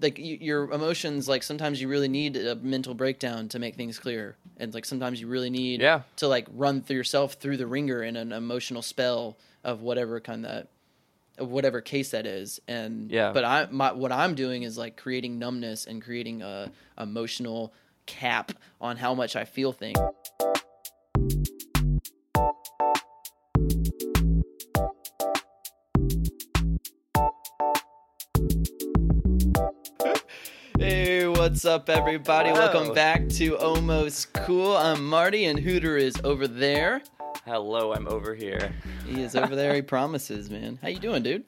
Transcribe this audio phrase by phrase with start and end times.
[0.00, 3.98] like y- your emotions like sometimes you really need a mental breakdown to make things
[3.98, 6.02] clear and like sometimes you really need Yeah.
[6.16, 10.44] to like run through yourself through the wringer in an emotional spell of whatever kind
[10.44, 10.68] that
[11.38, 13.32] of whatever case that is and Yeah.
[13.32, 17.72] but i my, what i'm doing is like creating numbness and creating a emotional
[18.06, 19.98] cap on how much i feel things
[31.56, 32.52] what's up, everybody?
[32.52, 34.76] Welcome back to Almost Cool.
[34.76, 37.00] I'm Marty, and Hooter is over there.
[37.46, 38.74] Hello, I'm over here.
[39.06, 39.74] He is over there.
[39.74, 40.78] He promises, man.
[40.82, 41.44] How you doing, dude?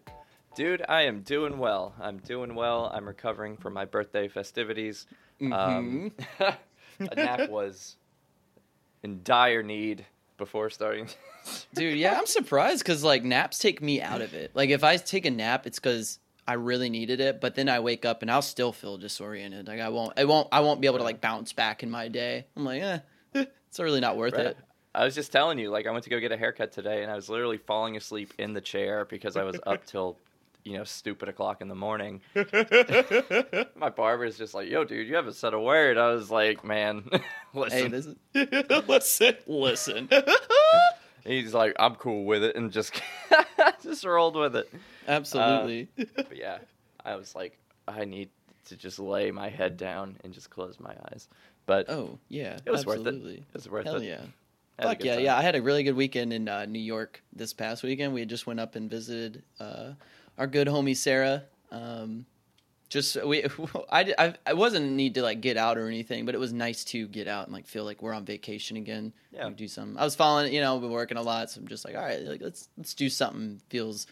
[0.56, 1.94] Dude, I am doing well.
[2.00, 2.90] I'm doing well.
[2.90, 5.06] I'm recovering from my birthday festivities.
[5.52, 7.96] Um, a nap was
[9.02, 10.06] in dire need
[10.38, 11.08] before starting.
[11.74, 14.52] Dude, yeah, I'm surprised because like naps take me out of it.
[14.54, 17.40] Like if I take a nap, it's because I really needed it.
[17.40, 19.68] But then I wake up and I'll still feel disoriented.
[19.68, 22.08] Like I won't, I won't, I won't be able to like bounce back in my
[22.08, 22.46] day.
[22.56, 22.98] I'm like, eh,
[23.34, 24.46] it's really not worth Right.
[24.46, 24.56] it.
[24.94, 27.12] I was just telling you, like, I went to go get a haircut today, and
[27.12, 30.16] I was literally falling asleep in the chair because I was up till,
[30.64, 32.20] you know, stupid o'clock in the morning.
[33.76, 36.64] My barber is just like, "Yo, dude, you haven't said a word." I was like,
[36.64, 37.08] "Man,
[37.54, 40.08] listen." Hey, is listen, listen.
[41.24, 43.00] He's like, "I'm cool with it," and just
[43.88, 44.72] just rolled with it.
[45.06, 45.88] Absolutely.
[45.96, 46.58] But yeah,
[47.04, 48.28] I was like, I need
[48.66, 51.28] to just lay my head down and just close my eyes.
[51.66, 53.14] But oh yeah, it was worth it.
[53.14, 54.04] It was worth Hell it.
[54.04, 54.20] yeah.
[54.80, 55.24] Fuck yeah, time.
[55.24, 55.36] yeah.
[55.36, 58.14] I had a really good weekend in uh, New York this past weekend.
[58.14, 59.92] We just went up and visited uh,
[60.38, 61.42] our good homie Sarah.
[61.72, 62.26] Um,
[62.88, 63.44] just we,
[63.90, 66.84] I, I, I wasn't need to like get out or anything, but it was nice
[66.84, 69.12] to get out and like feel like we're on vacation again.
[69.32, 69.44] Yeah.
[69.46, 69.96] Like, do some.
[69.98, 72.22] I was following, you know, been working a lot, so I'm just like, all right,
[72.22, 74.06] like let's let's do something feels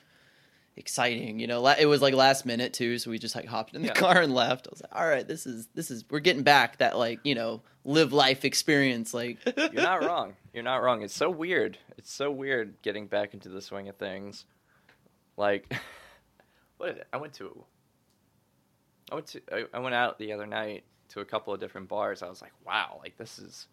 [0.77, 1.39] exciting.
[1.41, 3.83] You know, La- it was like last minute too, so we just like hopped in
[3.83, 3.95] the Yeah.
[3.95, 4.67] car and left.
[4.69, 7.35] I was like, all right, this is this is we're getting back that like you
[7.35, 9.15] know live life experience.
[9.15, 10.35] Like You're not wrong.
[10.53, 11.03] You're not wrong.
[11.03, 11.79] It's so weird.
[11.97, 14.45] It's so weird getting back into the swing of things.
[15.39, 15.73] Like,
[16.79, 17.07] what is it?
[17.13, 17.65] I went to.
[19.11, 19.41] I went to.
[19.53, 22.23] I, I went out the other night to a couple of different bars.
[22.23, 23.67] I was like, wow, like this is.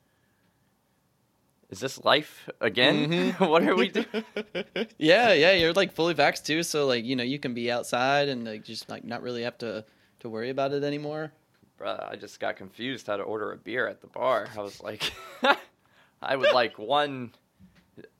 [1.70, 3.10] Is this life again?
[3.10, 3.40] Mhm.
[3.50, 4.06] what are we doing?
[5.00, 8.30] yeah, yeah, you're like fully vaxxed too, so like you know you can be outside
[8.30, 9.84] and like just like not really have to
[10.20, 11.32] to worry about it anymore.
[11.80, 14.48] Bruh, I just got confused how to order a beer at the bar.
[14.56, 15.12] I was like,
[16.22, 17.32] I would like one,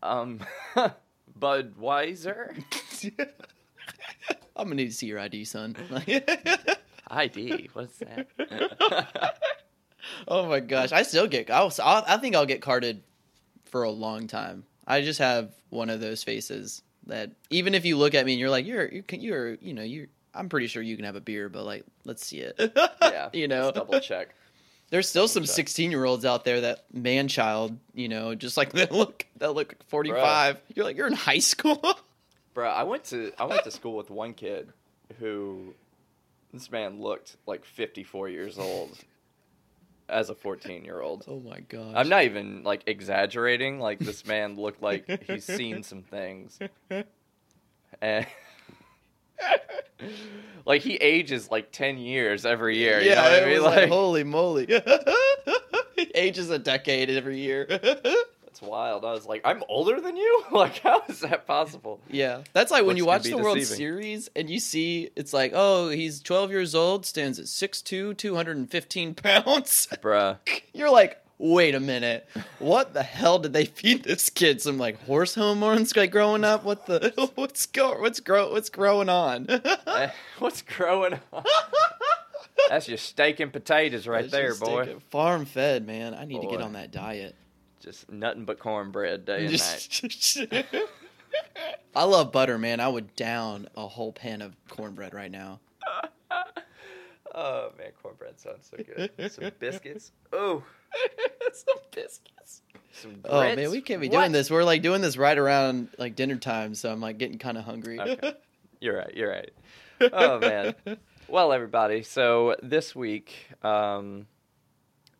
[0.02, 0.40] um,
[1.40, 2.56] Budweiser
[4.56, 5.76] I'm gonna need to see your ID, son.
[7.14, 7.70] ID.
[7.74, 8.28] What's that?
[10.28, 11.50] oh my gosh, I still get.
[11.50, 13.04] I'll, I'll, I think I'll get carded
[13.66, 14.64] for a long time.
[14.86, 18.40] I just have one of those faces that even if you look at me and
[18.40, 20.08] you're like you're you're, you're you know you.
[20.36, 22.56] I'm pretty sure you can have a beer, but like, let's see it.
[23.02, 24.34] yeah, you know, double check.
[24.90, 28.74] There's still some 16 year olds out there that man child, you know, just like
[28.74, 30.60] that look that look 45.
[30.76, 31.82] You're like you're in high school.
[32.54, 34.72] Bro, I went to I went to school with one kid
[35.20, 35.74] who
[36.54, 38.98] this man looked like 54 years old
[40.08, 41.26] as a 14 year old.
[41.28, 41.94] oh my god.
[41.96, 43.80] I'm not even like exaggerating.
[43.80, 46.60] Like this man looked like he's seen some things,
[48.02, 48.26] and
[50.66, 53.02] like he ages like 10 years every year.
[53.02, 53.64] You yeah, know what it I mean?
[53.64, 54.82] like, Like, holy moly.
[56.16, 57.68] Ages a decade every year.
[58.64, 59.06] That's wild.
[59.06, 60.44] I was like, I'm older than you.
[60.52, 62.00] Like, how is that possible?
[62.10, 62.42] yeah.
[62.54, 63.62] That's like when Looks you watch the World.
[63.64, 69.16] Series and you see it's like, oh, he's 12 years old, stands at 6'2, 215
[69.16, 69.88] pounds.
[70.02, 70.38] Bruh.
[70.74, 72.28] You're like, wait a minute,
[72.60, 74.62] what the hell did they feed this kid?
[74.62, 76.64] Some like horse hormones like growing up?
[76.64, 79.48] What the what's go what's grow what's growing on?
[79.50, 80.10] Eh,
[80.40, 81.44] What's growing on?
[82.70, 84.96] That's your steak and potatoes right It's there, boy.
[85.10, 86.14] Farm fed, man.
[86.14, 87.36] I need to get on that diet.
[87.84, 90.76] Just nothing but cornbread day and night.
[91.96, 92.80] I love butter, man.
[92.80, 95.60] I would down a whole pan of cornbread right now.
[97.36, 99.32] Oh man, cornbread sounds so good.
[99.32, 100.12] Some biscuits.
[100.32, 100.64] Oh,
[101.52, 102.62] Some biscuits.
[102.92, 103.16] some.
[103.26, 104.20] Oh man, we can't be What?
[104.20, 104.52] doing this.
[104.52, 107.64] We're like doing this right around like dinner time, so I'm like getting kind of
[107.64, 108.00] hungry.
[108.00, 108.36] Okay.
[108.80, 109.16] You're right.
[109.16, 109.52] You're right.
[110.14, 110.76] Oh man.
[111.28, 112.04] Well, everybody.
[112.04, 114.28] So this week, um,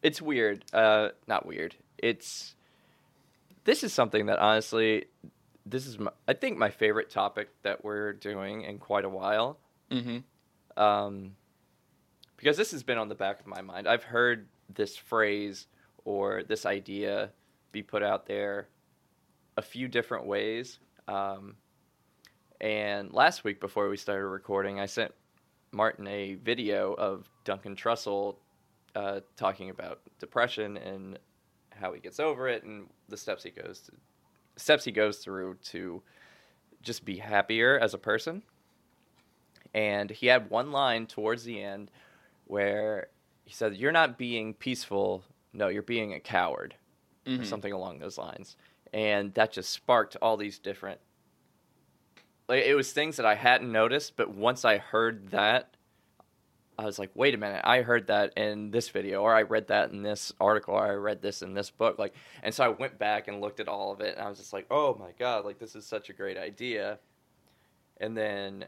[0.04, 0.64] it's weird.
[0.72, 1.74] Uh, not weird.
[1.98, 2.54] It's
[3.64, 5.06] this is something that honestly,
[5.66, 9.60] this is my, I think my favorite topic that we're doing in quite a while.
[9.92, 10.20] hmm
[10.76, 11.36] um,
[12.38, 13.88] because this has been on the back of my mind.
[13.88, 15.68] I've heard this phrase
[16.04, 17.30] or this idea
[17.72, 18.68] be put out there
[19.56, 20.80] a few different ways.
[21.08, 21.56] Um,
[22.60, 25.14] and last week, before we started recording, I sent
[25.72, 28.36] Martin a video of Duncan Trussell
[28.96, 31.20] uh, talking about depression and
[31.72, 33.92] how he gets over it and the steps he goes to,
[34.56, 36.02] steps he goes through to
[36.82, 38.42] just be happier as a person.
[39.74, 41.92] And he had one line towards the end
[42.46, 43.08] where
[43.46, 45.24] he said, "You're not being peaceful.
[45.54, 46.76] No, you're being a coward."
[47.26, 47.40] Mhm.
[47.40, 48.58] or something along those lines.
[48.92, 51.00] And that just sparked all these different
[52.50, 55.73] like it was things that I hadn't noticed, but once I heard that
[56.78, 59.68] I was like, wait a minute, I heard that in this video, or I read
[59.68, 62.00] that in this article, or I read this in this book.
[62.00, 64.40] Like and so I went back and looked at all of it and I was
[64.40, 67.00] just like, Oh my god, like this is such a great idea.
[67.98, 68.66] And then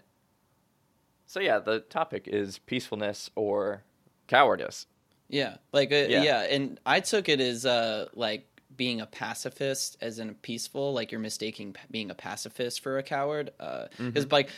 [1.26, 3.84] so yeah, the topic is peacefulness or
[4.28, 4.86] cowardice.
[5.28, 6.24] Yeah, like uh, Yeah.
[6.24, 6.42] yeah.
[6.42, 11.12] and I took it as uh like being a pacifist as in a peaceful, like
[11.12, 13.52] you're mistaking being a pacifist for a coward.
[13.60, 14.50] Uh, because like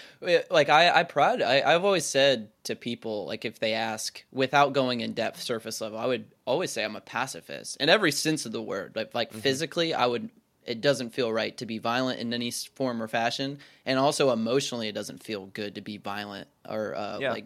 [0.50, 4.74] like I I pride I I've always said to people like if they ask without
[4.74, 8.46] going in depth surface level, I would always say I'm a pacifist in every sense
[8.46, 8.94] of the word.
[8.96, 10.30] Like like physically, I would.
[10.66, 14.90] It doesn't feel right to be violent in any form or fashion, and also emotionally,
[14.90, 17.32] it doesn't feel good to be violent or uh, Yeah.
[17.32, 17.46] like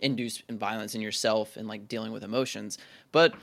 [0.00, 2.78] induce violence in yourself and like dealing with emotions.
[3.12, 3.34] But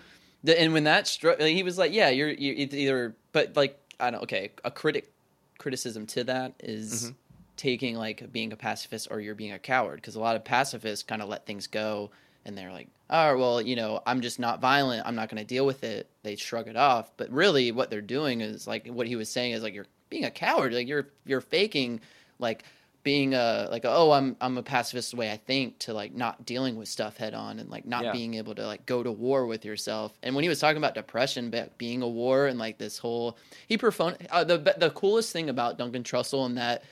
[0.44, 3.56] the, and when that struck, like, he was like, "Yeah, you're, you it's either." But
[3.56, 4.24] like, I don't.
[4.24, 5.12] Okay, a critic
[5.57, 7.13] criticism to that is mm-hmm.
[7.57, 11.03] taking like being a pacifist or you're being a coward because a lot of pacifists
[11.03, 12.09] kind of let things go
[12.45, 15.06] and they're like, "Oh, well, you know, I'm just not violent.
[15.06, 17.12] I'm not going to deal with it." They shrug it off.
[17.18, 20.25] But really, what they're doing is like what he was saying is like you're being
[20.25, 20.74] a coward.
[20.74, 22.01] Like you're you're faking
[22.39, 22.63] like
[23.01, 26.45] being a like oh I'm I'm a pacifist the way I think to like not
[26.45, 28.11] dealing with stuff head on and like not Yeah.
[28.11, 30.11] being able to like go to war with yourself.
[30.21, 33.37] And when he was talking about depression be- being a war and like this whole
[33.67, 36.83] he perfon uh, the the coolest thing about Duncan Trussell in that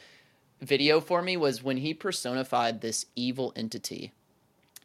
[0.62, 4.12] video for me was when he personified this evil entity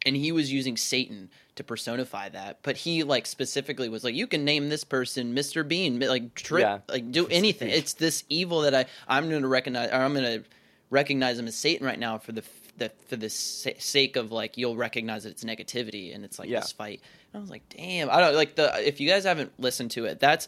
[0.05, 2.59] and he was using Satan to personify that.
[2.63, 5.65] But he like specifically was like, you can name this person Mr.
[5.65, 6.79] Bean, like trip, Yeah.
[6.89, 7.69] like do anything.
[7.69, 10.47] It's this evil that I I'm going to recognize, or I'm going to
[10.93, 12.43] recognize him as Satan right now for the
[12.77, 16.61] the for the sake of like you'll recognize that it's negativity and it's like Yeah.
[16.61, 17.01] this fight.
[17.33, 20.05] And I was like, damn, I don't like the if you guys haven't listened to
[20.05, 20.47] it, that's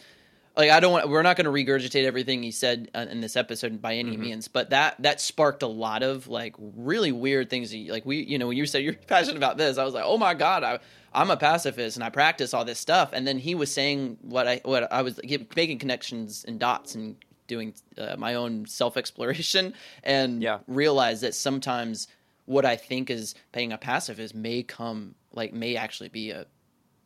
[0.58, 3.36] like I don't want we're not going to regurgitate everything he said uh, in this
[3.36, 7.72] episode by any means, but that that sparked a lot of like really weird things.
[7.72, 10.06] that Like we, you know, when you said you're passionate about this, I was like,
[10.06, 10.80] oh my god, I,
[11.14, 13.12] I'm a pacifist and I practice all this stuff.
[13.14, 16.96] And then he was saying what I what I was he- making connections and dots
[16.96, 20.60] and doing uh, my own self exploration and Yeah.
[20.68, 22.08] realize that sometimes
[22.46, 26.46] what I think is being a pacifist may come like may actually be a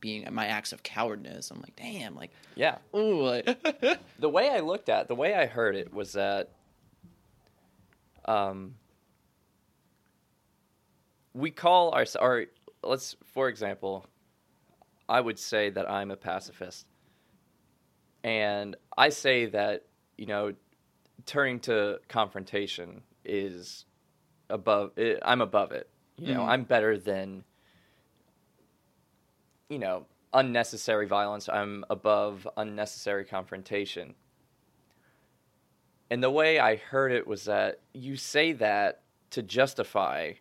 [0.01, 1.51] being my acts of cowardness.
[1.51, 2.77] I'm like, damn, like, Yeah.
[2.95, 3.45] ooh, like,
[4.19, 6.51] the way I looked at, the way I heard it was that
[8.25, 8.75] um,
[11.33, 12.45] we call our, or
[12.83, 14.05] let's, for example,
[15.07, 16.85] I would say that I'm a pacifist.
[18.23, 19.83] And I say that,
[20.19, 20.53] you know,
[21.25, 23.85] turning to confrontation is
[24.49, 25.89] above, eh, I'm above it.
[26.17, 26.49] You know, Mhm.
[26.49, 27.45] I'm better than,
[29.69, 31.47] you know, unnecessary violence.
[31.47, 34.13] I'm above unnecessary confrontation.
[36.11, 40.33] And the way I heard it was that you say that to justify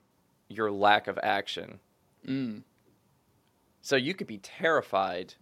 [0.49, 1.79] your lack of action.
[2.27, 2.65] mm,
[3.81, 5.35] So you could be terrified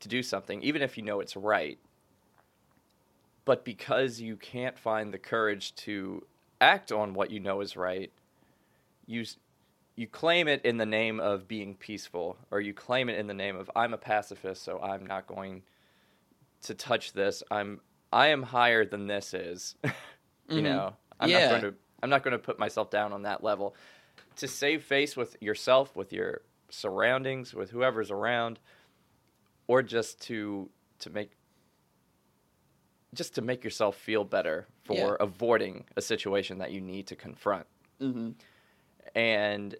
[0.00, 1.78] to do something, even if you know it's right.
[3.46, 6.26] But because you can't find the courage to
[6.60, 8.12] act on what you know is right,
[9.06, 9.24] you
[9.94, 13.34] you claim it in the name of being peaceful, or you claim it in the
[13.34, 15.62] name of I'm a pacifist, so I'm not going
[16.62, 17.42] to touch this.
[17.50, 17.80] I'm
[18.12, 19.76] I am higher than this is.
[19.84, 20.64] you Mhm.
[20.64, 21.48] know, I'm Yeah.
[21.48, 23.74] not going to I'm not going to put myself down on that level.
[24.36, 28.58] To save face with yourself, with your surroundings, with whoever's around,
[29.68, 31.30] or just to to make
[33.14, 35.16] just to make yourself feel better for Yeah.
[35.20, 37.66] avoiding a situation that you need to confront.
[37.98, 38.30] hmm
[39.14, 39.76] And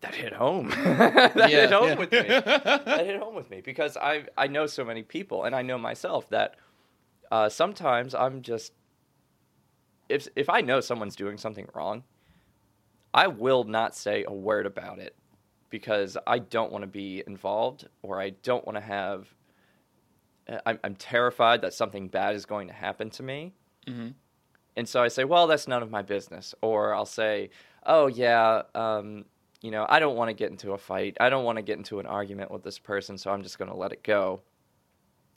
[0.00, 0.68] that hit home.
[0.84, 1.94] that hit home yeah.
[1.98, 2.18] with me.
[2.28, 5.78] that hit home with me because I I know so many people and I know
[5.78, 6.56] myself that
[7.30, 8.72] uh, sometimes I'm just
[10.08, 12.02] if if I know someone's doing something wrong,
[13.14, 15.14] I will not say a word about it
[15.70, 19.32] because I don't want to be involved or I don't want to have.
[20.48, 23.52] Uh, I'm, I'm terrified that something bad is going to happen to me.
[23.86, 24.08] hmm
[24.76, 26.54] And so I say, well, that's none of my business.
[26.62, 27.50] Or I'll say,
[27.84, 29.24] oh, yeah, um,
[29.60, 31.16] you know, I don't want to get into a fight.
[31.20, 33.70] I don't want to get into an argument with this person, so I'm just going
[33.70, 34.42] to let it go.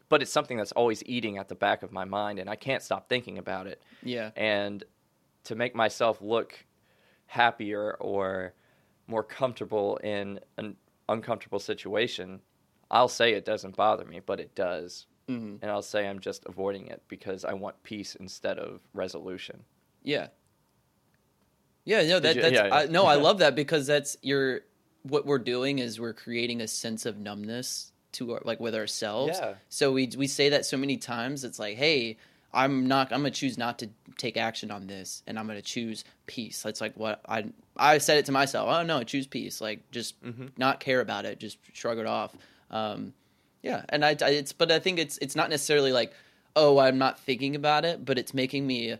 [0.09, 2.81] But it's something that's always eating at the back of my mind, and I can't
[2.81, 3.81] stop thinking about it.
[4.03, 4.31] Yeah.
[4.35, 4.83] And
[5.45, 6.65] to make myself look
[7.27, 8.53] happier or
[9.07, 10.75] more comfortable in an
[11.09, 12.41] uncomfortable situation,
[12.91, 15.05] I'll say it doesn't bother me, but it does.
[15.27, 19.63] hmm And I'll say I'm just avoiding it because I want peace instead of resolution.
[20.03, 20.27] Yeah.
[21.83, 22.75] Yeah, no, that, you- that's yeah, yeah.
[22.75, 24.61] I, no, I love that because that's your
[25.03, 29.37] what we're doing is we're creating a sense of numbness to our, like with ourselves.
[29.39, 29.55] Yeah.
[29.69, 31.43] So we we say that so many times.
[31.43, 32.17] It's like, hey,
[32.53, 33.11] I'm not.
[33.13, 36.63] I'm gonna choose not to take action on this, and I'm gonna choose peace.
[36.63, 37.45] That's like what I
[37.77, 38.67] I said it to myself.
[38.69, 39.61] Oh no, choose peace.
[39.61, 40.51] Like just Mhm.
[40.57, 41.39] not care about it.
[41.39, 42.35] Just shrug it off.
[42.71, 43.13] Um,
[43.61, 46.13] yeah, and I, I it's but I think it's it's not necessarily like
[46.55, 48.97] oh I'm not thinking about it, but it's making me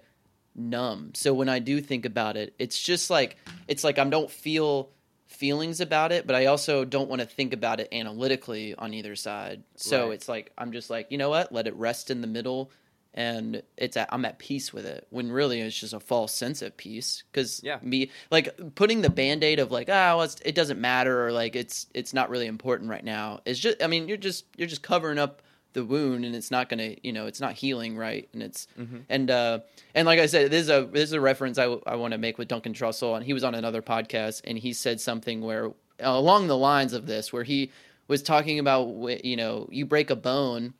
[0.55, 1.11] numb.
[1.13, 4.89] So when I do think about it, it's just like it's like I don't feel
[5.27, 9.15] feelings about it, but I also don't want to think about it analytically on either
[9.15, 9.63] side.
[9.75, 10.13] So Right.
[10.13, 11.51] it's like I'm just like, you know what?
[11.51, 12.71] Let it rest in the middle
[13.15, 15.07] and it's at, I'm at peace with it.
[15.09, 17.79] When really it's just a false sense of peace cuz Yeah.
[17.81, 21.87] me like putting the band-aid of like, ah, well, it doesn't matter or like it's
[21.93, 23.39] it's not really important right now.
[23.45, 25.41] It's just I mean, you're just you're just covering up
[25.73, 28.67] the wound and it's not going to, you know, it's not healing right and it's
[28.79, 29.03] Mhm.
[29.09, 29.59] and uh,
[29.93, 32.17] and like I said, this is a this is a reference I, I want to
[32.17, 35.71] make with Duncan Trussell, and he was on another podcast, and he said something where
[35.99, 37.71] along the lines of this, where he
[38.07, 38.85] was talking about
[39.25, 40.73] you know you break a bone,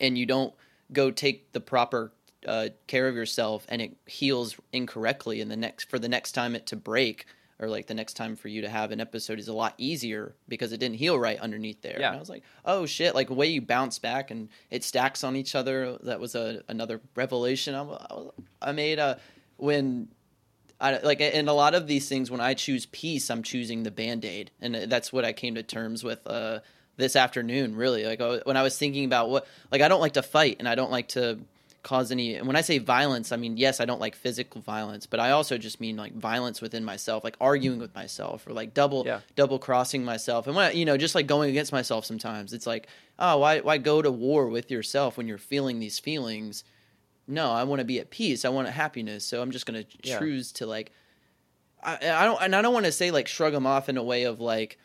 [0.00, 0.52] and you don't
[0.92, 2.12] go take the proper
[2.46, 6.54] uh, care of yourself, and it heals incorrectly, and the next for the next time
[6.54, 7.26] it to break.
[7.58, 10.34] Or like the next time for you to have an episode is a lot easier
[10.46, 11.96] because it didn't heal right underneath there.
[11.98, 12.08] Yeah.
[12.08, 13.14] And I was like, oh shit!
[13.14, 15.96] Like the way you bounce back and it stacks on each other.
[16.02, 18.98] That was a another revelation I, was- I made.
[18.98, 19.14] Uh,
[19.56, 20.08] when
[20.78, 23.90] I like in a lot of these things, when I choose peace, I'm choosing the
[23.90, 26.60] band aid, and that's what I came to terms with uh,
[26.96, 27.76] this afternoon.
[27.76, 30.68] Really, like when I was thinking about what, like I don't like to fight, and
[30.68, 31.38] I don't like to
[31.82, 32.34] cause any.
[32.34, 35.30] And when I say violence, I mean yes, I don't like physical violence, but I
[35.30, 39.20] also just mean like violence within myself, like arguing with myself or like double Yeah.
[39.36, 42.04] double crossing myself, and when I, you know, just like going against myself.
[42.04, 42.88] Sometimes it's like,
[43.18, 46.64] oh, why why go to war with yourself when you're feeling these feelings?
[47.28, 48.44] No, I want to be at peace.
[48.44, 49.24] I want happiness.
[49.24, 50.18] So I'm just going to Yeah.
[50.18, 50.92] choose to like
[51.82, 54.02] I, I don't and I don't want to say like shrug them off in a
[54.02, 54.78] way of like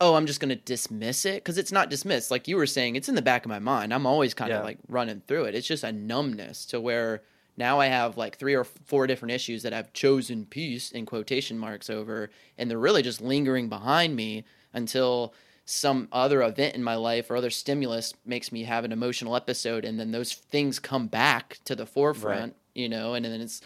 [0.00, 2.30] oh I'm just going to dismiss it cuz it's not dismissed.
[2.30, 3.92] Like you were saying it's in the back of my mind.
[3.92, 4.64] I'm always kind of Yeah.
[4.64, 5.54] like running through it.
[5.54, 7.22] It's just a numbness to where
[7.56, 11.58] now I have like three or four different issues that I've chosen peace in quotation
[11.58, 15.34] marks over and they're really just lingering behind me until
[15.66, 19.84] some other event in my life or other stimulus makes me have an emotional episode
[19.84, 23.60] and then those things come back to the forefront you know and then it's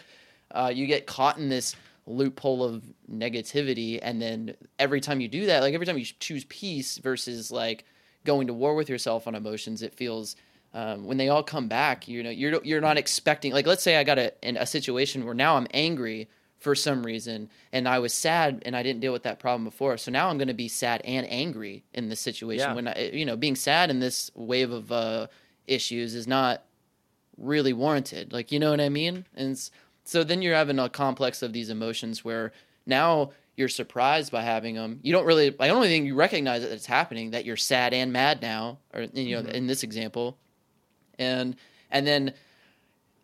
[0.51, 1.75] uh, you get caught in this
[2.07, 6.43] loophole of negativity and then every time you do that like every time you choose
[6.45, 7.83] peace versus like
[8.23, 10.35] going to war with yourself on emotions it feels
[10.73, 13.95] um, when they all come back you know you're you're not expecting like let's say
[13.97, 16.27] i got a in a situation where now i'm angry
[16.59, 19.97] for some reason and i was sad and i didn't deal with that problem before
[19.97, 22.75] so now i'm going to be sad and angry in this situation Yeah.
[22.75, 25.27] when i you know being sad in this wave of uh
[25.65, 26.63] issues is not
[27.37, 28.31] really warranted.
[28.31, 29.25] Like, you know what I mean?
[29.35, 29.59] And
[30.05, 32.53] so then you're having a complex of these emotions where
[32.85, 34.99] now you're surprised by having them.
[35.01, 37.93] You don't really, I don't really think you recognize that it's happening, that you're sad
[37.93, 39.53] and mad now, or, you know, Mhm.
[39.53, 40.37] in this example.
[41.17, 41.55] And,
[41.91, 42.33] and then,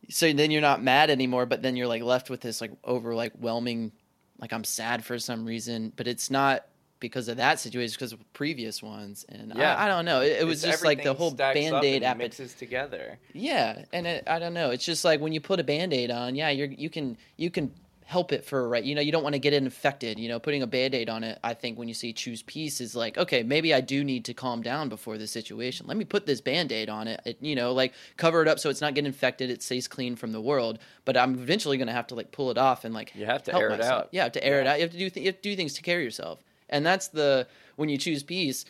[0.09, 3.13] so then you're not mad anymore, but then you're like left with this like over
[3.13, 3.91] like whelming,
[4.39, 6.65] like I'm sad for some reason, but it's not
[7.01, 9.25] because of that situation, because of previous ones.
[9.27, 9.75] And Yeah.
[9.75, 10.21] I, I don't know.
[10.21, 12.17] It, it was just like the whole stacks up band aid and appetite.
[12.23, 13.19] mixes together.
[13.33, 14.69] Yeah, and it, I don't know.
[14.71, 17.73] It's just like when you put a band-aid on, yeah, you're you can you can
[18.05, 18.83] help it for right.
[18.83, 20.19] You know, you don't want to get it infected.
[20.19, 22.93] You know, putting a band-aid on it, I think when you see choose peace is
[22.93, 25.87] like, okay, maybe I do need to calm down before this situation.
[25.87, 27.21] Let me put this band-aid on it.
[27.25, 29.49] it you know, like cover it up so it's not getting infected.
[29.49, 30.77] It stays clean from the world.
[31.05, 33.43] But I'm eventually going to have to like pull it off and like You have
[33.43, 34.01] to help air it myself.
[34.03, 34.09] out.
[34.11, 34.75] Yeah, to air it out.
[34.77, 36.39] You have to do th- you have to do things to care yourself.
[36.71, 38.65] And that's the when you choose peace,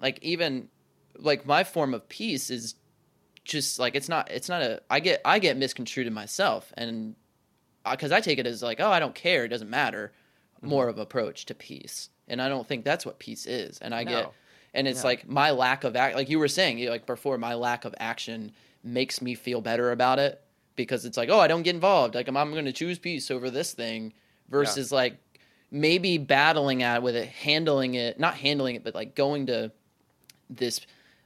[0.00, 0.68] like even
[1.18, 2.74] like my form of peace is
[3.44, 6.72] just like it's not it's not a I get I get misconstrued in myself.
[6.76, 7.14] And
[7.88, 9.44] because I take it as like oh I don't care.
[9.44, 10.12] It doesn't matter.
[10.56, 10.68] Mm-hmm.
[10.68, 12.08] more of approach to peace.
[12.28, 13.78] And I don't think that's what peace is.
[13.78, 14.32] And I get
[14.72, 15.08] and it's No.
[15.08, 18.52] like my lack of act like you were saying like before my lack of action
[18.82, 20.40] makes me feel better about it.
[20.74, 22.14] Because it's like oh I don't get involved.
[22.14, 24.14] Like I'm, I'm going to choose peace over this thing
[24.48, 25.18] versus like
[25.70, 29.70] maybe battling at with it handling it not handling it but like going to
[30.48, 30.80] this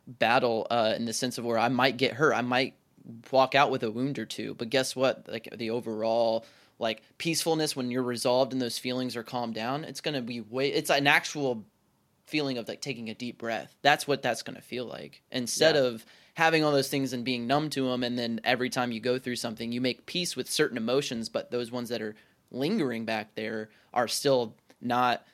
[0.07, 2.33] battle uh, in the sense of where I might get hurt.
[2.33, 2.75] I might
[3.31, 4.55] walk out with a wound or two.
[4.55, 5.27] But guess what?
[5.29, 6.45] Like the overall
[6.79, 10.69] like peacefulness when you're resolved and those feelings are calmed down, it's gonna be way.
[10.73, 11.65] It's an actual
[12.27, 13.75] feeling of like taking a deep breath.
[13.83, 15.83] That's what that's gonna feel like instead Yeah.
[15.83, 18.03] of having all those things and being numb to them.
[18.03, 21.51] And then every time you go through something, you make peace with certain emotions, but
[21.51, 22.15] those ones that are
[22.51, 25.25] lingering back there are still not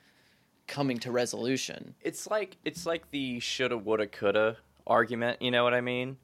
[0.66, 1.94] coming to resolution.
[2.02, 4.56] It's like it's like the shoulda, woulda, coulda
[4.86, 5.40] argument.
[5.40, 6.16] You know what I mean?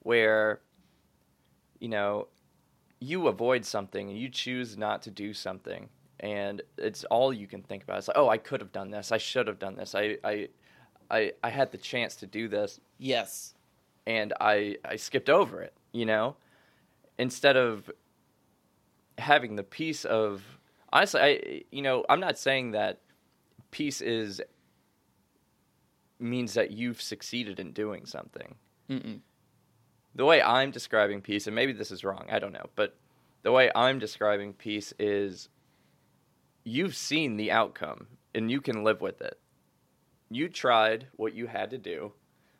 [0.00, 0.60] Where,
[1.80, 2.28] you know,
[3.00, 5.88] you avoid something and you choose not to do something,
[6.20, 7.98] and it's all you can think about.
[7.98, 9.12] It's like, oh, I could have done this.
[9.12, 9.94] I should have done this.
[9.94, 10.48] I, I,
[11.10, 13.54] I, I had the chance to do this, Yes.
[14.06, 15.74] and I, I skipped over it.
[15.92, 16.36] You know,
[17.18, 17.90] instead of
[19.18, 20.42] having the peace of
[20.92, 23.00] honestly, I, you know, I'm not saying that
[23.70, 24.40] peace is
[26.20, 28.54] means that you've succeeded in doing something.
[28.88, 29.20] Mm-mm.
[30.14, 32.96] The way I'm describing peace, and maybe this is wrong, I don't know, but
[33.42, 35.48] the way I'm describing peace is
[36.62, 39.38] you've seen the outcome and you can live with it.
[40.30, 42.12] You tried what you had to do,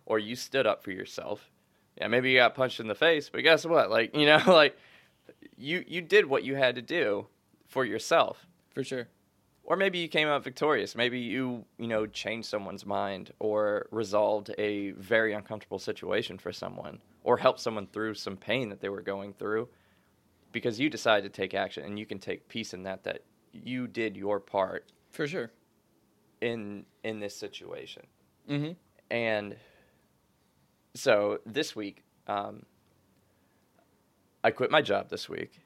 [0.04, 1.50] or you stood up for yourself.
[1.96, 3.90] Yeah, maybe you got punched in the face, but guess what?
[3.90, 4.76] Like, you know, like
[5.56, 7.26] you you did what you had to do
[7.68, 9.08] for yourself For sure.
[9.64, 14.50] or maybe you came out victorious maybe you you know changed someone's mind or resolved
[14.58, 19.02] a very uncomfortable situation for someone or helped someone through some pain that they were
[19.02, 19.68] going through
[20.52, 23.86] because you decided to take action and you can take peace in that that you
[23.86, 25.50] did your part For sure.
[26.40, 28.02] in in this situation
[28.48, 28.72] Mm-hmm.
[29.10, 29.56] and
[30.94, 32.64] so this week um,
[34.44, 35.60] i quit my job this week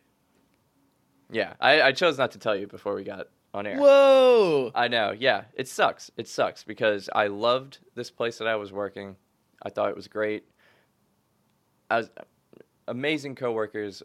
[1.31, 4.71] yeah I, I chose not to tell you before we got on air Whoa.
[4.75, 5.15] I know.
[5.19, 6.11] Yeah, it sucks.
[6.17, 9.17] It sucks because I loved this place that I was working.
[9.63, 10.45] I thought it was great.
[11.91, 12.11] I was
[12.87, 14.03] amazing coworkers.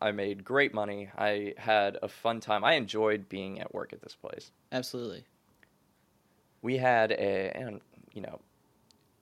[0.00, 1.08] I made great money.
[1.16, 2.64] I had a fun time.
[2.64, 4.50] I enjoyed being at work at this place.
[4.72, 5.24] Absolutely.
[6.60, 7.80] We had a, and
[8.12, 8.40] you know,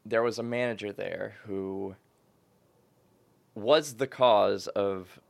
[0.04, 1.94] there was a manager there who
[3.54, 5.20] was the cause of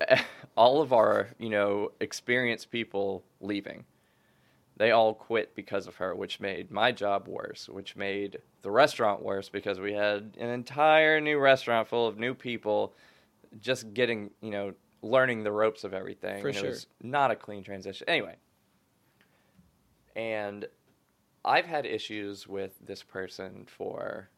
[0.56, 3.84] all of our, you know, experienced people leaving.
[4.76, 9.22] They all quit because of her, which made my job worse, which made the restaurant
[9.22, 12.94] worse because we had an entire new restaurant full of new people
[13.60, 16.40] just getting, you know, learning the ropes of everything.
[16.40, 16.66] For sure.
[16.66, 18.08] It was not a clean transition.
[18.08, 18.36] Anyway.
[20.16, 20.66] And
[21.44, 24.28] I've had issues with this person for,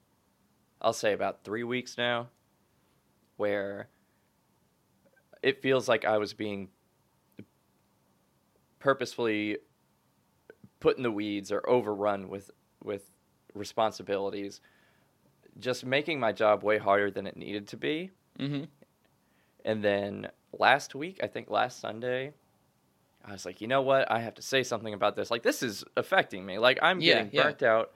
[0.81, 2.29] I'll say, about three weeks now,
[3.37, 3.89] where
[5.43, 6.69] it feels like I was being
[8.79, 9.59] purposefully
[10.81, 12.51] put in the weeds or overrun with
[12.83, 13.11] with
[13.55, 14.61] responsibilities,
[15.59, 18.11] just making my job way harder than it needed to be.
[18.39, 18.65] Mm-hmm.
[19.65, 22.35] And then last week, I think last Sunday,
[23.25, 24.11] I was like, you know what?
[24.11, 25.31] I have to say something about this.
[25.31, 26.59] Like this is affecting me.
[26.59, 27.43] Like I'm Yeah, getting yeah.
[27.45, 27.93] burnt out.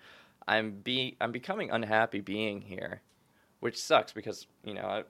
[0.46, 3.03] I'm be I'm becoming unhappy being here,
[3.61, 5.03] which sucks because you know I,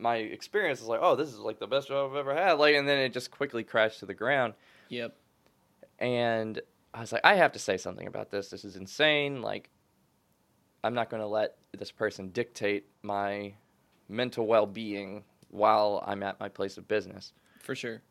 [0.00, 2.54] my experience is like, oh, this is like the best job I've ever had.
[2.54, 4.54] Like, and then it just quickly crashed to the ground.
[4.88, 5.14] Yep.
[5.98, 6.60] And
[6.94, 8.50] I was like, I have to say something about this.
[8.50, 9.42] This is insane.
[9.42, 9.70] Like,
[10.82, 13.54] I'm not going to let this person dictate my
[14.08, 17.32] mental well being while I'm at my place of business.
[17.60, 18.02] For sure.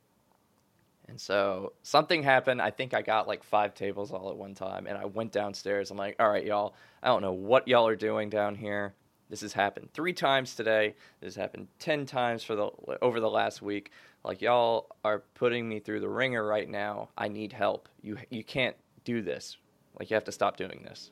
[1.08, 2.62] And so something happened.
[2.62, 4.86] I think I got like five tables all at one time.
[4.86, 5.90] And I went downstairs.
[5.90, 8.94] I'm like, all right, y'all, I don't know what y'all are doing down here.
[9.30, 10.96] This has happened three times today.
[11.22, 12.70] This has happened 10 times for the
[13.02, 13.92] over the last week.
[14.24, 17.10] Like y'all are putting me through the wringer right now.
[17.18, 17.88] I need help.
[18.02, 19.58] You you can't do this.
[20.00, 21.12] Like you have to stop doing this.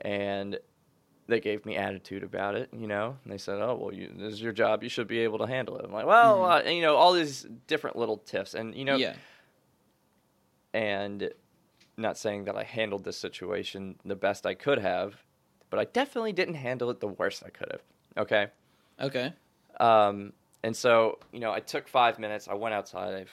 [0.00, 0.58] And
[1.28, 3.16] they gave me attitude about it, you know.
[3.24, 4.82] And they said, "Oh, well, you, this is your job.
[4.82, 7.12] You should be able to handle it." I'm like, "Well, uh, and, you know, all
[7.12, 9.14] these different little tiffs, and you know, yeah.
[10.72, 11.30] and
[11.96, 15.16] not saying that I handled this situation the best I could have,
[15.70, 17.80] but I definitely didn't handle it the worst I could have.
[18.16, 18.48] Okay.
[19.00, 19.32] Okay.
[19.80, 22.48] Um, and so, you know, I took five minutes.
[22.48, 23.26] I went outside.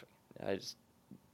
[0.44, 0.76] I, I just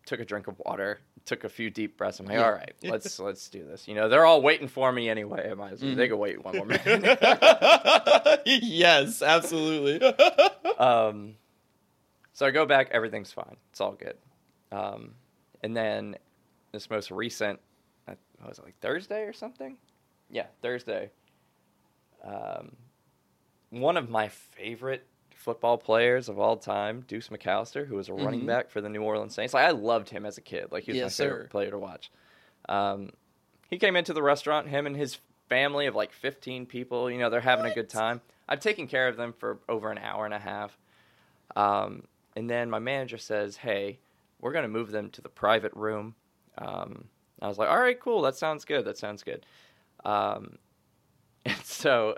[0.06, 2.20] took a drink of water, took a few deep breaths.
[2.20, 3.88] I'm like, all right, let's let's do this.
[3.88, 5.50] You know, they're all waiting for me anyway.
[5.52, 5.96] I might as well.
[5.96, 6.10] They Mhm.
[6.12, 7.20] can wait one more minute.
[8.46, 10.02] yes, absolutely.
[10.78, 11.36] um,
[12.34, 12.90] so I go back.
[12.92, 13.58] Everything's fine.
[13.72, 14.18] It's all good.
[14.72, 15.16] Um,
[15.64, 16.16] and then
[16.72, 17.60] this most recent,
[18.08, 19.78] I what was it like Thursday or something?
[20.30, 21.12] Yeah, Thursday.
[22.24, 22.76] Um,
[23.70, 28.42] one of my favorite football players of all time, Deuce McAllister, who was a running
[28.42, 28.48] Mhm.
[28.48, 29.54] back for the New Orleans Saints.
[29.54, 30.72] Like I loved him as a kid.
[30.72, 31.50] Like he was Yes, my favorite sir.
[31.50, 32.12] player to watch.
[32.68, 33.12] Um,
[33.70, 34.68] he came into the restaurant.
[34.68, 37.10] Him and his family of like 15 people.
[37.10, 38.22] You know, they're having a good time.
[38.48, 40.78] I've taken care of them for over an hour and a half.
[41.56, 42.04] Um,
[42.36, 44.00] and then my manager says, "Hey,
[44.39, 46.15] we're gonna move them to the private room."
[46.58, 47.10] Um,
[47.42, 48.22] I was like, "All right, cool.
[48.22, 48.86] That sounds good.
[48.86, 49.46] That sounds good."
[50.06, 50.58] Um,
[51.46, 52.16] and so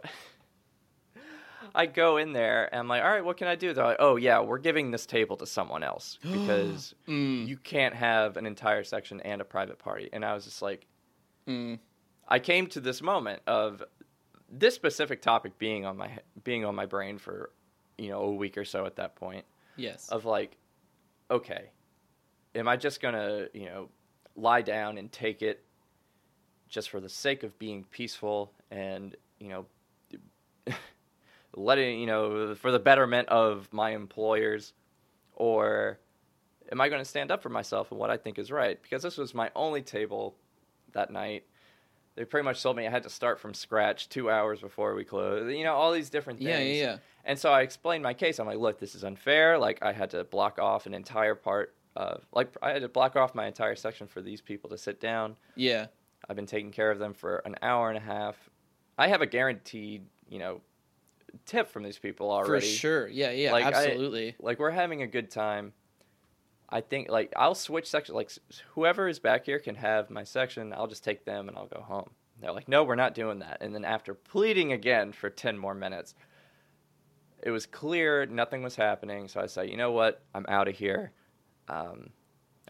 [1.73, 3.73] I go in there and I'm like, all right, what can I do?
[3.73, 7.47] They're like, oh yeah, we're giving this table to someone else because Mm.
[7.47, 10.09] you can't have an entire section and a private party.
[10.13, 10.87] And I was just like,
[11.47, 11.79] Mm.
[12.27, 13.83] I came to this moment of
[14.49, 16.11] this specific topic being on my
[16.43, 17.51] being on my brain for
[17.97, 20.07] you know a week or so at that point Yes.
[20.09, 20.57] of like,
[21.31, 21.71] okay,
[22.53, 23.89] am I just gonna you know
[24.35, 25.63] lie down and take it
[26.71, 29.65] just for the sake of being peaceful and you know
[31.55, 34.73] letting you know for the betterment of my employers
[35.35, 35.99] or
[36.71, 39.03] am I going to stand up for myself and what I think is right because
[39.03, 40.35] this was my only table
[40.93, 41.43] that night
[42.15, 45.03] they pretty much told me I had to start from scratch 2 hours before we
[45.03, 46.97] closed you know all these different things Yeah, yeah, yeah.
[47.25, 48.39] and so I explained my case.
[48.39, 49.57] I'm like, look, this is unfair.
[49.57, 53.15] Like, I had to block off an entire part of, like, I had to block
[53.15, 55.35] off my entire section for these people to sit down.
[55.55, 55.87] Yeah.
[56.29, 58.35] I've been taking care of them for an hour and a half.
[58.97, 60.61] I have a guaranteed, you know,
[61.45, 62.65] tip from these people already.
[62.67, 63.07] For sure.
[63.07, 64.35] Yeah, yeah, Like, I- absolutely.
[64.39, 65.73] Like, we're having a good time.
[66.69, 68.15] I think, like, I'll switch section.
[68.15, 68.31] Like,
[68.75, 70.71] whoever is back here can have my section.
[70.73, 72.11] I'll just take them and I'll go home.
[72.39, 73.57] They're like, no, we're not doing that.
[73.61, 76.15] And then after pleading again for 10 more minutes,
[77.43, 79.27] it was clear nothing was happening.
[79.27, 80.23] So I said, you know what?
[80.33, 81.11] I'm out of here.
[81.67, 82.09] Um,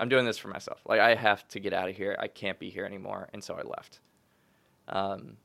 [0.02, 0.82] I'm doing this for myself.
[0.84, 2.16] Like, I have to get out of here.
[2.18, 3.30] I can't be here anymore.
[3.34, 4.00] And so I left.
[4.88, 5.38] Um,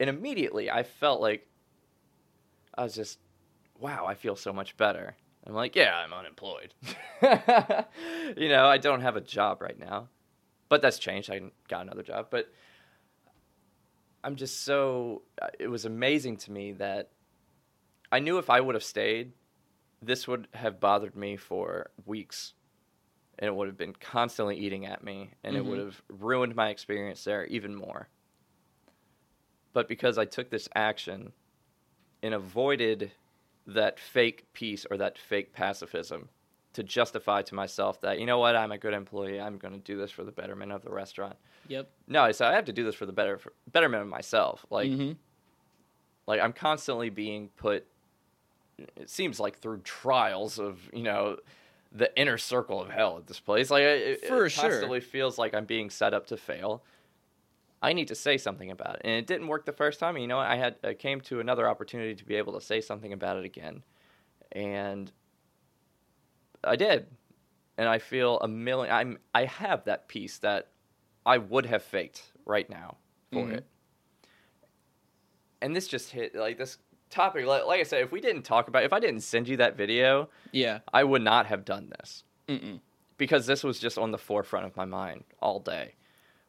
[0.00, 1.46] and immediately I felt like
[2.74, 3.20] I was just,
[3.78, 5.14] wow, I feel so much better.
[5.46, 6.74] I'm like, yeah, I'm unemployed.
[8.36, 10.08] you know, I don't have a job right now.
[10.68, 11.30] But that's changed.
[11.30, 12.26] I got another job.
[12.28, 12.52] But
[14.24, 15.22] I'm just so,
[15.60, 17.10] it was amazing to me that
[18.10, 19.30] I knew if I would have stayed,
[20.02, 22.54] this would have bothered me for weeks.
[23.38, 25.30] And it would have been constantly eating at me.
[25.42, 25.66] And it Mhm.
[25.66, 28.08] would have ruined my experience there even more.
[29.72, 31.32] But because I took this action
[32.22, 33.12] and avoided
[33.66, 36.28] that fake peace or that fake pacifism
[36.74, 39.40] to justify to myself that, you know what, I'm a good employee.
[39.40, 41.36] I'm going to do this for the betterment of the restaurant.
[41.68, 41.90] Yep.
[42.08, 44.66] No, I said I have to do this for the better for betterment of myself.
[44.70, 45.16] Like, Mhm.
[46.26, 47.86] like I'm constantly being put.
[48.96, 51.38] It seems like through trials of you know
[51.94, 53.70] the inner circle of hell at this place.
[53.70, 54.70] Like it, For it sure.
[54.70, 56.82] constantly feels like I'm being set up to fail.
[57.82, 60.16] I need to say something about it, and it didn't work the first time.
[60.16, 60.38] You know.
[60.38, 63.44] I had I came to another opportunity to be able to say something about it
[63.44, 63.82] again,
[64.52, 65.10] and
[66.62, 67.08] I did,
[67.76, 68.94] and I feel a million.
[68.94, 70.68] I'm I have that peace that
[71.26, 72.96] I would have faked right now
[73.32, 73.54] for Mhm.
[73.54, 73.66] it.
[75.60, 76.78] And this just hit like this
[77.12, 77.46] topic.
[77.46, 79.76] Like, like I said, if we didn't talk about, if I didn't send you that
[79.76, 80.80] video, Yeah.
[80.92, 82.80] I would not have done this Mm-mm.
[83.18, 85.94] because this was just on the forefront of my mind all day.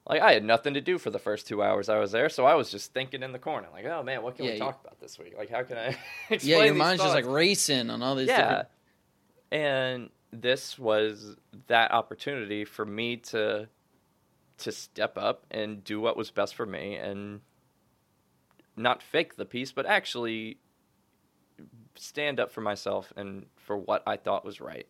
[0.08, 2.46] Like I had nothing to do for the first two hours I was there, so
[2.46, 4.64] I was just thinking in the corner, like, "Oh man, what can Yeah, we you-
[4.64, 5.34] talk about this week?
[5.38, 5.96] Like, how can I
[6.30, 8.68] explain Yeah, your mind's just like racing on all these yeah different
[9.52, 13.68] and this was that opportunity for me to
[14.58, 17.42] to step up and do what was best for me and
[18.76, 20.58] not fake the peace but actually
[21.96, 24.88] stand up for myself and for what I thought was right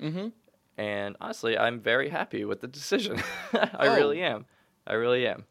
[0.00, 0.28] Mm-hmm.
[0.76, 3.20] and honestly I'm very happy with the decision
[3.52, 3.94] I Oh.
[3.96, 4.46] really am
[4.86, 5.44] I really am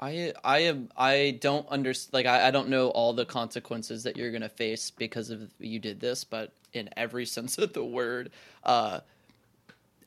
[0.00, 4.16] I I am I don't understand like I, I don't know all the consequences that
[4.16, 8.30] you're gonna face because of you did this, but in every sense of the word,
[8.64, 9.00] uh,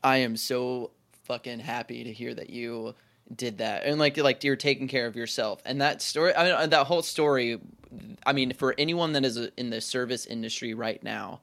[0.04, 0.92] I am so
[1.24, 2.96] fucking happy to hear that you
[3.36, 3.84] did that.
[3.86, 5.62] And like like you're taking care of yourself.
[5.66, 7.60] And that story I mean that whole story
[8.26, 11.42] I mean for anyone that is in the service industry right now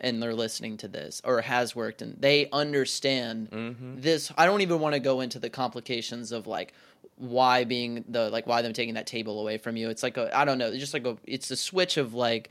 [0.00, 4.60] and they're listening to this or has worked and they understand hmm this i don't
[4.62, 6.74] even want to go into the complications of like
[7.16, 9.90] why being the like why them taking that table away from you.
[9.90, 12.50] It's like a i don't know it's just like a it's a switch of like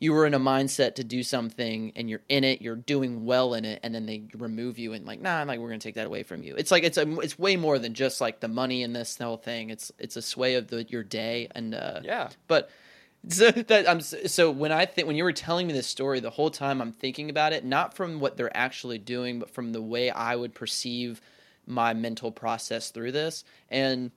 [0.00, 3.54] you were in a mindset to do something and you're in it you're doing well
[3.54, 6.06] in it and then they remove you and like nah like we're gonna take that
[6.06, 6.56] away from you.
[6.56, 9.36] It's like it's a it's way more than just like the money in this whole
[9.36, 9.70] thing.
[9.70, 12.30] It's it's a sway of the your day and uh yeah.
[12.48, 12.70] but
[13.28, 16.30] so that I'm so when I think when you were telling me this story the
[16.30, 19.82] whole time I'm thinking about it not from what they're actually doing but from the
[19.82, 21.20] way I would perceive
[21.66, 23.44] my mental process through this.
[23.70, 24.10] And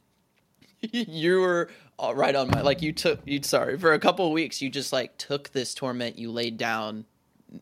[0.91, 4.31] you were all right on my like you took you sorry for a couple of
[4.33, 7.05] weeks you just like took this torment you laid down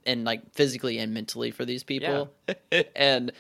[0.06, 2.32] and like physically and mentally for these people.
[2.96, 3.34] And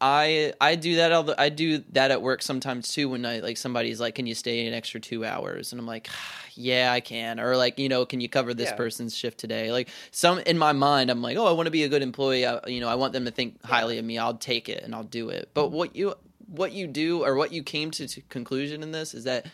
[0.00, 3.40] I I do that all the, I do that at work sometimes too when I
[3.40, 5.72] like somebody's like can you stay an extra 2 hours?
[5.72, 6.08] And I'm like
[6.54, 7.40] yeah I can.
[7.40, 8.76] Or like you know can you cover this Yeah.
[8.76, 9.72] person's shift today?
[9.72, 12.46] Like some in my mind I'm like oh I want to be a good employee.
[12.46, 14.18] I, you know I want them to think highly of me.
[14.18, 15.50] I'll take it and I'll do it.
[15.52, 16.14] But what you
[16.48, 19.46] what you do or what you came to, to conclusion in this is that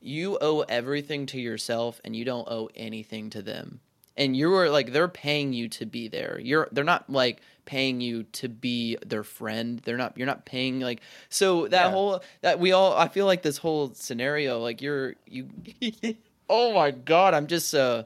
[0.00, 3.80] you owe everything to yourself and you don't owe anything to them.
[4.16, 6.38] And you're like they're paying you to be there.
[6.40, 9.80] You're they're not like paying you to be their friend.
[9.84, 11.90] They're not you're not paying like so that Yeah.
[11.90, 15.48] whole that we all I feel like this whole scenario like you're you
[16.48, 18.04] Oh my god, I'm just uh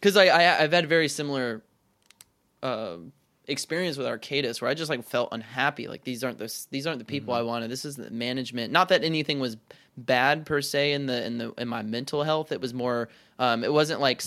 [0.00, 1.64] cuz I, I I've had very similar
[2.62, 3.12] um
[3.48, 5.88] experience with Arcadis where I just like felt unhappy.
[5.88, 7.70] Like these aren't the these aren't the people I wanted.
[7.70, 8.72] This is the management.
[8.72, 9.56] Not that anything was
[9.96, 12.52] bad per se in the in the in my mental health.
[12.52, 13.08] It was more.
[13.38, 14.22] Um, it wasn't like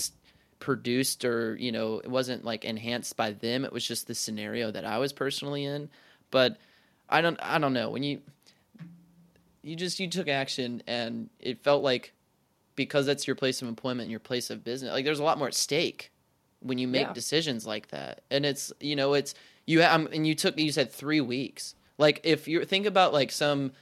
[0.58, 3.64] produced or you know it wasn't like enhanced by them.
[3.64, 5.88] It was just the scenario that I was personally in.
[6.30, 6.58] But
[7.08, 8.20] I don't I don't know when you
[9.62, 12.12] you just you took action and it felt like
[12.76, 15.36] because that's your place of employment and your place of business like there's a lot
[15.36, 16.10] more at stake
[16.60, 17.12] when you make Yeah.
[17.12, 18.22] decisions like that.
[18.30, 19.34] And it's you know it's
[19.66, 21.74] you um, and you took you said three weeks.
[21.98, 23.72] Like if you think about like some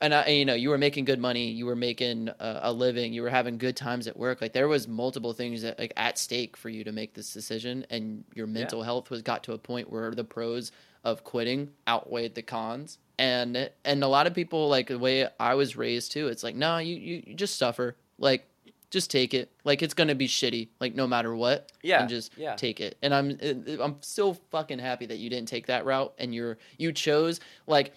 [0.00, 3.12] and I, you know you were making good money you were making a, a living
[3.12, 6.18] you were having good times at work like there was multiple things that like at
[6.18, 9.58] stake for you to make this decision and your mental health was got to a
[9.58, 10.72] point where the pros
[11.04, 12.98] of quitting outweighed the cons.
[13.18, 16.56] And and a lot of people like the way i was raised too it's like
[16.56, 17.96] no you you, you just suffer.
[18.18, 18.46] Like
[18.94, 22.32] just take it like it's gonna be shitty like no matter what Yeah, and just
[22.38, 22.54] yeah.
[22.54, 23.36] take it and i'm
[23.82, 27.92] i'm so fucking happy that you didn't take that route and you're you chose like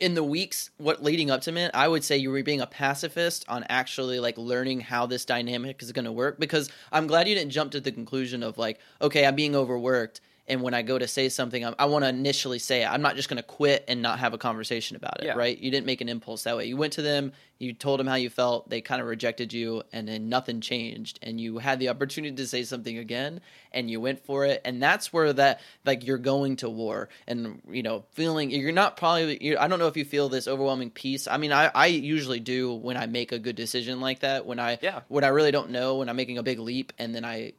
[0.00, 2.66] in the weeks what leading up to it i would say you were being a
[2.66, 7.28] pacifist on actually like learning how this dynamic is going to work because i'm glad
[7.28, 10.82] you didn't jump to the conclusion of like okay i'm being overworked and when i
[10.82, 12.86] go to say something I'm, i want to initially say it.
[12.86, 15.34] I'm not just going to quit and not have a conversation about it Yeah.
[15.34, 15.56] right?
[15.58, 16.66] You didn't make an impulse that way.
[16.66, 19.84] You went to them you told them how you felt they kind of rejected you
[19.92, 21.20] and then nothing changed.
[21.22, 23.40] And you had the opportunity to say something again
[23.72, 24.60] and you went for it.
[24.64, 27.08] And that's where that like you're going to war.
[27.28, 30.48] And you know feeling you're not probably you i don't know if you feel this
[30.48, 31.26] overwhelming peace.
[31.28, 34.44] I mean i i usually do when i make a good decision like that.
[34.44, 35.00] When i Yeah.
[35.08, 37.52] when i really don't know when i'm making a big leap and then i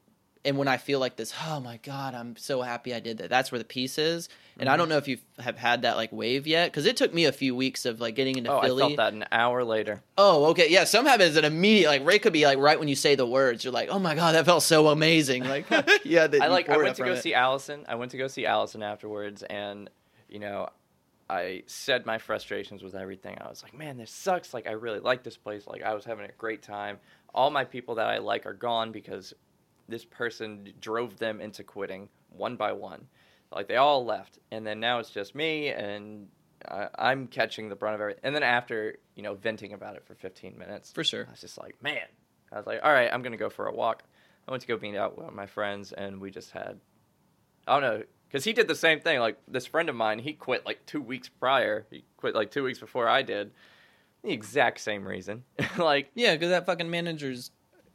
[0.46, 3.30] and when I feel like this, oh my god, I'm so happy I did that.
[3.30, 4.30] That's where the peace is.
[4.58, 4.74] And Mm-hmm.
[4.74, 7.26] I don't know if you have had that like wave yet, because it took me
[7.26, 8.84] a few weeks of like getting into Oh, Philly.
[8.84, 10.02] I felt that an hour later.
[10.18, 10.86] Oh, okay, yeah.
[10.86, 13.26] Some have it an immediate like Ray could be like right when you say the
[13.28, 15.44] words, you're like, oh my god, that felt so amazing.
[15.50, 15.66] Like,
[16.06, 16.70] yeah, I like.
[16.70, 17.22] I went to go it.
[17.22, 17.84] see Allison.
[17.90, 19.90] I went to go see Allison afterwards, and
[20.30, 20.70] you know,
[21.30, 23.38] I said my frustrations with everything.
[23.42, 24.54] I was like, "Man, this sucks.
[24.54, 25.68] Like, I really like this place.
[25.68, 27.00] Like, I was having a great time.
[27.34, 29.34] All my people that I like are gone because
[29.88, 33.08] this person drove them into quitting one by one.
[33.52, 36.28] Like, they all left, and then now it's just me, and
[36.68, 38.22] I, I'm catching the brunt of everything.
[38.24, 41.26] And then after you know venting about it for 15 minutes, For sure.
[41.28, 42.08] I was just like, man.
[42.52, 44.04] I was like, all right, I'm gonna go for a walk.
[44.48, 46.80] I went to go meet out with my friends, and we just had,
[47.68, 49.20] I don't know, because he did the same thing.
[49.20, 51.86] Like this friend of mine, he quit like two weeks prior.
[51.90, 53.52] He quit like two weeks before I did.
[54.24, 55.44] The exact same reason.
[55.78, 57.52] like, Yeah, because that fucking manager's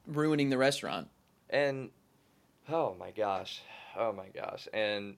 [0.06, 1.08] ruining the restaurant.
[1.50, 1.90] And
[2.68, 3.60] oh my gosh,
[3.96, 5.16] oh my gosh, and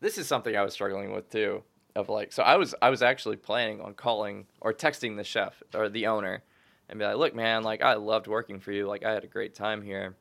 [0.00, 1.62] this is something I was struggling with too.
[1.94, 5.62] Of like, so I was I was actually planning on calling or texting the chef
[5.74, 6.42] or the owner,
[6.88, 9.28] and be like, look, man, like I loved working for you, like I had a
[9.28, 10.16] great time here.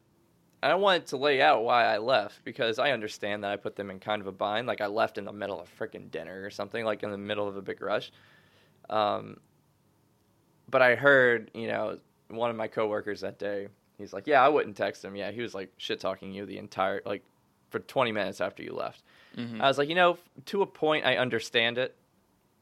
[0.63, 3.75] And I wanted to lay out why I left because I understand that I put
[3.75, 4.65] them in kind of a bind.
[4.67, 7.47] Like I left in the middle of freaking dinner or something, like in the middle
[7.47, 8.11] of a big rush.
[8.89, 9.37] Um,
[10.67, 14.49] but I heard, you know, one of my coworkers that day, he's like, "Yeah, I
[14.49, 17.23] wouldn't text him." Yeah, he was like shit talking you the entire like
[17.69, 19.01] for 20 minutes after you left.
[19.35, 19.59] Mhm.
[19.61, 21.95] I was like, you know, to a point, I understand it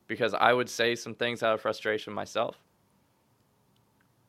[0.08, 2.58] because I would say some things out of frustration myself.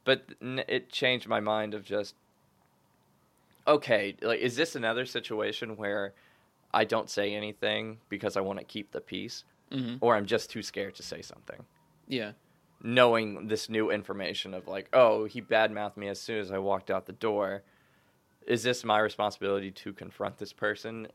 [0.05, 2.15] But it changed my mind of just,
[3.67, 6.13] okay, like, is this another situation where
[6.73, 9.99] I don't say anything because I want to keep the peace, Mhm.
[10.03, 11.65] or I'm just too scared to say something?
[12.07, 12.33] Yeah.
[12.85, 16.91] Knowing this new information of like, oh, he badmouthed me as soon as I walked
[16.91, 17.63] out the door.
[18.47, 21.09] Is this my responsibility to confront this person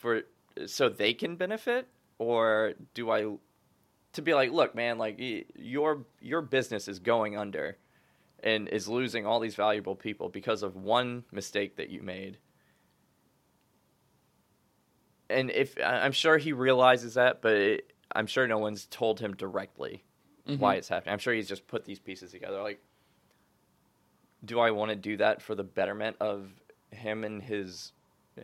[0.00, 0.22] for
[0.66, 1.86] so they can benefit,
[2.18, 3.36] or do I
[4.14, 5.20] to be like, look, man, like
[5.54, 7.76] your your business is going under
[8.42, 12.36] and is losing all these valuable people because of one mistake that you made.
[15.30, 19.34] And if I'm sure he realizes that, but it, I'm sure no one's told him
[19.34, 20.02] directly
[20.48, 20.58] Mhm.
[20.58, 21.12] why it's happening.
[21.12, 22.62] I'm sure he's just put these pieces together.
[22.62, 22.80] Like,
[24.44, 26.48] do I want to do that for the betterment of
[26.90, 27.92] him and his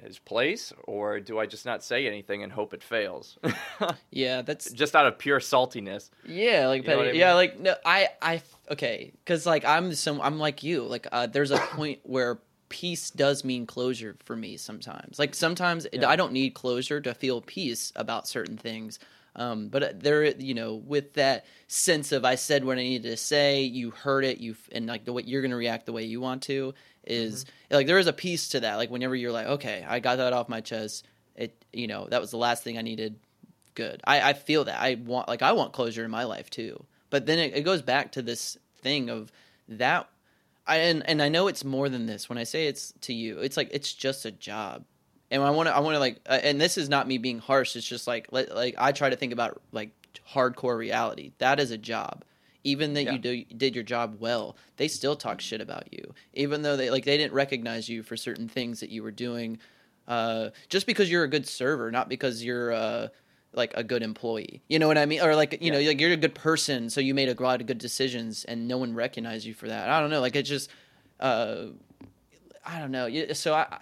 [0.03, 3.39] his place, or do I just not say anything and hope it fails,
[4.11, 6.11] Yeah, that's just out of pure saltiness?
[6.27, 7.01] Yeah, like You know.
[7.01, 10.83] I Yeah, like no, I, I, okay, because like I'm some, I'm like you.
[10.83, 12.41] Like, uh, there's a point where
[12.71, 15.17] peace does mean closure for me sometimes.
[15.21, 16.09] Like sometimes it- Yeah.
[16.09, 18.99] I don't need closure to feel peace about certain things.
[19.37, 23.17] Um, but there, you know, with that sense of I said what I needed to
[23.17, 26.05] say, you heard it, you and like the way you're going to react the way
[26.05, 27.75] you want to is mm-hmm.
[27.75, 28.77] like there is a peace to that.
[28.77, 31.07] Like whenever you're like, okay, I got that off my chest.
[31.35, 33.17] It, you know, that was the last thing I needed.
[33.75, 34.01] Good.
[34.05, 36.85] I, I feel that I want like I want closure in my life too.
[37.11, 39.33] But then it, it goes back to this thing of
[39.69, 40.09] that.
[40.67, 42.29] I and, and I know it's more than this.
[42.29, 44.85] When I say it's to you, it's like it's just a job
[45.31, 47.39] and I want to I want to like uh, and this is not me being
[47.39, 49.91] harsh it's just like like I try to think about like
[50.33, 51.33] hardcore reality.
[51.39, 52.25] That is a job.
[52.67, 53.13] Even that yeah.
[53.13, 56.15] you do, did your job well they still talk shit about you.
[56.33, 59.59] Even though they like they didn't recognize you for certain things that you were doing
[60.07, 63.09] uh, just because you're a good server not because you're uh,
[63.53, 64.63] like a good employee.
[64.69, 65.21] You know what i mean?
[65.21, 65.81] Or like you yeah.
[65.81, 68.67] know like you're a good person so you made a lot of good decisions and
[68.69, 69.89] no one recognized you for that.
[69.89, 70.71] I don't know like it just
[71.21, 71.67] uh,
[72.65, 73.33] i don't know.
[73.35, 73.79] So i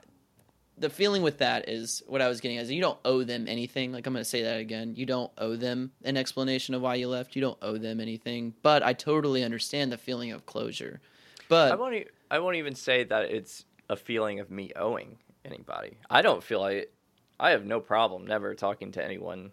[0.78, 3.92] the feeling with that is what I was getting is you don't owe them anything.
[3.92, 4.94] Like I'm going to say that again.
[4.96, 7.37] You don't owe them an explanation of why you left.
[7.37, 8.54] You don't owe them anything.
[8.62, 11.00] But I totally understand the feeling of closure.
[11.48, 12.06] But I won't.
[12.30, 15.98] I won't even say that it's a feeling of me owing anybody.
[16.08, 16.92] I don't feel like
[17.38, 19.50] I have no problem never talking to anyone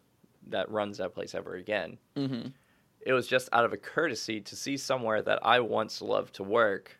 [0.47, 1.97] that runs that place ever again.
[2.15, 2.49] Mm-hmm.
[3.01, 6.43] It was just out of a courtesy to see somewhere that I once loved to
[6.43, 6.97] work.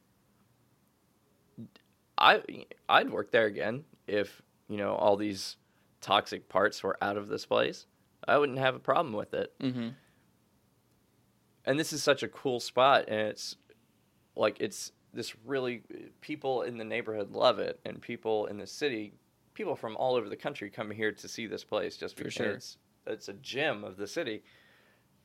[2.18, 2.42] I
[2.90, 5.58] I'd work there again if you know all these
[6.02, 7.86] toxic parts were out of this place,
[8.28, 9.54] I wouldn't have a problem with it.
[9.60, 9.90] Mm-hmm.
[11.66, 13.56] And this is such a cool spot, and it's
[14.36, 15.84] like it's this really
[16.22, 19.14] people in the neighborhood love it, and people in the city,
[19.54, 22.52] people from all over the country come here to see this place just because sure.
[22.52, 24.44] it's it's a gem of the city,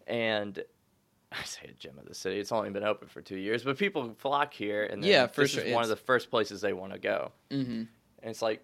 [0.06, 0.62] and
[1.32, 2.38] I say a gem of the city.
[2.38, 5.52] It's only been open for two years, but people flock here, and yeah, for this
[5.52, 5.62] sure.
[5.62, 7.32] is one of the first places they want to go.
[7.50, 7.72] Mm-hmm.
[7.72, 8.62] And it's like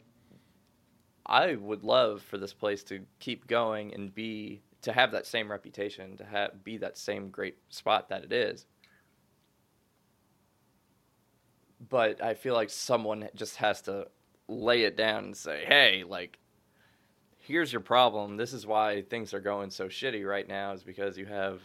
[1.26, 5.50] I would love for this place to keep going and be to have that same
[5.50, 8.66] reputation, to have be that same great spot that it is.
[11.88, 14.08] But I feel like someone just has to
[14.48, 16.38] lay it down and say, "Hey, like
[17.38, 18.36] here's your problem.
[18.36, 21.60] This is why things are going so shitty right now is because you have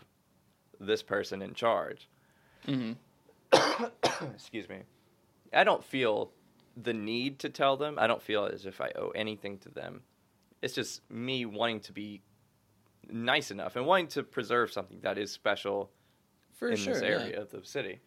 [0.79, 2.09] this person in charge."
[2.67, 2.93] Mm-hmm.
[4.33, 4.81] Excuse me.
[5.53, 6.31] I don't feel
[6.75, 7.97] the need to tell them.
[7.97, 10.01] I don't feel as if I owe anything to them.
[10.61, 12.21] It's just me wanting to be
[13.09, 15.91] nice enough and wanting to preserve something that is special
[16.53, 17.41] For in sure, this area yeah.
[17.41, 17.99] of the city.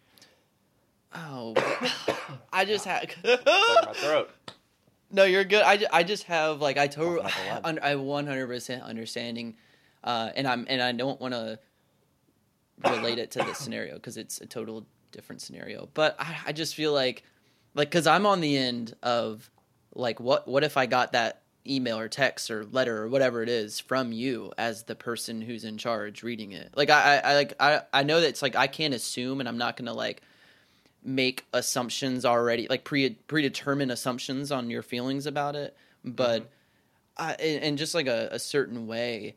[1.15, 1.55] Oh,
[2.53, 4.31] I just had my throat.
[5.11, 5.63] No, you're good.
[5.63, 7.23] I, I just have like I totally
[7.65, 9.57] I 100% understanding,
[10.05, 11.59] uh, and I'm and I don't want to
[12.85, 15.89] relate it to this scenario because it's a total different scenario.
[15.95, 17.23] But I, I just feel like
[17.75, 19.51] like because i'm on the end of
[19.95, 23.49] like what what if i got that email or text or letter or whatever it
[23.49, 27.35] is from you as the person who's in charge reading it like i i, I
[27.35, 30.23] like i i know that it's like i can't assume and i'm not gonna like
[31.05, 36.49] make assumptions already like pre predetermined assumptions on your feelings about it but mm-hmm.
[37.21, 39.37] I, in just like a, a certain way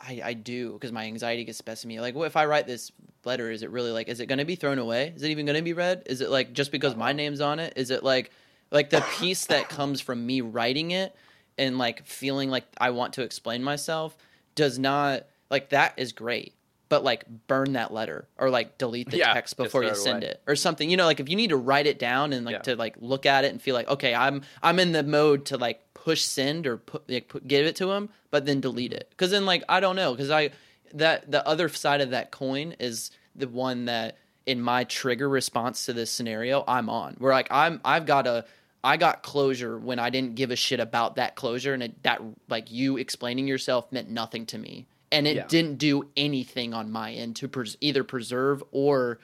[0.00, 2.00] I, I do because my anxiety gets best of me.
[2.00, 2.92] Like, what if I write this
[3.24, 3.50] letter?
[3.50, 5.12] Is it really like, is it going to be thrown away?
[5.14, 6.04] Is it even going to be read?
[6.06, 7.12] Is it like just because my uh-huh.
[7.14, 7.72] name's on it?
[7.76, 8.30] Is it like,
[8.70, 11.14] like the peace that comes from me writing it
[11.56, 14.16] and like feeling like I want to explain myself
[14.54, 16.54] does not like that is great.
[16.90, 20.30] But like burn that letter or like delete the yeah, text before you send away.
[20.30, 20.88] it or something.
[20.88, 22.62] You know, like if you need to write it down and like yeah.
[22.62, 25.58] to like look at it and feel like okay, I'm I'm in the mode to
[25.58, 29.08] like push send or put, like, put give it to him, but then delete it.
[29.10, 30.52] Because then like I don't know because I
[30.94, 34.16] that the other side of that coin is the one that
[34.46, 37.16] in my trigger response to this scenario I'm on.
[37.18, 38.46] Where like I'm I've got a
[38.82, 42.22] I got closure when I didn't give a shit about that closure and it, that
[42.48, 45.46] like you explaining yourself meant nothing to me and it yeah.
[45.46, 49.18] didn't do anything on my end to pres- either preserve or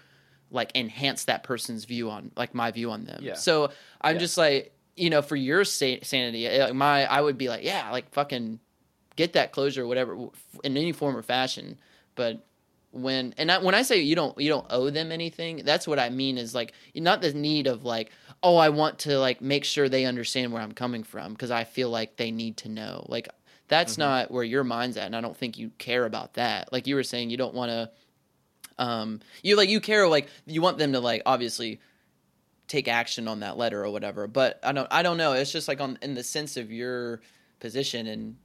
[0.51, 3.21] like enhance that person's view on like my view on them.
[3.23, 3.37] Yeah.
[3.37, 3.71] So
[4.03, 4.21] I'm yeah.
[4.21, 7.91] just like you know, for your sanity, eh, like my, I would be like, yeah,
[7.91, 8.61] like fucking
[9.17, 10.29] get that closure, or whatever,
[10.63, 11.79] in any form or fashion.
[12.15, 12.45] But
[12.91, 15.99] when, and I, when I say you don't, you don't owe them anything, that's what
[15.99, 18.11] I mean is like, not the need of like,
[18.43, 21.65] oh, I want to like make sure they understand where I'm coming from because I
[21.65, 23.05] feel like they need to know.
[23.09, 23.29] Like,
[23.67, 24.03] that's mm-hmm.
[24.03, 25.07] not where your mind's at.
[25.07, 26.73] And I don't think you care about that.
[26.73, 27.91] Like you were saying, you don't want to,
[28.79, 31.81] um, you like, you care, like, you want them to like, obviously,
[32.69, 34.27] take action on that letter or whatever.
[34.27, 35.33] But I don't I don't know.
[35.33, 37.21] It's just like on in the sense of your
[37.61, 38.37] position and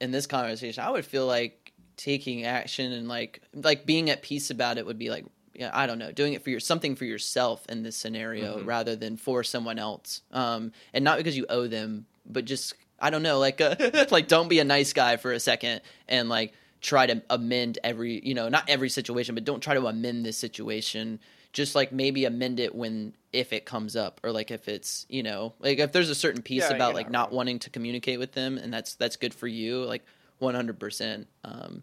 [0.00, 4.50] in this conversation, I would feel like taking action and like like being at peace
[4.50, 5.24] about it would be like
[5.54, 8.68] yeah, I don't know, doing it for your something for yourself in this scenario mm-hmm.
[8.68, 10.20] rather than for someone else.
[10.30, 13.76] Um, and not because you owe them, but just I don't know, like uh,
[14.10, 16.52] like don't be a nice guy for a second and like
[16.82, 20.36] try to amend every you know not every situation, but don't try to amend this
[20.36, 21.20] situation.
[21.56, 25.22] Just like maybe amend it when if it comes up or like if it's you
[25.22, 27.36] know like if there's a certain piece Yeah, about like not wrong.
[27.38, 30.04] wanting to communicate with them and that's that's good for you like
[30.38, 31.82] 100 percent um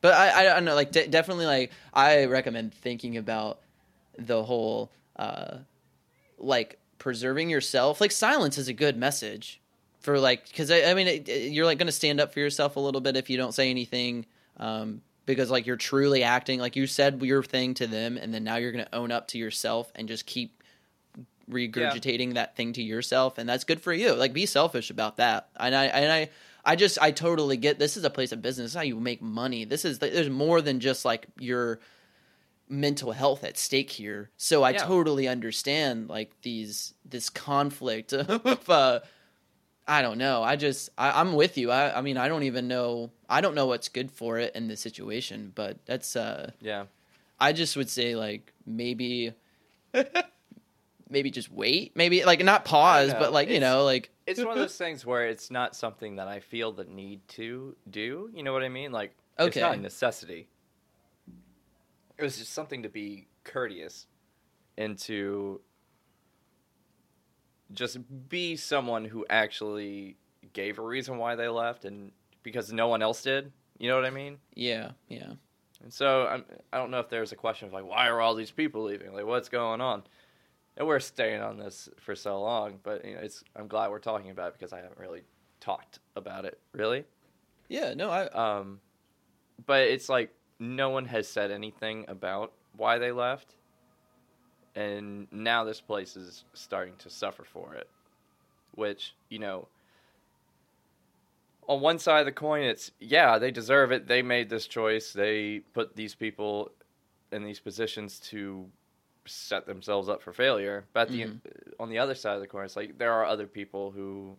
[0.00, 3.60] but I, I don't know like de- definitely like i recommend thinking about
[4.18, 5.58] the whole uh
[6.38, 9.60] like preserving yourself like silence is a good message
[10.00, 12.40] for like because I, I mean it, it- you're like going to stand up for
[12.40, 14.24] yourself a little bit if you don't say anything
[14.58, 18.44] um because like you're truly acting like you said your thing to them and then
[18.44, 20.62] now you're going to own up to yourself and just keep
[21.50, 24.14] regurgitating that thing to yourself and that's good for you.
[24.14, 25.48] Like be selfish about that.
[25.58, 26.30] And i and i
[26.64, 28.66] i just i totally get this is a place of business.
[28.66, 29.64] This is how you make money.
[29.64, 31.80] This is there's more than just like your
[32.68, 34.30] mental health at stake here.
[34.36, 34.78] So i Yeah.
[34.84, 39.00] totally understand like these this conflict of uh
[39.86, 42.68] i don't know i just I, i'm with you I, I mean i don't even
[42.68, 46.84] know i don't know what's good for it in this situation but that's uh Yeah.
[47.40, 49.32] I just would say like maybe
[51.08, 51.96] maybe just wait.
[51.96, 55.26] Maybe like not pause, but like you know, like It's one of those things where
[55.26, 58.30] it's not something that I feel the need to do.
[58.32, 58.92] You know what I mean?
[58.92, 59.82] Like, it's not a Okay.
[59.82, 60.48] necessity.
[62.16, 64.06] It was just something to be courteous
[64.78, 65.60] and to
[67.74, 67.98] just
[68.28, 70.16] be someone who actually
[70.52, 72.12] gave a reason why they left and
[72.42, 73.52] because no one else did.
[73.78, 74.38] You know what I mean?
[74.54, 75.32] yeah, yeah.
[75.82, 78.34] And so I'm, I don't know if there's a question of like, why are all
[78.34, 79.12] these people leaving?
[79.12, 80.04] Like, what's going on?
[80.76, 83.98] And we're staying on this for so long, but you know, it's I'm glad we're
[83.98, 85.22] talking about it because I haven't really
[85.60, 87.04] talked about it really.
[87.68, 88.80] Yeah, no, I Um,
[89.66, 93.54] but it's like no one has said anything about why they left,
[94.74, 97.88] and now this place is starting to suffer for it,
[98.74, 99.68] which you know.
[101.68, 104.08] On one side of the coin, it's yeah, they deserve it.
[104.08, 105.12] They made this choice.
[105.12, 106.72] They put these people
[107.30, 108.66] in these positions to
[109.26, 110.84] set themselves up for failure.
[110.92, 111.38] But the, mm-hmm.
[111.78, 114.36] on the other side of the coin, it's like there are other people who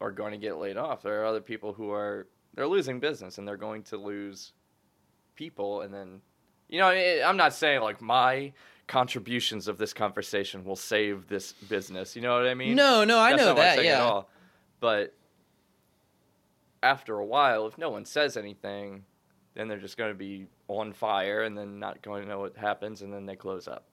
[0.00, 1.02] are going to get laid off.
[1.02, 4.52] There are other people who are they're losing business and they're going to lose
[5.36, 6.20] people and then
[6.68, 8.52] you know I- i'm not saying like my
[8.86, 13.18] contributions of this conversation will save this business you know what i mean no, no,
[13.18, 13.78] I That's know not what I'm that.
[13.78, 14.28] at Yeah, all.
[14.80, 15.14] but
[16.82, 19.04] after a while if no one says anything
[19.54, 22.56] then they're just going to be on fire and then not going to know what
[22.56, 23.84] happens and then they close up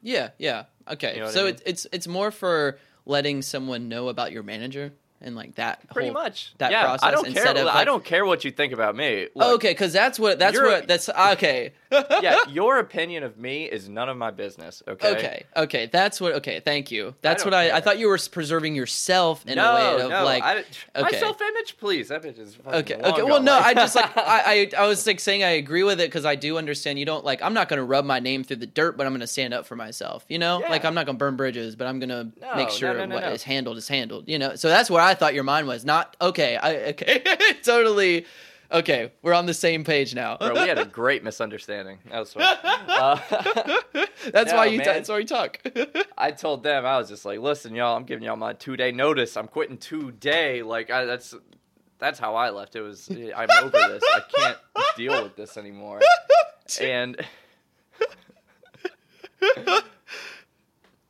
[0.00, 0.66] yeah, yeah.
[0.88, 1.54] Okay, You know so I mean?
[1.54, 5.88] it's it's it's more for letting someone know about your manager and like that.
[5.90, 8.52] pretty whole- much that yeah, process i don't care of, i don't care what you
[8.52, 11.72] think about me Oh, okay, because that's what that's what that's okay.
[11.90, 16.34] Yeah your opinion of me is none of my business okay Okay, okay, that's what.
[16.34, 17.14] Okay, thank you.
[17.22, 17.76] That's don't what I.
[17.76, 20.42] I thought you were preserving yourself in no, a way of no, like.
[20.42, 20.64] I,
[21.00, 22.08] my self-image, please.
[22.08, 22.94] That bitch is Okay.
[22.96, 23.22] Okay.
[23.22, 26.08] Well, no, I just like I, I I was like saying I agree with it
[26.08, 28.56] because I do understand you don't like I'm not going to rub my name through
[28.56, 30.24] the dirt, but I'm going to stand up for myself.
[30.28, 30.68] You know, Yeah.
[30.68, 33.24] like I'm not going to burn bridges, but I'm going to No, make sure what
[33.24, 34.28] is handled is handled.
[34.28, 35.84] You know, so that's where I thought your mind was.
[35.84, 36.56] Not okay.
[36.56, 37.22] I okay.
[37.62, 38.26] totally.
[38.70, 40.36] Okay, we're on the same page now.
[40.36, 41.98] Bro, we had a great misunderstanding.
[42.10, 42.36] That was.
[42.88, 43.16] Uh,
[44.32, 44.78] that's No, why you.
[44.78, 44.84] man.
[44.86, 45.60] that's why you talk.
[46.18, 48.90] I told them I was just like, listen, y'all, I'm giving y'all my two day
[48.90, 49.36] notice.
[49.36, 50.62] I'm quitting today.
[50.62, 51.32] Like I, that's
[51.98, 52.74] that's how I left.
[52.74, 54.02] It was I'm over this.
[54.14, 54.58] I can't
[54.96, 56.00] deal with this anymore.
[56.80, 57.24] And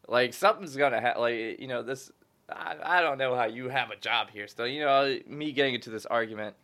[0.06, 1.22] like something's gonna happen.
[1.22, 2.11] Like you know this.
[2.50, 4.66] I, I don't know how you have a job here still.
[4.66, 6.54] You know me getting into this argument,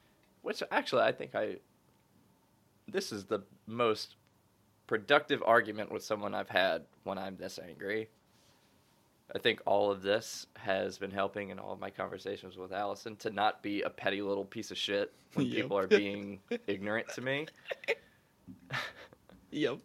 [0.45, 1.57] which actually I think I.
[2.87, 4.17] This is the most
[4.87, 8.09] productive argument with someone I've had when I'm this angry.
[9.35, 13.17] I think all of this has been helping in all of my conversations with Allison
[13.17, 15.57] to not be a petty little piece of shit when Yep.
[15.57, 17.47] people are being ignorant to me.
[19.51, 19.79] yep.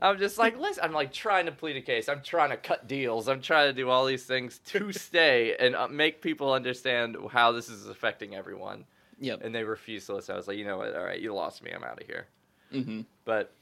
[0.00, 2.08] I'm just like, listen, I'm like trying to plead a case.
[2.08, 3.28] I'm trying to cut deals.
[3.28, 7.52] I'm trying to do all these things to stay and uh, make people understand how
[7.52, 8.84] this is affecting everyone.
[9.20, 9.42] Yep.
[9.44, 10.34] And they refused to listen.
[10.34, 10.94] I was like, you know what?
[10.94, 11.70] All right, you lost me.
[11.72, 12.26] I'm out of here.
[12.72, 13.00] Mm-hmm.
[13.24, 13.52] But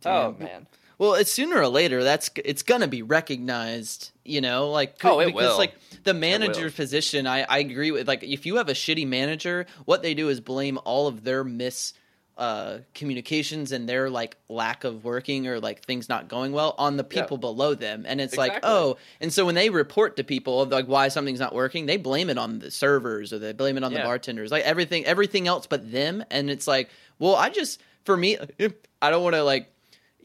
[0.00, 0.12] Damn.
[0.12, 0.66] oh man,
[0.98, 5.26] Well, it's sooner or later that's it's gonna be recognized, you know, like Oh, it
[5.26, 5.58] because will.
[5.58, 9.66] like the manager position, I I agree with like if you have a shitty manager,
[9.84, 11.92] what they do is blame all of their miss
[12.38, 16.96] uh communications and their like lack of working or like things not going well on
[16.98, 17.22] the Yeah.
[17.22, 18.04] people below them.
[18.06, 21.40] And it's like oh and so when they report to people of like why something's
[21.40, 24.50] not working they blame it on the servers or they blame it on the bartenders
[24.50, 26.22] like everything everything else but them.
[26.30, 28.36] And it's like well i just for me
[29.00, 29.72] i don't want to like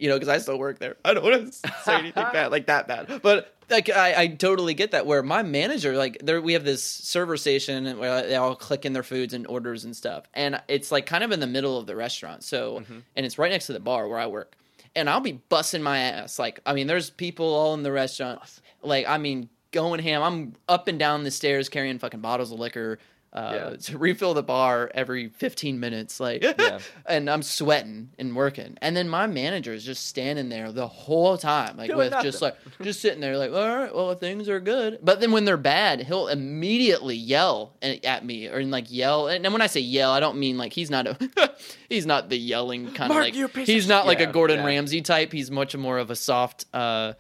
[0.02, 0.98] you know, because I still work there.
[1.06, 3.22] I don't want to say anything bad, like that bad.
[3.22, 5.06] But like, I, I totally get that.
[5.06, 8.94] Where my manager, like, there we have this server station where they all click in
[8.94, 11.86] their foods and orders and stuff, and it's like kind of in the middle of
[11.86, 12.44] the restaurant.
[12.44, 13.00] So, Mm-hmm.
[13.16, 14.56] and it's right next to the bar where I work,
[14.96, 16.38] and I'll be busting my ass.
[16.40, 18.42] Like, I mean, there's people all in the restaurant,
[18.82, 20.22] like, I mean, going ham.
[20.24, 23.00] I'm up and down the stairs carrying fucking bottles of liquor.
[23.34, 23.76] Uh, Yeah.
[23.78, 26.80] to refill the bar every 15 minutes like Yeah.
[27.06, 31.38] and i'm sweating and working and then my manager is just standing there the whole
[31.38, 34.60] time like Doing with just like just sitting there like all right well things are
[34.60, 39.44] good but then when they're bad he'll immediately yell at me or like yell and
[39.54, 41.54] when i say yell i don't mean like he's not a
[41.90, 44.60] he's not the yelling kind of Mark, like of he's sh- not like a gordon
[44.60, 44.66] yeah.
[44.66, 47.14] ramsay type he's much more of a soft uh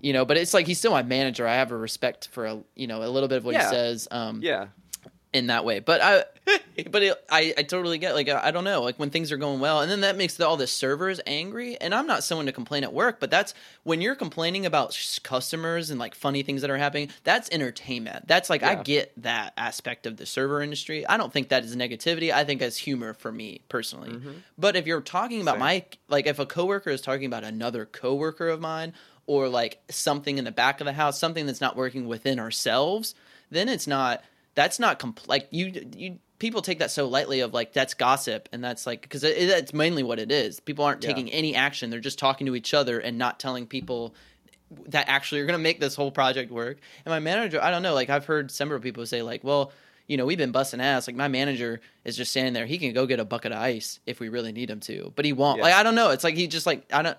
[0.00, 2.62] you know but it's like he's still my manager i have a respect for a
[2.76, 4.68] you know a little bit of what he says um Yeah.
[5.32, 5.78] In that way.
[5.78, 6.24] But I,
[6.90, 9.36] but it, I, I totally get like I I don't know like when things are
[9.36, 11.76] going well, and then that makes the, all the servers angry.
[11.80, 13.54] And I'm not someone to complain at work, but that's
[13.84, 17.10] when you're complaining about customers and like funny things that are happening.
[17.24, 18.26] That's entertainment.
[18.26, 21.06] That's like I get that aspect of the server industry.
[21.06, 22.32] I don't think that is negativity.
[22.32, 24.18] I think that's humor for me personally.
[24.58, 25.62] But if you're talking about Mm-hmm.
[25.66, 25.82] Same.
[25.82, 28.92] my like if a coworker is talking about another coworker of mine
[29.26, 33.14] or like something in the back of the house, something that's not working within ourselves,
[33.50, 34.22] then it's not
[34.54, 38.48] that's not compl- like you you people take that so lightly of like that's gossip
[38.52, 40.58] and that's like because it, that's mainly what it is.
[40.60, 41.10] People aren't Yeah.
[41.10, 44.14] taking any action; they're just talking to each other and not telling people
[44.88, 46.78] that actually are going to make this whole project work.
[47.04, 49.72] And my manager, I don't know, like I've heard several people say like, well.
[50.08, 51.06] You know, we've been busting ass.
[51.06, 52.66] Like my manager is just standing there.
[52.66, 55.24] He can go get a bucket of ice if we really need him to, but
[55.24, 55.58] he won't.
[55.58, 55.62] Yeah.
[55.66, 56.10] Like I don't know.
[56.10, 57.16] It's like he just like I don't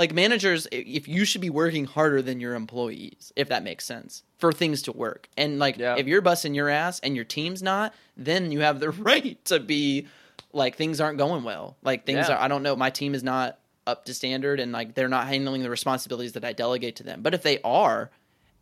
[0.00, 4.22] like managers if you should be working harder than your employees if that makes sense
[4.38, 5.96] for things to work and like Yeah.
[5.98, 9.60] if you're busting your ass and your team's not then you have the right to
[9.60, 10.06] be
[10.52, 12.36] like things aren't going well like things Yeah.
[12.36, 15.26] are i don't know my team is not up to standard and like they're not
[15.28, 18.10] handling the responsibilities that i delegate to them but if they are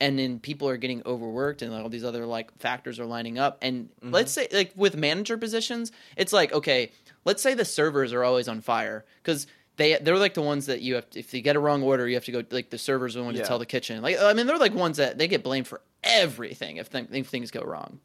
[0.00, 3.58] and then people are getting overworked and all these other like factors are lining up
[3.62, 4.12] and Mm-hmm.
[4.12, 6.90] let's say like with manager positions it's like okay
[7.24, 9.46] let's say the servers are always on fire because
[9.78, 12.06] they they're like the ones that you have to, if you get a wrong order
[12.06, 14.20] you have to go like the servers are the one to tell the kitchen like
[14.20, 17.50] i mean they're like ones that they get blamed for everything if, th- if things
[17.50, 17.98] go wrong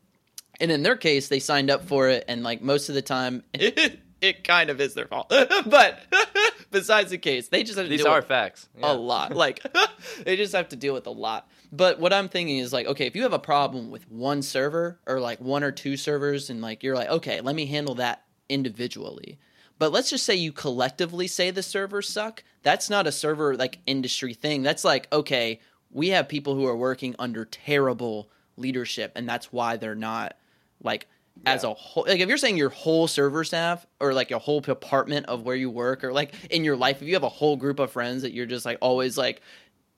[0.62, 3.44] and in their case they signed up for it and like most of the time
[3.54, 5.28] it it kind of is their fault
[5.66, 6.00] but
[6.72, 8.70] besides the case they just have to These deal are with facts.
[8.82, 9.36] a lot.
[9.36, 9.62] Like
[10.24, 11.50] they just have to deal with a lot.
[11.72, 15.00] But what I'm thinking is like, okay, if you have a problem with one server
[15.08, 18.24] or like one or two servers, and like you're like, okay, let me handle that
[18.48, 19.40] individually.
[19.80, 22.44] But let's just say you collectively say the servers suck.
[22.62, 24.64] That's not a server like industry thing.
[24.64, 25.60] That's like, okay,
[25.92, 30.38] we have people who are working under terrible leadership, and that's why they're not
[30.82, 31.08] like
[31.48, 34.60] as a whole like if you're saying your whole server staff or like your whole
[34.62, 37.58] department of where you work or like in your life if you have a whole
[37.58, 39.42] group of friends that you're just like always like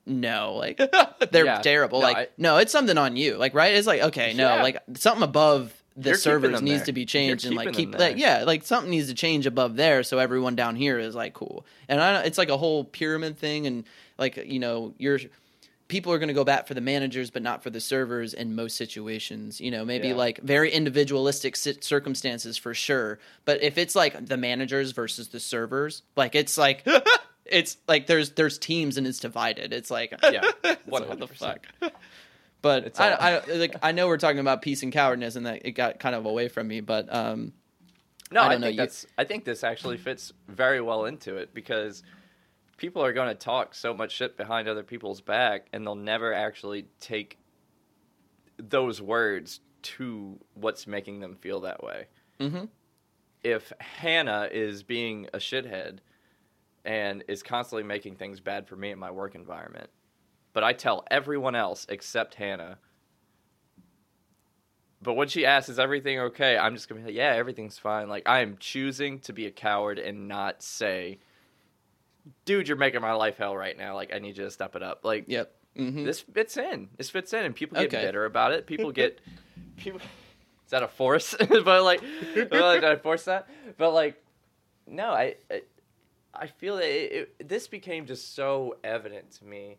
[0.06, 0.78] no like
[1.32, 1.62] they're Yeah.
[1.62, 4.56] terrible No, like I- no it's something on you like right it's like okay no
[4.56, 4.64] Yeah.
[4.64, 6.86] like something above the You're servers needs there.
[6.88, 9.76] to be changed and like keep that like yeah like something needs to change above
[9.78, 11.66] there so everyone down here is like cool.
[11.88, 13.86] And I, it's like a whole pyramid thing and
[14.18, 15.20] like you know you're
[15.88, 18.56] people are going to go back for the managers but not for the servers in
[18.56, 20.16] most situations you know maybe Yeah.
[20.16, 23.20] like very individualistic circumstances for sure.
[23.46, 26.86] But if it's like the managers versus the servers like it's like
[27.46, 29.72] it's like there's there's teams and it's divided.
[29.72, 30.42] It's like Yeah,
[30.86, 31.68] what the fuck
[32.66, 35.66] but It's I, I like I know we're talking about peace and cowardness and that
[35.66, 37.54] it got kind of away from me but um
[38.32, 39.06] No, I I, know, think that's.
[39.18, 42.02] I think this actually fits very well into it because
[42.78, 46.34] people are going to talk so much shit behind other people's back, and they'll never
[46.34, 47.38] actually take
[48.58, 52.08] those words to what's making them feel that way.
[52.40, 52.70] mhm.
[53.44, 56.00] If Hannah is being a shithead
[56.84, 59.90] and is constantly making things bad for me in my work environment,
[60.56, 62.78] but I tell everyone else except Hannah.
[65.02, 68.08] But when she asks, "Is everything okay?" I'm just gonna be like, "Yeah, everything's fine."
[68.08, 71.20] Like I am choosing to be a coward and not say,
[72.46, 73.96] "Dude, you're making my life hell right now.
[73.96, 76.06] Like I need you to step it up." Like yep mhm.
[76.06, 76.88] this fits in.
[76.98, 78.06] This fits in, and people get Okay.
[78.06, 78.66] bitter about it.
[78.66, 79.20] People get
[79.76, 80.00] people.
[80.00, 81.36] Is that a force?
[81.50, 82.02] but like,
[82.50, 83.48] well, did I force that?
[83.78, 84.24] But like,
[84.88, 85.62] no, I, I,
[86.34, 89.78] I feel that it, it, this became just so evident to me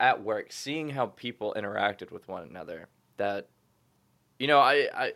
[0.00, 2.88] at work, seeing how people interacted with one another.
[3.16, 3.48] That,
[4.38, 5.12] you know, I, I,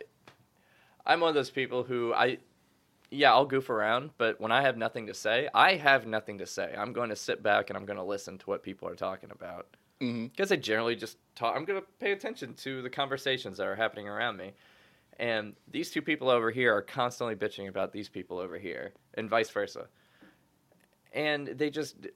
[1.05, 2.37] I'm one of those people who I,
[3.09, 6.45] yeah, I'll goof around, but when I have nothing to say, I have nothing to
[6.45, 6.73] say.
[6.77, 9.31] I'm going to sit back and I'm going to listen to what people are talking
[9.31, 9.67] about
[10.01, 10.27] mm-hmm.
[10.27, 11.55] because I generally just talk.
[11.55, 14.53] I'm going to pay attention to the conversations that are happening around me.
[15.19, 19.29] And these two people over here are constantly bitching about these people over here, and
[19.29, 19.87] vice versa.
[21.13, 22.07] and they just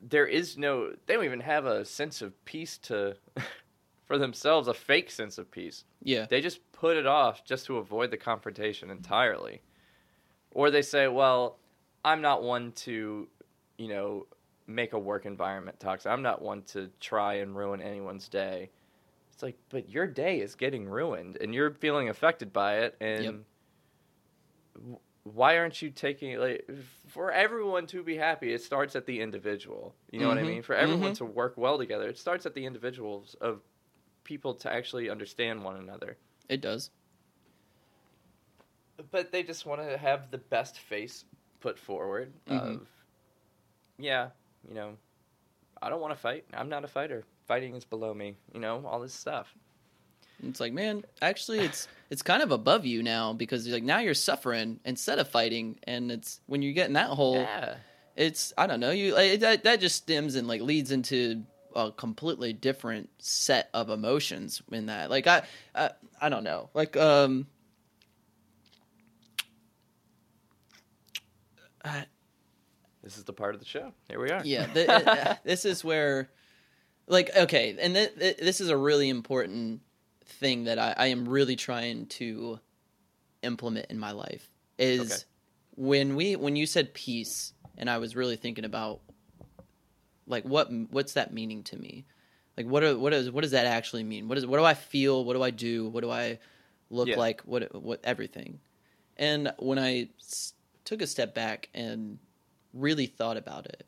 [0.00, 3.16] there is no they don't even have a sense of peace to
[4.06, 6.26] for themselves a fake sense of peace Yeah.
[6.28, 9.62] they just put it off just to avoid the confrontation entirely
[10.52, 11.58] or they say well
[12.04, 13.26] i'm not one to
[13.78, 14.26] you know
[14.66, 18.70] make a work environment toxic i'm not one to try and ruin anyone's day
[19.32, 23.24] it's like but your day is getting ruined and you're feeling affected by it and
[23.24, 25.00] Yep.
[25.34, 26.68] Why aren't you taking like
[27.08, 29.92] for everyone to be happy it starts at the individual.
[30.12, 30.62] You know what i Mhm, mean?
[30.62, 31.16] For everyone mhm.
[31.18, 33.60] to work well together it starts at the individuals of
[34.22, 36.16] people to actually understand one another.
[36.48, 36.90] It does.
[39.10, 41.24] but they just want to have the best face
[41.60, 42.76] put forward Mhm.
[42.76, 42.88] of
[43.98, 44.30] yeah
[44.68, 44.96] you know
[45.82, 46.44] i don't want to fight.
[46.54, 47.24] I'm not a fighter.
[47.46, 49.54] Fighting is below me you know all this stuff
[50.42, 54.14] It's like, man, actually, it's it's kind of above you now because like now you're
[54.14, 57.76] suffering instead of fighting, and it's when you get in that hole, yeah
[58.16, 61.92] it's I don't know, you like, that that just stems and like leads into a
[61.92, 65.10] completely different set of emotions in that.
[65.10, 65.42] Like I
[65.74, 67.46] I, I don't know, like um.
[71.84, 72.04] I,
[73.04, 75.84] this is the part of the show here we are yeah th- uh, this is
[75.84, 76.28] where
[77.06, 79.82] like okay and th- th- this is a really important
[80.26, 82.60] thing that I, I am really trying to
[83.42, 84.48] implement in my life
[84.78, 85.22] is Okay.
[85.76, 89.00] when we when you said peace and i was really thinking about
[90.26, 92.04] like what what's that meaning to me?
[92.56, 94.28] Like what are, what is what does that actually mean?
[94.28, 95.24] What is what do i feel?
[95.24, 95.88] What do i do?
[95.88, 96.38] What do i
[96.90, 97.16] look Yeah.
[97.16, 97.42] like?
[97.42, 98.58] What what everything.
[99.16, 100.54] And when i s-
[100.84, 102.18] took a step back and
[102.72, 103.86] really thought about it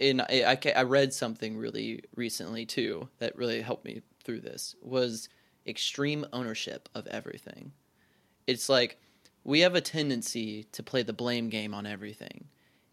[0.00, 4.76] and I, I, I read something really recently too that really helped me through this
[4.82, 5.30] was
[5.66, 7.72] extreme ownership of everything
[8.46, 8.98] it's like
[9.42, 12.44] we have a tendency to play the blame game on everything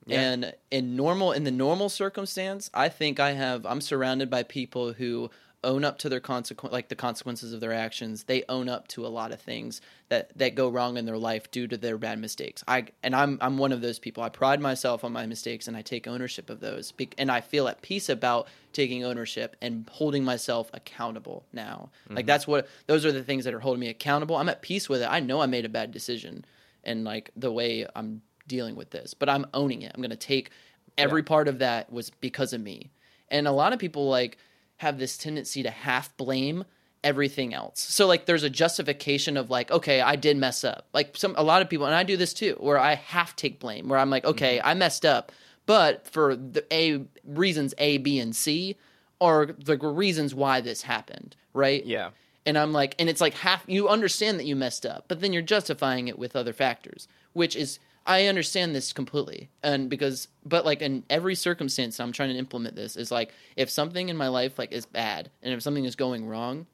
[0.05, 0.21] Yeah.
[0.21, 4.93] and in normal in the normal circumstance i think i have i'm surrounded by people
[4.93, 5.29] who
[5.65, 8.23] own up to their consequence like the consequences of their actions.
[8.23, 11.51] They own up to a lot of things that that go wrong in their life
[11.51, 12.63] due to their bad mistakes.
[12.67, 14.23] I and i'm i'm one of those people.
[14.23, 17.67] I pride myself on my mistakes and i take ownership of those and i feel
[17.67, 21.89] at peace about taking ownership and holding myself accountable now.
[22.09, 22.27] Like mm-hmm.
[22.27, 24.37] that's what those are the things that are holding me accountable.
[24.37, 25.09] I'm at peace with it.
[25.09, 26.45] I know i made a bad decision
[26.83, 29.91] and like the way i'm dealing with this but i'm owning it.
[29.93, 30.51] I'm going to take
[30.97, 32.91] every part of that was because of me.
[33.29, 34.37] And a lot of people like
[34.77, 36.65] have this tendency to half blame
[37.03, 37.79] everything else.
[37.79, 40.87] So like there's a justification of like okay, I did mess up.
[40.93, 43.59] Like some a lot of people and I do this too where I half take
[43.59, 44.67] blame where I'm like okay, mm-hmm.
[44.67, 45.31] I messed up,
[45.65, 48.75] but for the A reasons A, B and C
[49.21, 51.85] are the reasons why this happened, right?
[51.85, 52.09] yeah
[52.45, 55.33] And I'm like, and it's like half, you understand that you messed up, but then
[55.33, 59.49] you're justifying it with other factors, which is, I understand this completely.
[59.63, 63.69] And because, but like in every circumstance, I'm trying to implement this is like, if
[63.69, 66.67] something in my life like is bad and if something is going wrong,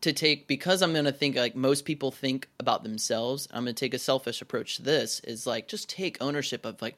[0.00, 3.74] to take, because I'm going to think like most people think about themselves, I'm going
[3.74, 6.96] to take a selfish approach to this is like, just take ownership of like,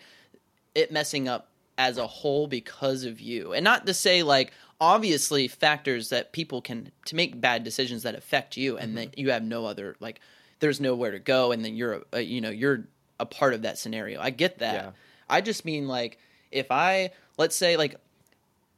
[0.74, 5.48] it messing up as a whole because of you and not to say like obviously
[5.48, 8.96] factors that people can to make bad decisions that affect you and mm-hmm.
[8.96, 10.20] that you have no other like
[10.60, 12.86] there's nowhere to go and then you're a, you know you're
[13.20, 14.20] a part of that scenario.
[14.20, 14.74] I get that.
[14.74, 14.90] Yeah.
[15.28, 16.18] i just mean like
[16.50, 17.96] if i let's say like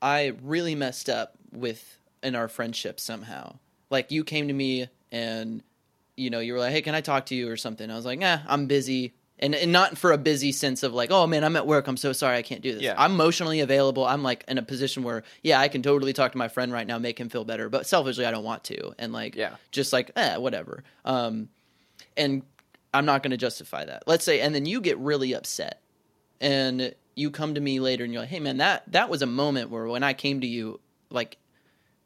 [0.03, 3.57] i really messed up with in our friendship somehow.
[3.91, 5.63] Like you came to me and
[6.17, 7.91] you know you were like hey can i talk to you or something?
[7.91, 9.15] I was like nah i'm busy.
[9.39, 11.87] And, and not for a busy sense of like oh man i'm at work.
[11.89, 12.37] I'm so sorry.
[12.39, 12.83] I can't do this.
[12.83, 12.95] Yeah.
[12.97, 14.05] i'm emotionally available.
[14.05, 16.87] I'm like in a position where yeah i can totally talk to my friend right
[16.87, 17.69] now make him feel better.
[17.69, 18.95] But selfishly i don't want to.
[18.99, 19.57] And like Yeah.
[19.71, 20.85] just like eh, whatever.
[21.05, 21.49] Um
[22.17, 22.43] and
[22.97, 24.03] i'm not going to justify that.
[24.07, 25.81] Let's say and then you get really upset
[26.41, 29.27] and you come to me later and you're like hey man that that was a
[29.27, 30.81] moment where when i came to you
[31.11, 31.39] like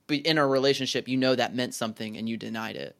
[0.08, 2.96] in our relationship you know that meant something and you denied it.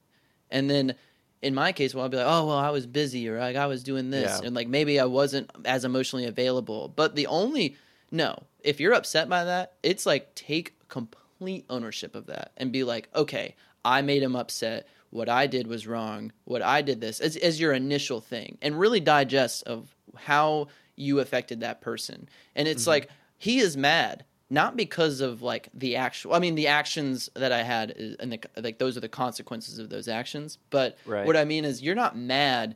[0.51, 0.95] And then
[1.43, 3.67] in my case well i'll be like oh well i was busy or like i
[3.67, 4.47] was doing this Yeah.
[4.47, 6.89] and like maybe i wasn't as emotionally available.
[6.89, 7.77] But the only
[8.11, 12.85] no if you're upset by that it's like take complete ownership of that and be
[12.85, 17.21] like okay i made him upset what i did was wrong what i did this
[17.21, 20.69] as, as your initial thing and really digest of how
[21.01, 22.29] you affected that person.
[22.55, 22.91] And it's mm-hmm.
[22.91, 23.09] like
[23.39, 27.63] he is mad not because of like the actual i mean the actions that i
[27.63, 31.25] had is, and the, like those are the consequences of those actions but Right.
[31.25, 32.75] what i mean is you're not mad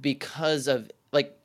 [0.00, 1.38] because of like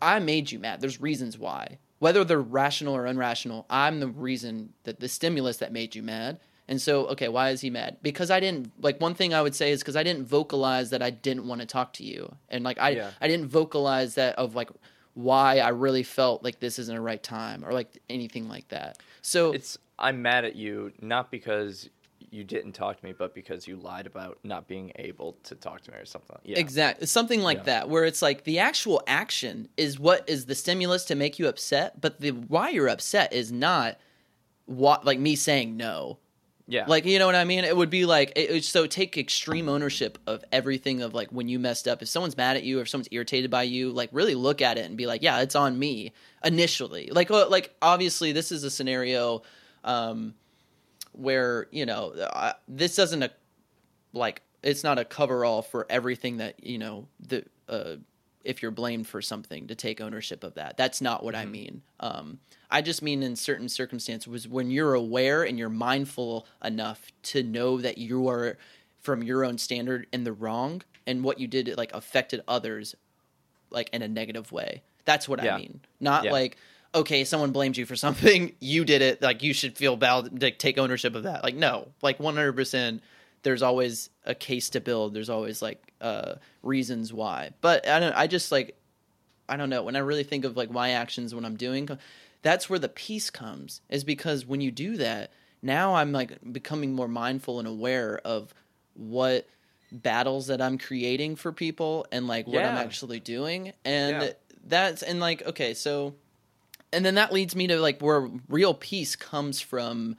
[0.00, 0.80] i made you mad.
[0.80, 1.78] There's reasons why.
[2.00, 6.38] Whether they're rational or unrational i'm the reason that the stimulus that made you mad
[6.72, 9.54] and so okay why is he mad because i didn't like one thing i would
[9.54, 12.64] say is because i didn't vocalize that i didn't want to talk to you and
[12.64, 13.10] like i Yeah.
[13.20, 14.70] i didn't vocalize that of like
[15.14, 18.96] why I really felt like this isn't a right time or like anything like that.
[19.20, 21.90] So It's I'm mad at you not because
[22.30, 25.82] you didn't talk to me, but because you lied about not being able to talk
[25.82, 26.38] to me or something.
[26.44, 26.58] Yeah.
[26.58, 27.06] Exactly.
[27.06, 27.64] Something like Yeah.
[27.72, 31.46] that, where it's like the actual action is what is the stimulus to make you
[31.46, 33.98] upset, but the why you're upset is not
[34.64, 36.16] what like me saying no.
[36.66, 36.84] Yeah.
[36.86, 37.64] Like you know what I mean?
[37.64, 41.58] It would be like it, so take extreme ownership of everything of like when you
[41.58, 42.02] messed up.
[42.02, 44.78] If someone's mad at you or if someone's irritated by you, like really look at
[44.78, 46.12] it and be like, yeah, it's on me
[46.44, 47.08] initially.
[47.10, 49.42] Like uh, like obviously this is a scenario
[49.84, 50.34] um
[51.12, 53.30] where, you know, I, this doesn't a,
[54.12, 57.96] like it's not a cover all for everything that, you know, the uh
[58.44, 60.76] if you're blamed for something to take ownership of that.
[60.76, 61.82] That's not what I mean.
[62.00, 62.38] Um,
[62.70, 67.42] I just mean in certain circumstances was when you're aware and you're mindful enough to
[67.42, 68.56] know that you are
[69.00, 72.94] from your own standard in the wrong and what you did like affected others
[73.70, 74.82] like in a negative way.
[75.04, 75.56] That's what Yeah.
[75.56, 75.80] I mean.
[76.00, 76.32] Not Yeah.
[76.32, 76.56] like
[76.94, 80.58] okay, someone blamed you for something, you did it, like you should feel bad like
[80.58, 81.42] take ownership of that.
[81.42, 83.00] Like no, like 100%
[83.42, 85.14] there's always a case to build.
[85.14, 87.50] There's always like uh reasons why.
[87.60, 88.76] But I don't I just like
[89.48, 91.88] I don't know, when I really think of like my actions when I'm doing
[92.42, 95.30] that's where the peace comes is because when you do that,
[95.62, 98.52] now I'm like becoming more mindful and aware of
[98.94, 99.46] what
[99.92, 103.72] battles that I'm creating for people and like what I'm actually doing.
[103.84, 104.32] And Yeah.
[104.64, 106.14] that's and like okay, so
[106.92, 110.16] and then that leads me to like where real peace comes from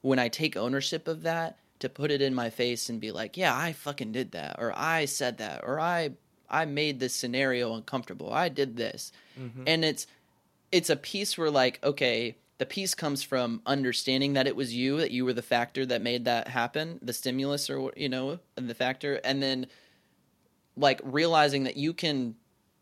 [0.00, 3.36] when I take ownership of that to put it in my face and be like,
[3.36, 6.12] yeah, I fucking did that or I said that or I
[6.48, 8.32] I made this scenario uncomfortable.
[8.32, 9.12] I did this.
[9.38, 9.64] Mm-hmm.
[9.66, 10.06] And it's
[10.70, 14.98] it's a peace where like, okay, the peace comes from understanding that it was you
[14.98, 18.74] that you were the factor that made that happen, the stimulus or you know, the
[18.74, 19.66] factor and then
[20.76, 22.36] like realizing that you can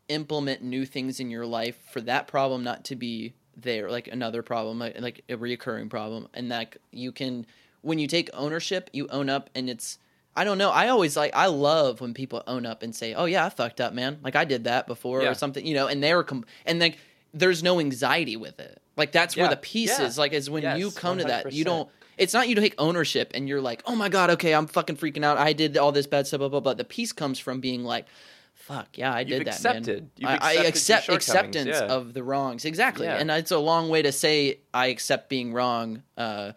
[0.09, 4.41] implement new things in your life for that problem not to be there like another
[4.41, 7.45] problem like, like a reoccurring problem and that you can
[7.81, 9.97] when you take ownership you own up and it's
[10.35, 13.25] i don't know i always like i love when people own up and say oh
[13.25, 15.29] yeah i fucked up man like i did that before Yeah.
[15.29, 16.97] or something you know and they're com- and like
[17.33, 20.05] there's no anxiety with it like that's where the peace Yeah.
[20.05, 22.75] is like is when you Yes, come to that you don't it's not you take
[22.77, 25.37] ownership and you're like, oh my god, okay, I'm fucking freaking out.
[25.39, 26.75] I did all this bad stuff, blah blah blah.
[26.75, 28.05] The peace comes from being like,
[28.53, 30.01] fuck yeah, I did You've that, accepted.
[30.01, 30.11] man.
[30.17, 31.85] You've I, I accept acceptance yeah.
[31.87, 33.07] of the wrongs, exactly.
[33.07, 33.15] Yeah.
[33.17, 36.51] And it's a long way to say I accept being wrong uh,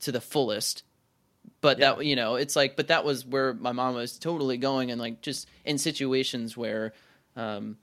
[0.00, 0.82] to the fullest.
[1.60, 1.94] But Yeah.
[1.94, 5.00] that you know, it's like, but that was where my mom was totally going, and
[5.00, 6.92] like just in situations where.
[7.36, 7.76] Um,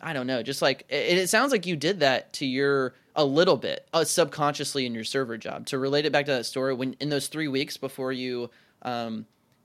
[0.00, 0.42] I don't know.
[0.42, 4.04] Just like it, it sounds like you did that to your a little bit uh,
[4.04, 5.66] subconsciously in your server job.
[5.66, 8.50] To relate it back to that story, when in those three weeks before you,
[8.82, 9.24] um,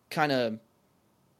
[0.10, 0.60] kind of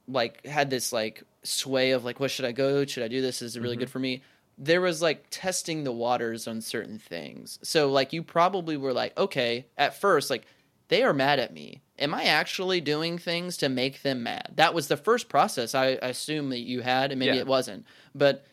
[0.08, 2.84] like had this like sway of like, what should I go?
[2.86, 3.42] Should I do this?
[3.42, 4.22] Is it really good for me?
[4.62, 7.58] There was like testing the waters on certain things.
[7.64, 10.46] So like you probably were like, okay, at first like
[10.90, 11.82] they are mad at me.
[11.98, 14.54] Am I actually doing things to make them mad?
[14.56, 17.42] That was the first process I, I assume that you had, and maybe Yeah.
[17.42, 17.86] it wasn't.
[18.16, 18.46] But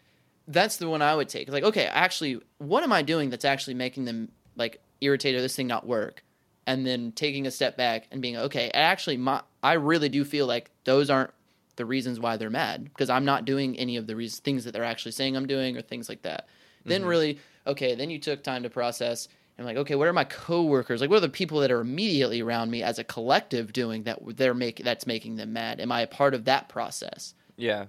[0.46, 1.48] that's the one I would take.
[1.48, 5.42] Like, okay, actually, what am I doing that's actually making them like irritated?
[5.42, 6.22] This thing not work,
[6.66, 8.70] and then taking a step back and being okay.
[8.74, 11.30] Actually, my I really do feel like those aren't
[11.76, 14.72] the reasons why they're mad because I'm not doing any of the reasons, things that
[14.72, 16.48] they're actually saying I'm doing or things like that.
[16.84, 17.10] Then mm-hmm.
[17.10, 21.00] really, okay, then you took time to process and like, okay, what are my coworkers
[21.00, 21.10] like?
[21.10, 24.54] What are the people that are immediately around me as a collective doing that they're
[24.54, 25.80] making that's making them mad?
[25.80, 27.34] Am I a part of that process?
[27.56, 27.86] Yeah.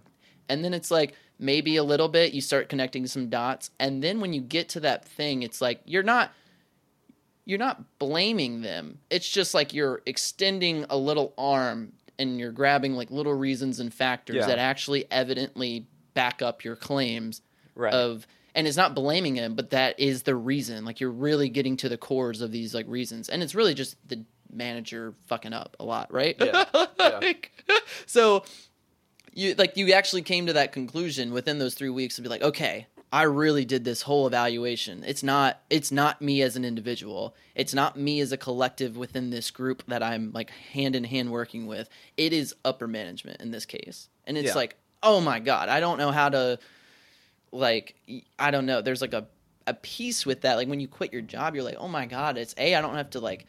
[0.50, 4.20] and then it's like maybe a little bit you start connecting some dots and then
[4.20, 6.32] when you get to that thing it's like you're not
[7.46, 12.94] you're not blaming them it's just like you're extending a little arm and you're grabbing
[12.94, 14.48] like little reasons and factors Yeah.
[14.48, 17.42] that actually evidently back up your claims
[17.76, 17.94] Right.
[17.94, 21.78] of and it's not blaming him but that is the reason like you're really getting
[21.78, 25.76] to the cores of these like reasons and it's really just the manager fucking up
[25.80, 26.66] a lot right Yeah.
[27.00, 27.20] Yeah.
[28.08, 28.44] So
[29.34, 32.42] you like you actually came to that conclusion within those three weeks to be like
[32.42, 35.04] okay i really did this whole evaluation.
[35.06, 37.36] It's not it's not me as an individual.
[37.56, 41.32] It's not me as a collective within this group that i'm like hand in hand
[41.32, 41.90] working with.
[42.18, 44.10] It is upper management in this case.
[44.26, 44.56] And it's Yeah.
[44.56, 46.60] like oh my god i don't know how to
[47.52, 47.96] like
[48.38, 48.82] i don't know.
[48.82, 49.28] There's like a
[49.66, 50.56] a peace with that.
[50.56, 52.96] Like when you quit your job you're like oh my god it's a i don't
[52.96, 53.46] have to like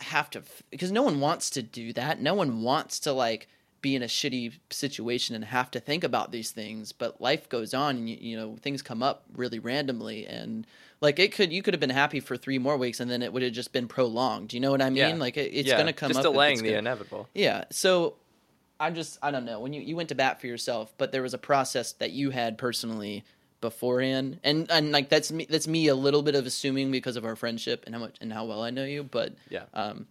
[0.00, 2.20] have to because no one wants to do that.
[2.20, 3.46] No one wants to like
[3.82, 6.92] be in a shitty situation and have to think about these things.
[6.92, 10.66] But life goes on, and you, you know things come up really randomly, and
[11.00, 13.32] like it could you could have been happy for three more weeks, and then it
[13.32, 14.52] would have just been prolonged.
[14.54, 14.96] You know what I mean?
[14.96, 15.14] Yeah.
[15.16, 15.76] Like it, it's yeah.
[15.76, 16.32] gonna come Just up.
[16.32, 17.28] delaying the gonna- inevitable.
[17.34, 17.64] yeah.
[17.70, 18.14] So
[18.80, 21.22] i'm just I don't know when you you went to bat for yourself, but there
[21.22, 23.24] was a process that you had personally
[23.60, 27.24] beforehand, and and like that's me that's me a little bit of assuming because of
[27.24, 29.64] our friendship and how much and how well I know you, but Yeah.
[29.74, 30.06] um,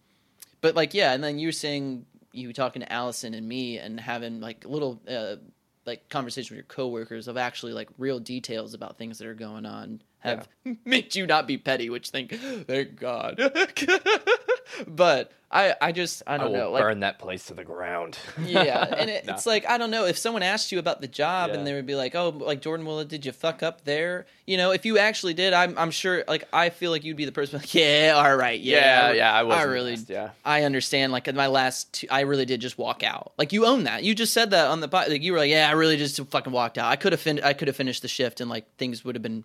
[0.62, 4.00] but like yeah, and then you were saying you talking to Allison and me and
[4.00, 5.36] having like little uh
[5.84, 9.66] like conversation with your coworkers of actually like real details about things that are going
[9.66, 10.48] on have
[10.84, 12.32] made you not be petty, which thank
[12.66, 13.38] thank God.
[14.86, 17.64] but I I just I I don't will know like burn that place to the
[17.64, 18.18] ground.
[18.42, 19.34] yeah, and it, Nah.
[19.34, 21.56] it's like I don't know if someone asked you about the job Yeah.
[21.58, 24.56] and they would be like, "Oh, like Jordan Willett, did you fuck up there?" You
[24.56, 26.24] know, if you actually did, I'm I'm sure.
[26.26, 29.32] Like I feel like you'd be the person like, "Yeah, all right, yeah, yeah, yeah,
[29.34, 29.56] I was.
[29.58, 30.30] I really, yeah.
[30.44, 31.12] I understand.
[31.12, 33.32] Like in my last, two, I really did just walk out.
[33.36, 34.04] Like you own that.
[34.04, 34.88] You just said that on the.
[34.88, 36.90] Like you were like, "Yeah, I really just fucking walked out.
[36.90, 39.22] I could have fin- I could have finished the shift and like things would have
[39.22, 39.44] been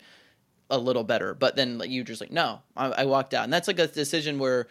[0.70, 3.54] a little better." But then like you just like, "No, I, I walked out," and
[3.54, 4.68] that's like a decision where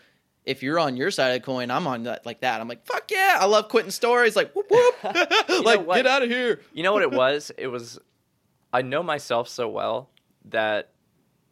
[0.47, 2.61] if you're on your side of the coin, I'm on that like that.
[2.61, 4.36] I'm like, fuck yeah, I love quitting stories.
[4.36, 4.94] Like, whoop whoop,
[5.64, 6.61] like get out of here.
[6.72, 7.51] You know what it was?
[7.59, 7.99] It was
[8.72, 10.11] I know myself so well
[10.47, 10.92] that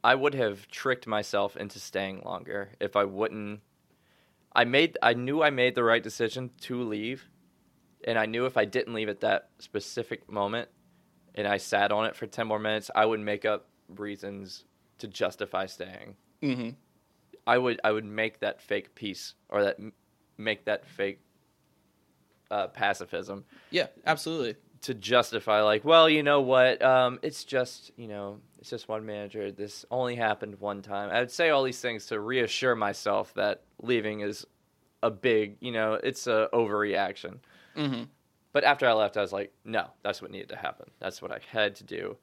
[0.05, 3.61] I would have tricked myself into staying longer if I wouldn't
[4.55, 7.28] I made I knew I made the right decision to leave
[8.07, 10.68] and I knew if I didn't leave at that specific moment
[11.34, 14.64] and I sat on it for 10 more minutes, I would make up reasons
[14.99, 16.16] to justify staying.
[16.43, 16.70] Mm-hmm.
[17.47, 19.78] I would I would make that fake peace or that
[20.39, 21.20] make that fake
[22.51, 24.57] uh, pacifism Yeah, absolutely.
[24.82, 29.05] to justify like well you know what um, it's just you know it's just one
[29.07, 33.32] manager this only happened one time i would say all these things to reassure myself
[33.35, 34.47] that leaving is
[35.03, 37.39] a big you know it's a overreaction
[37.76, 38.05] Mm-hmm.
[38.53, 41.32] but after i left i was like no that's what needed to happen that's what
[41.32, 42.16] i had to do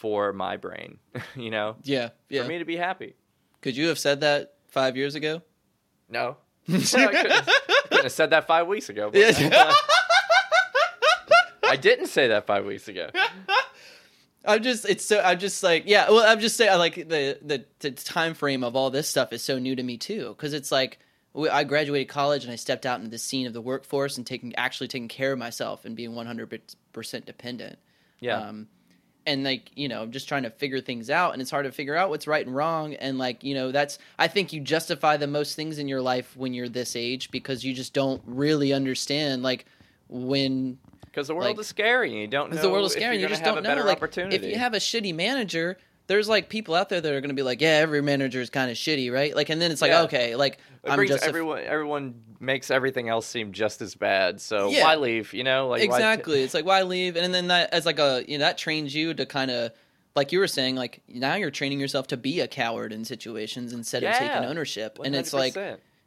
[0.00, 0.98] for my brain
[1.36, 1.76] you know?
[1.82, 2.42] Yeah, yeah.
[2.42, 3.14] for me to be happy.
[3.60, 5.42] Could you have said that five years ago?
[6.08, 6.36] no.
[6.68, 7.48] I couldn't,
[7.88, 9.72] couldn't have said that five weeks ago but Yeah.
[11.64, 13.10] i didn't say that five weeks ago.
[14.44, 17.38] I'm just it's so I'm just like yeah well I'm just saying I like the
[17.42, 20.54] the the time frame of all this stuff is so new to me too because
[20.54, 20.98] it's like
[21.52, 24.54] I graduated college and I stepped out into the scene of the workforce and taking
[24.56, 26.60] actually taking care of myself and being 100
[26.92, 27.78] percent dependent.
[28.18, 28.38] Yeah.
[28.38, 28.68] Um,
[29.26, 31.94] and like you know just trying to figure things out and it's hard to figure
[31.94, 35.26] out what's right and wrong and like you know that's i think you justify the
[35.26, 39.42] most things in your life when you're this age because you just don't really understand
[39.42, 39.66] like
[40.08, 42.60] when Because the world Like- is scary, and you don't know.
[42.60, 44.36] the world is scary you just don't a know better like opportunity.
[44.36, 45.76] if you have a shitty manager
[46.10, 48.50] there's like people out there that are going to be like yeah every manager is
[48.50, 50.02] kind of shitty right like and then it's like Yeah.
[50.02, 50.54] okay like
[50.84, 51.62] it i'm just everyone.
[51.62, 54.40] everyone makes everything else seem just as bad.
[54.40, 54.84] So Yeah.
[54.84, 55.34] why leave?
[55.34, 58.24] You know, like t- exactly it's like why leave and then that as like a
[58.26, 59.72] you know that trains you to kind of
[60.16, 63.72] like you were saying like now you're training yourself to be a coward in situations
[63.72, 65.54] instead of taking ownership and it's like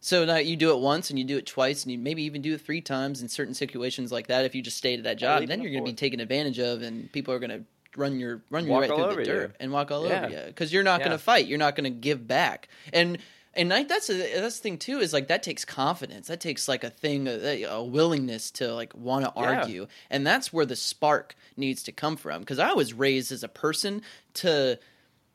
[0.01, 2.41] so now you do it once and you do it twice and you maybe even
[2.41, 5.17] do it three times in certain situations like that if you just stay at that
[5.17, 7.63] job then you're going to be taken advantage of and people are going to
[7.95, 9.25] run your run you Walk right through the you.
[9.25, 10.25] dirt and walk all Yeah.
[10.25, 13.17] over you because you're not going to fight you're not going to give back and
[13.55, 16.67] and like that's a, that's the thing too is like that takes confidence that takes
[16.67, 19.43] like a thing a, a willingness to like want to Yeah.
[19.59, 23.43] argue and that's where the spark needs to come from because i was raised as
[23.43, 24.01] a person
[24.35, 24.79] to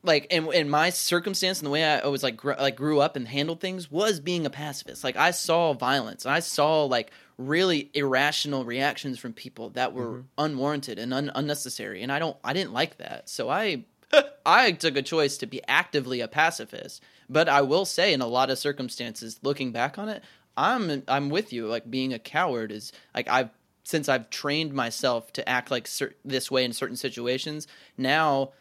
[0.03, 3.15] like in, in my circumstance and the way I was like gr- like grew up
[3.15, 5.03] and handled things was being a pacifist.
[5.03, 10.07] Like I saw violence, and I saw like really irrational reactions from people that were
[10.07, 10.21] mm-hmm.
[10.37, 13.27] unwarranted and un- unnecessary, and I don't I didn't like that.
[13.29, 13.83] So I
[14.45, 17.03] I took a choice to be actively a pacifist.
[17.31, 20.23] But I will say, in a lot of circumstances, looking back on it,
[20.55, 21.67] I'm I'm with you.
[21.67, 23.49] Like being a coward is like I've
[23.83, 27.67] since I've trained myself to act like cer- this way in certain situations.
[27.97, 28.51] Now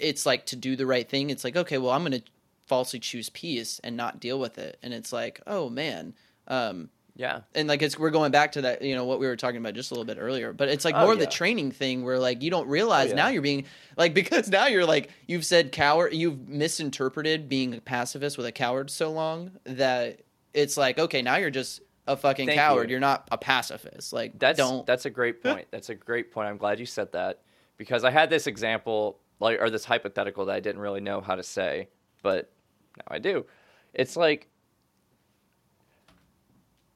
[0.00, 1.30] it's like to do the right thing.
[1.30, 2.22] It's like, okay, well, I'm going to
[2.66, 4.78] falsely choose peace and not deal with it.
[4.82, 6.14] And it's like, oh man.
[6.48, 9.36] Um, yeah, and like it's we're going back to that, you know, what we were
[9.36, 10.52] talking about just a little bit earlier.
[10.54, 13.10] But it's like Oh, more of the training thing where like you don't realize Oh,
[13.10, 13.14] yeah.
[13.16, 17.80] now you're being like because now you're like you've said coward, you've misinterpreted being a
[17.80, 20.20] pacifist with a coward so long that
[20.54, 22.88] it's like okay, now you're just a fucking Thank coward.
[22.88, 22.94] you.
[22.94, 22.96] You.
[22.98, 24.12] are not a pacifist.
[24.14, 25.66] Like that's don't that's a great point.
[25.70, 26.48] That's a great point.
[26.48, 27.40] I'm glad you said that
[27.76, 31.34] because I had this example like or this hypothetical that I didn't really know how
[31.34, 31.88] to say,
[32.22, 32.52] but
[32.96, 33.46] now I do.
[33.94, 34.48] It's like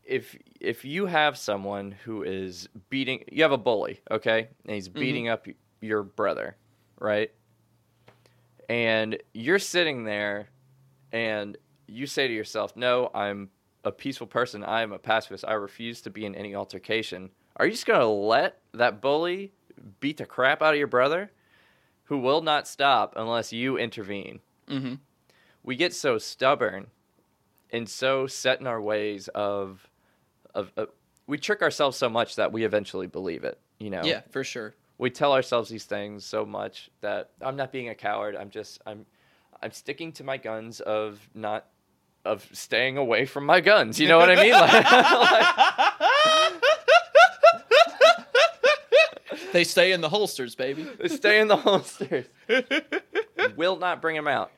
[0.04, 4.48] if if you have someone who is beating you have a bully, okay?
[4.64, 5.00] And he's mm-hmm.
[5.00, 5.46] beating up
[5.80, 6.56] your brother,
[7.00, 7.32] right?
[8.68, 10.48] And you're sitting there
[11.12, 13.50] and you say to yourself, "No, I'm
[13.84, 14.64] a peaceful person.
[14.64, 15.44] I am a pacifist.
[15.46, 19.52] I refuse to be in any altercation." Are you just going to let that bully
[20.00, 21.30] beat the crap out of your brother
[22.04, 24.40] who will not stop unless you intervene?
[24.68, 24.98] Mhm.
[25.62, 26.88] We get so stubborn
[27.70, 29.88] and so set in our ways of
[30.54, 30.88] of, of
[31.26, 34.02] we trick ourselves so much that we eventually believe it, you know.
[34.04, 34.74] Yeah, for sure.
[34.98, 38.36] we tell ourselves these things so much that I'm not being a coward.
[38.36, 39.06] I'm just I'm
[39.62, 41.66] I'm sticking to my guns of not
[42.24, 43.98] of staying away from my guns.
[43.98, 44.52] You know what I mean?
[44.54, 44.84] Like,
[49.54, 50.82] they stay in the holsters, baby.
[50.98, 52.26] They stay in the holsters.
[53.56, 54.50] Will not bring them out.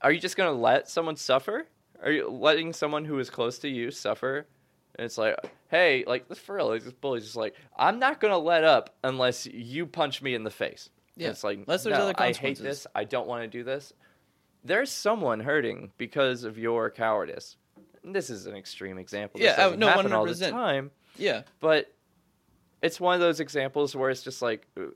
[0.00, 1.66] Are you just gonna let someone suffer?
[2.02, 4.46] Are you letting someone who is close to you suffer?
[4.96, 5.36] And it's like,
[5.68, 8.94] hey, like this for real, like, this bully's just like, I'm not gonna let up
[9.02, 10.90] unless you punch me in the face.
[11.14, 12.86] And Yeah, it's like, unless there's no, other I hate this.
[12.94, 13.92] I don't want to do this.
[14.64, 17.56] There's someone hurting because of your cowardice.
[18.04, 19.38] And this is an extreme example.
[19.40, 20.50] This Yeah, doesn't no, happen all the 100%.
[20.50, 21.42] time Yeah.
[21.60, 21.92] but
[22.82, 24.86] it's one of those examples where it's just like uh,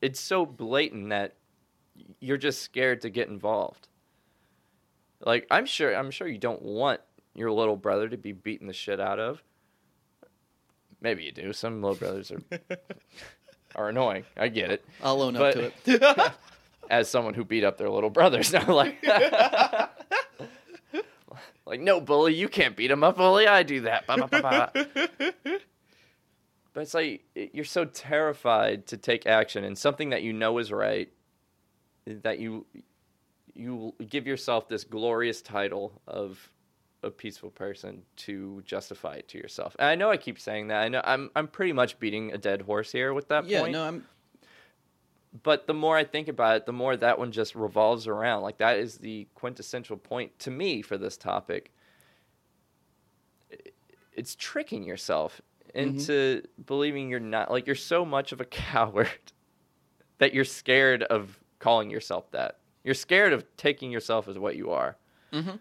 [0.00, 1.34] it's so blatant that
[2.20, 3.88] you're just scared to get involved.
[5.24, 7.00] Like i'm sure i'm sure you don't want
[7.34, 9.42] your little brother to be beaten the shit out of.
[11.00, 11.52] Maybe you do.
[11.52, 12.42] Some little brothers are
[13.74, 14.24] are annoying.
[14.36, 14.84] I get it.
[15.02, 15.92] I'll own But- up to
[16.26, 16.32] it.
[16.90, 19.02] as someone who beat up their little brothers now like
[21.66, 23.46] like no bully you can't beat him up bully.
[23.48, 24.04] I do that.
[26.76, 27.24] But it's like
[27.54, 31.10] you're so terrified to take action in something that you know is right
[32.06, 32.66] that you
[33.54, 36.52] you give yourself this glorious title of
[37.02, 40.82] a peaceful person to justify it to yourself and i know i keep saying that
[40.82, 43.72] i know i'm i'm pretty much beating a dead horse here with that yeah, point
[43.72, 44.04] no, I'm
[45.42, 48.42] but the more I think about it, the more that one just revolves around.
[48.42, 51.72] Like that is the quintessential point to me for this topic.
[54.14, 55.42] It's tricking yourself
[55.76, 59.08] into believing you're not like you're so much of a coward
[60.18, 62.58] that you're scared of calling yourself that.
[62.84, 64.96] You're scared of taking yourself as what you are.
[65.32, 65.58] Mhm.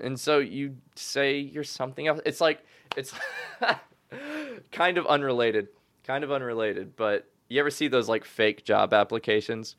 [0.00, 2.20] And so you say you're something else.
[2.24, 2.64] It's like
[2.96, 3.12] it's
[4.72, 5.68] kind of unrelated,
[6.04, 9.76] kind of unrelated, but you ever see those like fake job applications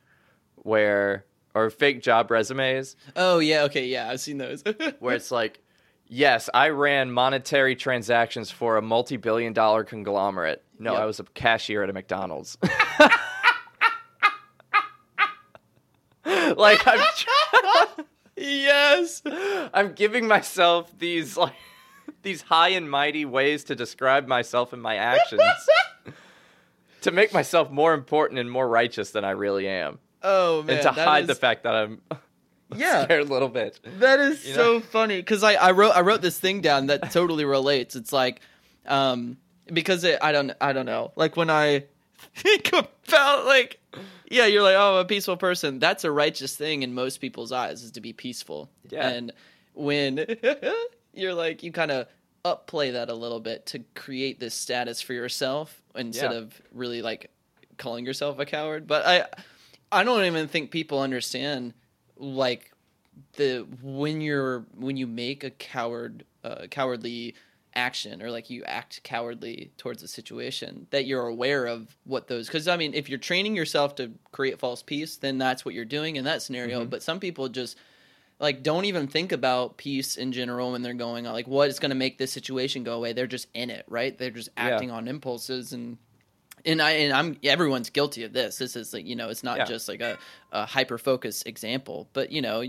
[0.56, 4.64] where or fake job resumes Oh yeah, okay, yeah, I've seen those.
[5.00, 5.62] where it's like
[6.08, 10.64] yes, I ran monetary transactions for a multi-billion dollar conglomerate.
[10.80, 11.02] No, Yep.
[11.02, 12.58] I was a cashier at a McDonald's.
[16.26, 17.00] like I'm
[18.38, 19.22] yes.
[19.74, 21.54] I'm giving myself these like
[22.22, 25.42] these high and mighty ways to describe myself and my actions
[27.02, 30.84] to make myself more important and more righteous than I really am, Oh man, and
[30.84, 32.02] to hide the fact that I'm
[32.76, 33.04] Yeah.
[33.06, 33.78] scared little bitch.
[34.00, 34.80] That is You so know?
[34.82, 37.96] funny because I, I wrote I wrote this thing down that totally relates.
[37.96, 38.42] It's like,
[38.86, 39.38] um,
[39.72, 41.12] because it, I don't I don't know.
[41.16, 41.86] Like when I
[42.36, 43.80] think about like,
[44.30, 45.80] yeah, you're like, oh, I'm a peaceful person.
[45.80, 48.70] That's a righteous thing in most people's eyes is to be peaceful.
[48.90, 49.08] Yeah.
[49.10, 49.32] And
[49.74, 50.26] when
[51.14, 52.08] you're like, you kind of
[52.44, 56.38] upplay that a little bit to create this status for yourself instead Yeah.
[56.40, 57.30] of really like
[57.78, 58.88] calling yourself a coward.
[58.88, 59.26] But I,
[59.92, 61.74] I don't even think people understand
[62.20, 62.72] like
[63.34, 67.36] the when you're when you make a coward uh, cowardly
[67.74, 72.48] action or like you act cowardly towards a situation that you're aware of what those
[72.48, 75.86] because i mean if you're training yourself to create false peace then that's what you're
[75.86, 76.86] doing in that scenario.
[76.86, 77.78] But some people just
[78.40, 81.80] like don't even think about peace in general when they're going on like what is
[81.80, 83.14] going to make this situation go away?
[83.14, 84.18] They're just in it right?
[84.18, 84.70] They're just Yeah.
[84.70, 85.98] acting on impulses and
[86.66, 88.58] and I and I'm everyone's guilty of this.
[88.58, 89.66] This is like you know it's not Yeah.
[89.66, 90.18] just like a,
[90.52, 92.64] a hyper focused example, but you know,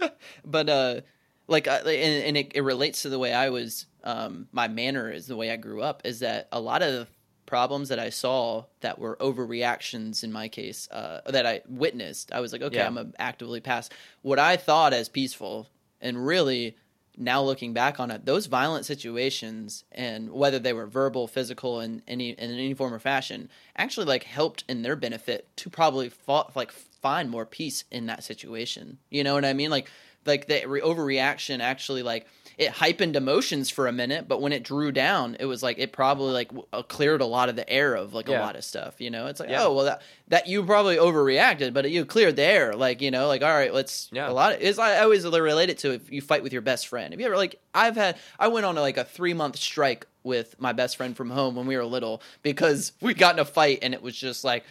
[0.44, 1.00] but uh,
[1.48, 3.86] like uh, and, and it, it relates to the way I was.
[4.04, 6.02] Um, my manner is the way I grew up.
[6.04, 7.08] Is that a lot of the
[7.46, 12.32] problems that I saw that were overreactions in my case uh, that I witnessed.
[12.32, 12.86] I was like, okay, Yeah.
[12.86, 13.88] I'm actively pass
[14.22, 15.68] what I thought as peaceful,
[16.00, 16.76] and really
[17.16, 22.02] now looking back on it, those violent situations and whether they were verbal, physical, in
[22.06, 26.54] any in any form or fashion, actually like helped in their benefit to probably fought,
[26.54, 28.98] like find more peace in that situation.
[29.10, 29.70] You know what I mean?
[29.70, 29.90] Like
[30.26, 32.26] like the re- overreaction actually like
[32.58, 35.92] it heightened emotions for a minute, but when it drew down, it was like it
[35.92, 38.64] probably like w- uh, cleared a lot of the air of like a lot of
[38.64, 38.98] stuff.
[38.98, 39.64] You know, it's like Yeah.
[39.64, 42.72] oh well that that you probably overreacted, but you cleared the air.
[42.74, 44.30] Like you know, like all right, let's Yeah.
[44.30, 46.88] a lot of is I always relate it to if you fight with your best
[46.88, 47.12] friend.
[47.12, 50.06] Have you ever like I've had I went on a, like a three month strike
[50.22, 53.44] with my best friend from home when we were little because we got in a
[53.44, 54.64] fight and it was just like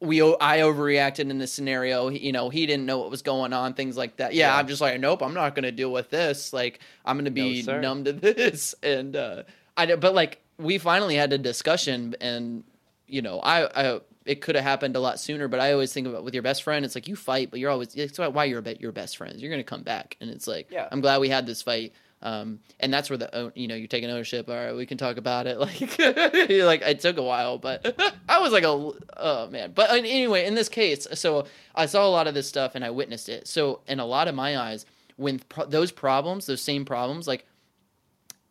[0.00, 2.08] we I overreacted in this scenario.
[2.08, 4.32] You know, he didn't know what was going on, things like that.
[4.34, 4.56] Yeah, Yeah.
[4.58, 6.52] I'm just like, nope, I'm not going to deal with this.
[6.52, 7.80] Like, I'm going to be sir.
[7.80, 8.74] numb to this.
[8.82, 9.42] And uh,
[9.76, 12.64] I, but like, we finally had a discussion, and
[13.06, 15.48] you know, I, I it could have happened a lot sooner.
[15.48, 17.70] But I always think about with your best friend, it's like you fight, but you're
[17.70, 19.40] always it's why you're be- your best friends.
[19.40, 20.88] You're going to come back, and it's like, Yeah.
[20.90, 21.92] I'm glad we had this fight.
[22.20, 24.48] Um, and that's where the you know you're taking ownership.
[24.48, 25.58] All right, we can talk about it.
[25.68, 27.94] Like, like it took a while, but
[28.28, 28.68] I was like a
[29.16, 29.72] oh man.
[29.74, 32.90] But anyway, in this case, so I saw a lot of this stuff and I
[32.90, 33.46] witnessed it.
[33.46, 37.46] So in a lot of my eyes, when pro- those problems, those same problems, like,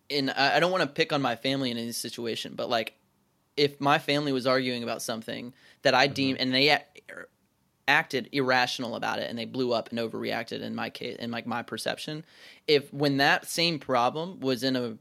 [0.09, 2.93] in I I don't want to pick on my family in any situation, but like,
[3.57, 6.80] if my family was arguing about something that I deem and they
[7.88, 11.48] acted irrational about it and they blew up and overreacted in my case in like
[11.48, 12.26] my perception.
[12.68, 14.98] If when that same problem was in a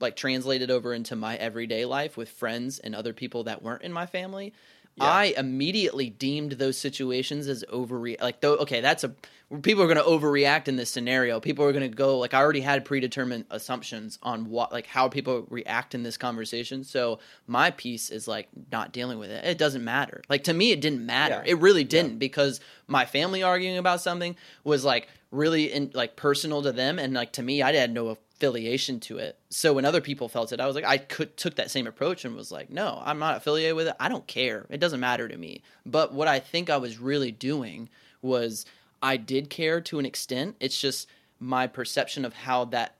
[0.00, 3.92] like translated over into my everyday life with friends and other people that weren't in
[3.92, 4.52] my family
[5.00, 5.06] Yeah.
[5.06, 9.14] i immediately deemed those situations as overre like though okay that's a
[9.62, 11.40] people are going to overreact in this scenario.
[11.40, 15.08] People are going to go like i already had predetermined assumptions on what like how
[15.08, 16.84] people react in this conversation.
[16.84, 19.44] So my peace is like not dealing with it.
[19.44, 20.22] It doesn't matter.
[20.28, 21.42] Like to me it didn't matter.
[21.44, 21.52] Yeah.
[21.52, 26.62] it really didn't because my family arguing about something was like really in like personal
[26.62, 26.98] to them.
[26.98, 29.36] And like to me i had no affiliation to it.
[29.50, 32.24] So when other people felt it i was like i could took that same approach
[32.24, 33.96] and was like no i'm not affiliated with it.
[33.98, 34.64] I don't care.
[34.70, 35.62] It doesn't matter to me.
[35.84, 37.88] But what i think i was really doing
[38.22, 38.64] was
[39.02, 40.56] i did care to an extent.
[40.60, 41.08] It's just
[41.40, 42.94] my perception of how that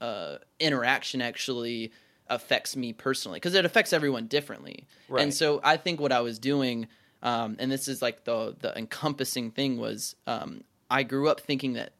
[0.00, 1.92] uh, interaction actually
[2.28, 4.86] affects me personally because it affects everyone differently.
[5.08, 5.22] Right.
[5.22, 6.88] And so I think what I was doing,
[7.22, 11.74] um, and this is like the the encompassing thing was, um, I grew up thinking
[11.74, 11.92] that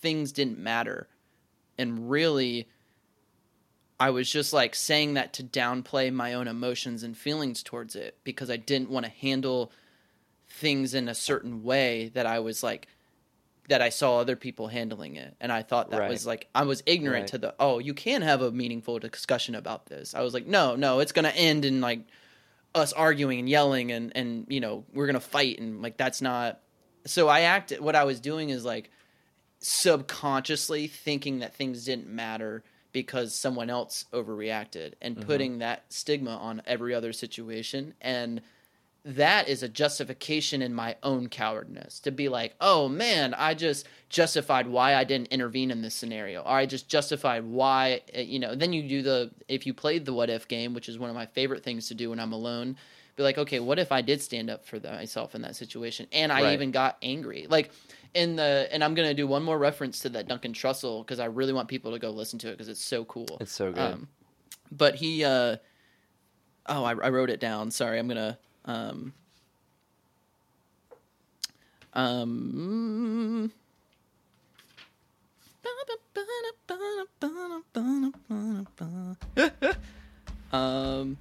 [0.00, 1.08] things didn't matter,
[1.78, 2.68] and really,
[3.98, 8.18] I was just like saying that to downplay my own emotions and feelings towards it
[8.24, 9.72] because I didn't want to handle
[10.48, 12.88] things in a certain way that I was like
[13.68, 15.34] that I saw other people handling it.
[15.40, 16.10] And I thought that Right.
[16.10, 17.28] was like I was ignorant Right.
[17.28, 20.14] to the oh, you can have a meaningful discussion about this.
[20.14, 22.00] I was like, no, no, it's gonna end in like
[22.74, 26.60] us arguing and yelling and and you know, we're gonna fight and like that's not
[27.06, 28.90] so I acted what I was doing is like
[29.66, 32.62] subconsciously thinking that things didn't matter
[32.92, 38.40] because someone else overreacted and putting that stigma on every other situation and
[39.04, 43.86] that is a justification in my own cowardness to be like, oh man, I just
[44.08, 48.40] justified why I didn't intervene in this scenario, or I just justified why, uh, you
[48.40, 48.56] know.
[48.56, 51.14] Then you do the if you played the what if game, which is one of
[51.14, 52.76] my favorite things to do when I'm alone.
[53.16, 56.30] Be like, okay, what if I did stand up for myself in that situation, and
[56.30, 56.52] I Right.
[56.52, 57.70] even got angry, like
[58.12, 58.68] in the.
[58.70, 61.68] And I'm gonna do one more reference to that Duncan Trussell because I really want
[61.68, 63.38] people to go listen to it because it's so cool.
[63.40, 63.80] It's so good.
[63.94, 64.08] Um,
[64.70, 65.56] but he, uh,
[66.66, 67.70] oh, I, I wrote it down.
[67.70, 68.38] Sorry, I'm gonna.
[68.66, 69.14] Um,
[71.94, 73.50] um,
[80.52, 81.16] um,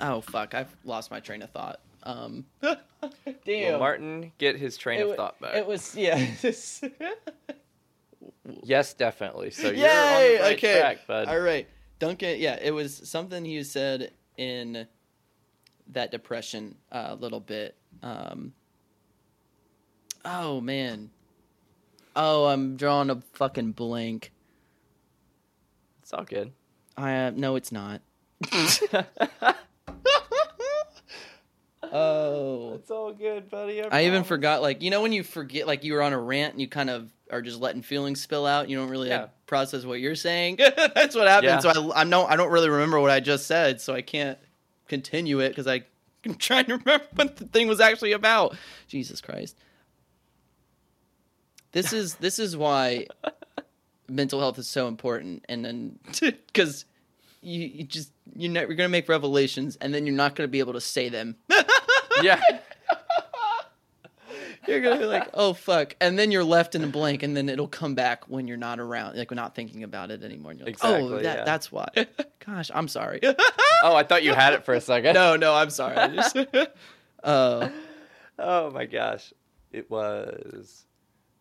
[0.00, 1.80] oh fuck, I've lost my train of thought.
[2.02, 2.44] Um,
[3.44, 5.56] damn, Will Martin get his train it, of thought back?
[5.56, 6.26] It was yeah.
[8.62, 9.50] yes, definitely.
[9.50, 9.86] So you're Yay!
[9.86, 10.78] on the right okay.
[10.80, 11.28] track, bud.
[11.28, 11.68] All right.
[11.98, 14.86] Duncan, yeah, it was something you said in
[15.92, 17.76] that depression uh, a little bit.
[18.02, 18.52] Um,
[20.24, 21.10] oh man.
[22.16, 24.32] Oh, I'm drawing a fucking blank.
[26.02, 26.52] It's all good.
[26.96, 28.02] I uh, no, it's not.
[31.94, 32.74] oh.
[32.74, 33.82] It's all good, buddy.
[33.82, 36.52] I even forgot, like you know, when you forget, like you were on a rant
[36.52, 38.68] and you kind of are just letting feelings spill out.
[38.68, 39.22] You don't really Yeah.
[39.22, 40.56] like, process what you're saying.
[40.94, 41.62] That's what happened.
[41.64, 41.72] Yeah.
[41.72, 44.38] So I, I know I don't really remember what I just said, so I can't
[44.88, 45.84] continue it because I'm
[46.38, 48.56] trying to remember what the thing was actually about.
[48.88, 49.56] Jesus Christ.
[51.72, 53.06] This is this is why
[54.08, 56.84] mental health is so important, and then because
[57.40, 60.60] you, you just you're, not, you're gonna make revelations, and then you're not gonna be
[60.60, 61.36] able to say them.
[62.22, 62.40] Yeah.
[64.66, 67.50] You're gonna be like, oh fuck, and then you're left in a blank, and then
[67.50, 70.52] it'll come back when you're not around, like we're not thinking about it anymore.
[70.52, 71.44] And you're like, oh, that, yeah.
[71.44, 71.86] that's why.
[72.46, 73.20] Gosh, I'm sorry.
[73.82, 75.12] Oh, I thought you had it for a second.
[75.14, 75.96] no, no, I'm sorry.
[75.96, 76.36] I just,
[77.22, 77.68] uh,
[78.38, 79.32] Oh my gosh.
[79.72, 80.86] It was.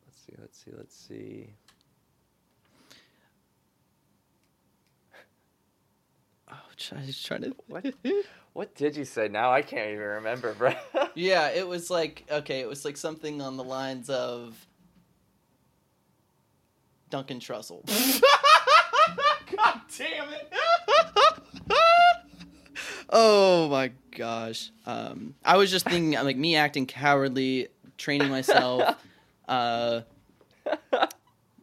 [0.05, 0.33] Let's see.
[0.39, 0.71] Let's see.
[0.75, 1.49] Let's see.
[6.51, 7.55] oh, I was trying to.
[7.67, 7.85] What?
[8.53, 9.27] What did you say?
[9.27, 10.73] Now I can't even remember, bro.
[11.15, 14.65] Yeah, it was like okay, it was like something on the lines of
[17.09, 17.85] Duncan Trussell.
[19.55, 20.51] God damn it!
[23.09, 24.71] oh my gosh.
[24.87, 27.67] Um, I was just thinking like me acting cowardly,
[27.97, 28.95] training myself.
[29.47, 30.01] uh,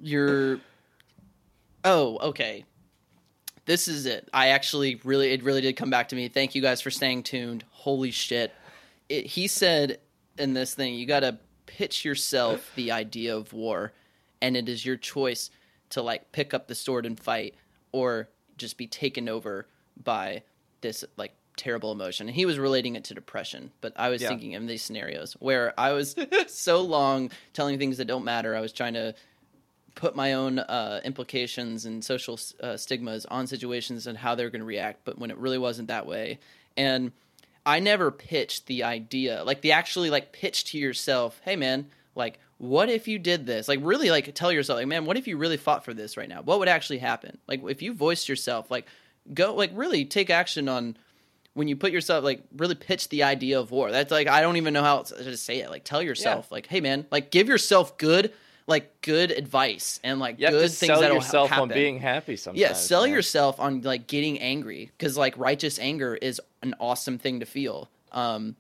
[0.01, 0.61] you're.
[1.85, 2.65] Oh, okay.
[3.71, 4.29] This is it.
[4.35, 6.29] I actually really, it really did come back to me.
[6.29, 7.65] Thank you guys for staying tuned.
[7.71, 8.53] Holy shit
[9.11, 9.99] it, he said
[10.39, 11.37] in this thing, you got to
[11.67, 13.93] pitch yourself the idea of war,
[14.41, 15.51] and it is your choice
[15.91, 17.55] to like pick up the sword and fight
[17.93, 19.67] or just be taken over
[20.03, 20.43] by
[20.81, 24.29] this like terrible emotion and he was relating it to depression but i was Yeah.
[24.29, 26.17] thinking in these scenarios where i was
[26.47, 29.15] so long telling things that don't matter i was trying to
[29.95, 34.61] put my own uh, implications and social uh, stigmas on situations and how they're going
[34.61, 36.39] to react, but when it really wasn't that way.
[36.77, 37.13] And
[37.67, 42.39] I never pitched the idea, like the actually like pitch to yourself, hey man, like
[42.59, 43.69] what if you did this?
[43.69, 46.29] Like really like tell yourself, like man, what if you really fought for this right
[46.29, 46.43] now?
[46.43, 47.39] What would actually happen?
[47.47, 48.87] Like if you voiced yourself, like
[49.33, 50.97] go like really take action on
[51.55, 53.91] when you put yourself like really pitch the idea of war.
[53.91, 55.71] That's like I don't even know how to say it.
[55.71, 58.33] Like tell yourself, like, hey man, like give yourself good
[58.71, 61.65] like good advice and like good things that'll yourself happen.
[61.65, 62.61] on being happy sometimes.
[62.61, 63.13] yeah, sell man.
[63.13, 67.89] yourself on like getting angry because like righteous anger is an awesome thing to feel.
[68.13, 68.57] Um,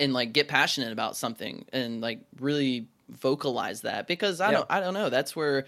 [0.00, 4.58] and like get passionate about something and like really vocalize that because I Yeah.
[4.58, 5.66] don't I don't know that's where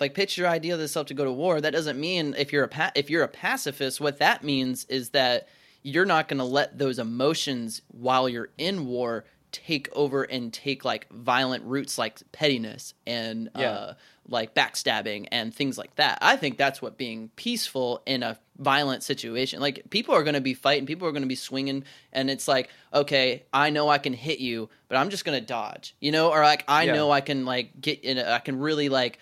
[0.00, 1.60] like pitch your idea of yourself to go to war.
[1.60, 5.10] That doesn't mean if you're a pa- if you're a pacifist, what that means is
[5.10, 5.48] that
[5.84, 10.84] you're not going to let those emotions while you're in war take over and take
[10.84, 13.70] like violent roots like pettiness and Yeah.
[13.70, 13.94] uh,
[14.28, 16.18] like backstabbing and things like that.
[16.22, 19.60] I think that's what being peaceful in a violent situation.
[19.60, 22.46] Like people are going to be fighting, people are going to be swinging, and it's
[22.48, 26.12] like, okay, I know I can hit you, but I'm just going to dodge, you
[26.12, 26.94] know, or like I Yeah.
[26.94, 29.18] know I can like get in, a, I can really like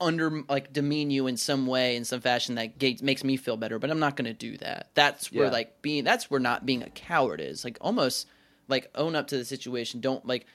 [0.00, 3.56] under like demean you in some way in some fashion that gates, makes me feel
[3.56, 5.52] better but i'm not going to do that that's where Yeah.
[5.52, 8.28] like being that's where not being a coward is like almost
[8.68, 10.46] like own up to the situation don't like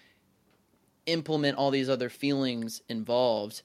[1.06, 3.62] implement all these other feelings involved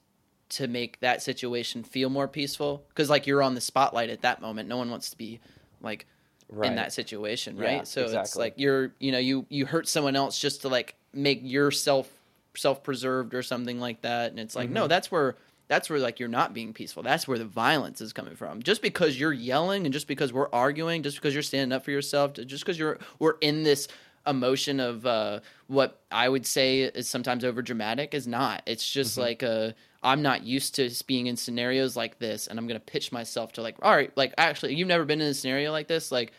[0.50, 2.84] to make that situation feel more peaceful?
[2.88, 4.68] Because like you're on the spotlight at that moment.
[4.68, 5.40] No one wants to be
[5.80, 6.06] like
[6.50, 6.68] Right.
[6.70, 7.86] in that situation Yeah, right?
[7.86, 11.40] So it's like you're you know you you hurt someone else just to like make
[11.42, 12.08] yourself
[12.56, 14.74] self-preserved or something like that and it's like Mm-hmm.
[14.74, 17.02] no that's where that's where like you're not being peaceful.
[17.02, 18.62] That's where the violence is coming from.
[18.62, 21.90] Just because you're yelling and just because we're arguing just because you're standing up for
[21.90, 23.86] yourself just because you're we're in this
[24.28, 29.12] emotion of uh what i would say is sometimes over dramatic is not it's just
[29.12, 29.20] Mm-hmm.
[29.22, 29.72] like uh
[30.02, 33.62] i'm not used to being in scenarios like this and i'm gonna pitch myself to
[33.62, 36.32] like all right like actually you've never been in a scenario like this like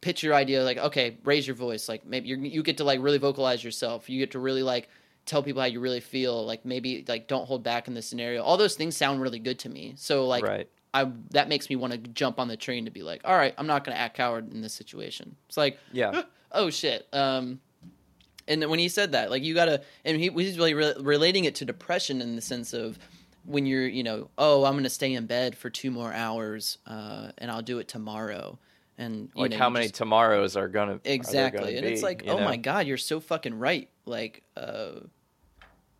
[0.00, 3.00] pitch your idea like okay raise your voice like maybe you you get to like
[3.00, 4.88] really vocalize yourself you get to really like
[5.24, 8.42] tell people how you really feel like maybe like don't hold back in the scenario
[8.42, 10.68] all those things sound really good to me so like right.
[10.94, 13.54] i that makes me want to jump on the train to be like all right
[13.58, 16.22] i'm not going to act coward in this situation it's like Yeah.
[16.56, 17.60] Oh shit um
[18.48, 21.54] and when he said that like you gotta and he was really re- relating it
[21.56, 22.98] to depression in the sense of
[23.44, 27.28] when you're you know oh i'm gonna stay in bed for two more hours uh
[27.38, 28.58] and i'll do it tomorrow
[28.98, 32.02] and Like know, how many just- tomorrows are gonna are exactly gonna and be, it's
[32.02, 32.44] like oh know?
[32.44, 35.00] my god you're so fucking right like uh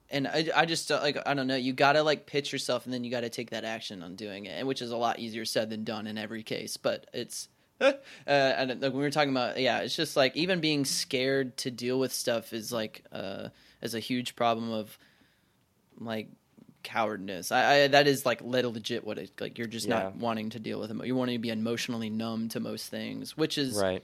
[0.09, 1.57] and I, I just like I don't know.
[1.57, 4.51] You gotta like pitch yourself, and then you gotta take that action on doing it,
[4.51, 6.77] and which is a lot easier said than done in every case.
[6.77, 7.49] But it's
[7.81, 7.93] uh,
[8.27, 11.71] and like, when we were talking about yeah, it's just like even being scared to
[11.71, 13.49] deal with stuff is like uh
[13.83, 14.99] is a huge problem of
[15.99, 16.29] like
[16.83, 17.53] cowardness.
[17.53, 19.59] I, I that is like legit what it like.
[19.59, 20.05] You're just Yeah.
[20.05, 21.03] not wanting to deal with them.
[21.05, 24.03] You're wanting to be emotionally numb to most things, which is Right.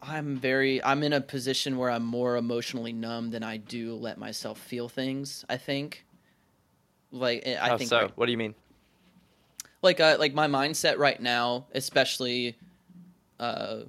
[0.00, 4.18] I'm very I'm in a position where I'm more emotionally numb than I do let
[4.18, 6.04] myself feel things, I think.
[7.10, 8.10] Like I How think so?
[8.14, 8.54] What do you mean?
[9.82, 12.56] Like uh, like my mindset right now, especially
[13.40, 13.80] uh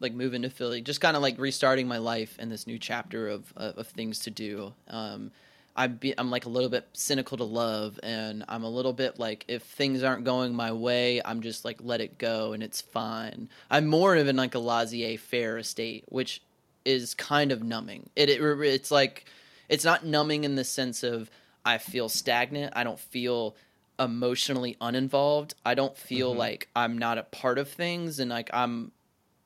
[0.00, 3.28] like moving to Philly, just kind of like restarting my life in this new chapter
[3.28, 4.72] of of, of things to do.
[4.88, 5.30] Um
[5.76, 9.18] I'm be, I'm like a little bit cynical to love and I'm a little bit
[9.18, 12.80] like if things aren't going my way, I'm just like let it go and it's
[12.80, 13.48] fine.
[13.70, 16.42] I'm more of in like a laissez-faire state, which
[16.84, 18.08] is kind of numbing.
[18.14, 19.24] It, it it's like
[19.68, 21.28] it's not numbing in the sense of
[21.64, 22.74] I feel stagnant.
[22.76, 23.56] I don't feel
[23.98, 25.54] emotionally uninvolved.
[25.64, 26.38] I don't feel Mhm.
[26.38, 28.92] like I'm not a part of things and like I'm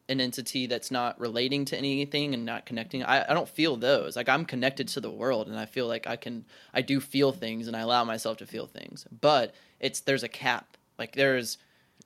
[0.09, 3.03] an entity that's not relating to anything and not connecting.
[3.05, 4.17] I, I don't feel those.
[4.17, 7.31] Like I'm connected to the world and I feel like I can I do feel
[7.33, 9.07] things and I allow myself to feel things.
[9.21, 10.77] But it's there's a cap.
[10.99, 11.59] Like there's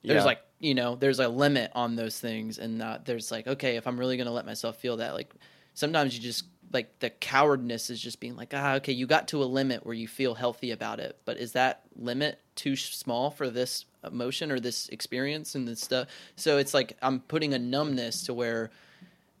[0.03, 0.25] there's Yeah.
[0.25, 3.85] like you know there's a limit on those things and uh, there's like okay if
[3.87, 5.33] i'm really gonna let myself feel that like
[5.73, 9.43] sometimes you just like the cowardness is just being like ah okay you got to
[9.43, 11.17] a limit where you feel healthy about it.
[11.25, 16.07] But is that limit too small for this emotion or this experience and this stuff?
[16.35, 18.71] So it's like i'm putting a numbness to where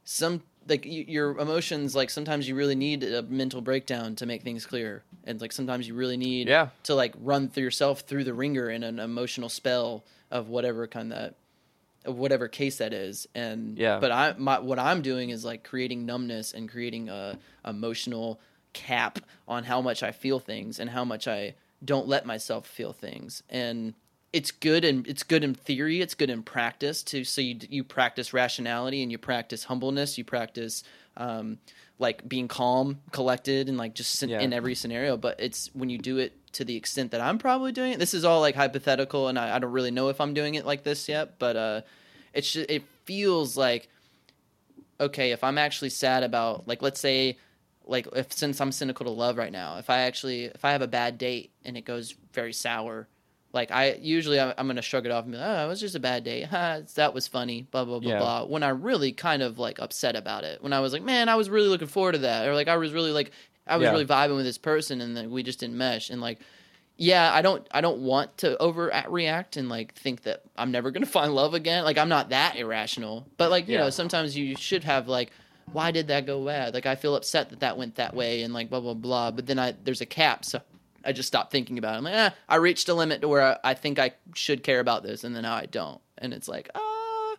[0.05, 4.65] some like your emotions like sometimes you really need a mental breakdown to make things
[4.65, 5.03] clear.
[5.25, 6.69] And like sometimes you really need Yeah.
[6.83, 11.11] to like run through yourself through the wringer in an emotional spell of whatever kind
[11.11, 11.35] that
[12.05, 13.99] whatever case that is and Yeah.
[13.99, 18.39] but i my, what i'm doing is like creating numbness and creating a emotional
[18.73, 21.55] cap on how much I feel things and how much I
[21.85, 23.43] don't let myself feel things.
[23.49, 23.93] And
[24.31, 27.83] it's good and it's good in theory, it's good in practice to so you you
[27.83, 30.83] practice rationality and you practice humbleness, you practice
[31.17, 31.59] um,
[31.99, 34.41] like being calm, collected, and like just in, Yeah.
[34.41, 35.15] in every scenario.
[35.17, 37.99] But it's when you do it to the extent that I'm probably doing it.
[37.99, 40.65] This is all like hypothetical, and I, I don't really know if I'm doing it
[40.65, 41.39] like this yet.
[41.39, 41.81] But uh,
[42.33, 43.89] it's just, it feels like
[44.99, 47.37] okay if I'm actually sad about like let's say
[47.85, 50.81] like if since I'm cynical to love right now, if I actually if I have
[50.81, 53.07] a bad date and it goes very sour.
[53.53, 55.79] Like I usually I'm, I'm gonna shrug it off and be like, oh, it was
[55.79, 56.41] just a bad day.
[56.41, 57.67] Ha, that was funny.
[57.71, 58.17] Blah blah blah Yeah.
[58.17, 58.43] blah.
[58.45, 60.61] When I really kind of like upset about it.
[60.63, 62.77] When I was like, man, I was really looking forward to that, or like I
[62.77, 63.31] was really like
[63.67, 63.91] I was Yeah.
[63.91, 66.09] really vibing with this person, and then we just didn't mesh.
[66.09, 66.39] And like,
[66.97, 70.89] yeah, I don't I don't want to overreact uh, and like think that I'm never
[70.91, 71.83] gonna find love again.
[71.83, 73.81] Like I'm not that irrational, but like you Yeah.
[73.81, 75.31] know sometimes you should have like.
[75.71, 76.75] Why did that go bad?
[76.75, 79.31] Like I feel upset that that went that way, and like blah blah blah.
[79.31, 80.61] But then I there's a cap, so
[81.05, 81.97] I just stopped thinking about it.
[81.97, 84.79] I'm like, eh, I reached a limit to where I, I think I should care
[84.79, 85.99] about this, and then now I don't.
[86.17, 87.35] And it's like, ah,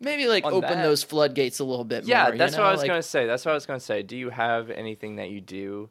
[0.00, 2.32] maybe like On open that- those floodgates a little bit Yeah, more.
[2.32, 2.68] you that's what know?
[2.68, 3.26] I was Like, gonna say.
[3.26, 4.02] That's what I was gonna say.
[4.02, 5.88] Do you have anything that you do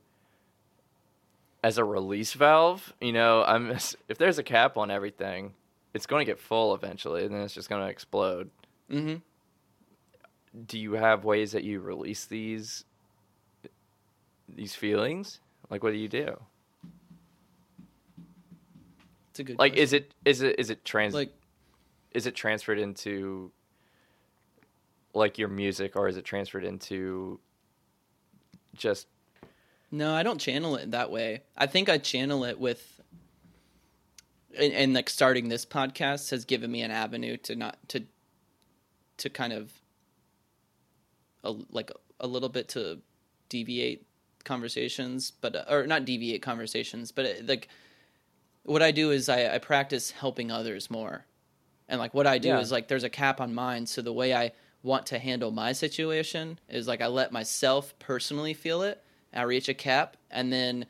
[1.63, 2.93] as a release valve?
[2.99, 3.71] You know, I'm
[4.09, 5.53] if there's a cap on everything,
[5.93, 8.49] it's going to get full eventually, and then it's just going to explode.
[8.89, 9.21] mhm.
[10.65, 12.85] Do you have ways that you release these
[14.47, 15.40] these feelings?
[15.71, 16.37] Like, what do you do?
[19.31, 19.83] It's a good Like, question.
[19.83, 21.33] is it is it is it trans like
[22.11, 23.51] is it transferred into
[25.13, 27.39] like your music, or is it transferred into
[28.75, 29.07] just
[29.89, 31.43] No, I don't channel it that way.
[31.57, 33.01] I think I channel it with
[34.57, 38.03] and, and like starting this podcast has given me an avenue to not to
[39.17, 39.71] to kind of
[41.45, 42.99] a, like a little bit to
[43.47, 44.05] deviate
[44.41, 47.67] conversations, but uh, or not deviate conversations, but it, like
[48.63, 51.25] what I do is I, I practice helping others more.
[51.87, 52.59] And like what I do Yeah.
[52.59, 54.51] is like there's a cap on mine, so the way I
[54.83, 59.03] want to handle my situation is like I let myself personally feel it.
[59.33, 60.85] I reach a cap, and then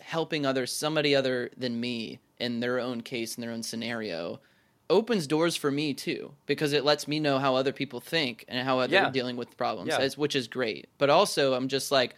[0.00, 4.40] helping others, somebody other than me, in their own case, in their own scenario,
[4.88, 8.64] opens doors for me too because it lets me know how other people think and
[8.66, 10.08] how they're dealing with problems, Yeah.
[10.16, 10.88] which is great.
[10.98, 12.14] But also, I'm just like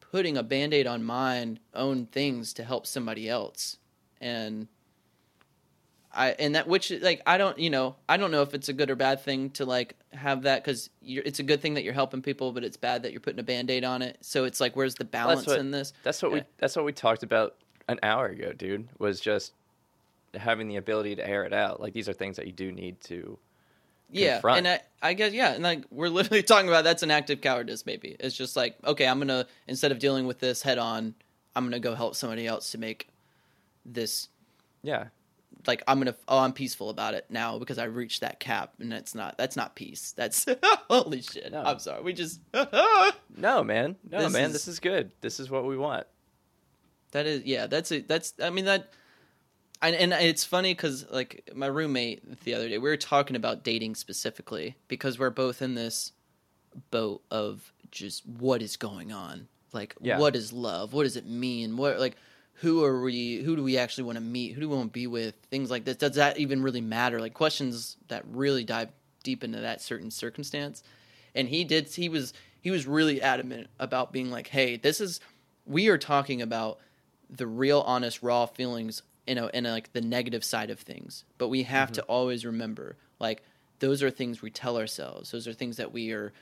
[0.00, 3.78] putting a band aid on mine own things to help somebody else,
[4.20, 4.68] and
[6.14, 8.72] I and that which like I don't you know I don't know if it's a
[8.74, 11.94] good or bad thing to like have that because it's a good thing that you're
[11.94, 14.18] helping people, but it's bad that you're putting a band aid on it.
[14.20, 15.92] So it's like where's the balance what- in this?
[16.02, 16.38] That's what Yeah.
[16.38, 17.56] we that's what we talked about
[17.88, 18.88] an hour ago, dude.
[18.98, 19.52] Was just
[20.34, 21.80] having the ability to air it out.
[21.80, 23.38] Like these are things that you do need to.
[24.10, 24.58] Yeah, confront.
[24.66, 24.80] and I,
[25.10, 27.86] I guess yeah, and like we're literally talking about that's an active cowardice.
[27.86, 31.14] Maybe it's just like okay, I'm gonna instead of dealing with this head on,
[31.56, 33.08] I'm gonna go help somebody else to make
[33.86, 34.28] this
[34.82, 35.06] Yeah.
[35.66, 38.92] like I'm gonna oh I'm peaceful about it now because I reached that cap and
[38.92, 40.12] that's not that's not peace.
[40.14, 40.44] That's
[40.90, 41.50] holy shit.
[41.50, 41.62] No.
[41.62, 42.02] I'm sorry.
[42.02, 42.40] We just
[43.36, 43.96] No, man.
[44.10, 44.44] No, This man.
[44.46, 45.10] is- This is good.
[45.22, 46.06] This is what we want.
[47.12, 47.66] That is, yeah.
[47.66, 48.08] That's it.
[48.08, 48.34] That's.
[48.42, 48.90] I mean that.
[49.82, 53.64] And, and it's funny because like my roommate the other day we were talking about
[53.64, 56.12] dating specifically because we're both in this
[56.90, 59.48] boat of just what is going on?
[59.72, 60.18] Like Yeah.
[60.18, 60.92] what is love?
[60.92, 61.76] What does it mean?
[61.76, 62.16] What like
[62.54, 63.42] who are we?
[63.42, 64.52] Who do we actually want to meet?
[64.52, 65.34] Who do we want to be with?
[65.50, 67.20] Things like this does that even really matter?
[67.20, 68.90] Like questions that really dive
[69.24, 70.82] deep into that certain circumstance.
[71.34, 75.20] And he did he was he was really adamant about being like hey this is
[75.66, 76.78] we are talking about
[77.30, 79.02] the real honest raw feelings
[79.32, 81.24] you know and like the negative side of things.
[81.38, 82.12] But we have to mm-hmm.
[82.12, 83.42] always remember like
[83.78, 85.30] those are things we tell ourselves.
[85.30, 86.34] Those are things that we are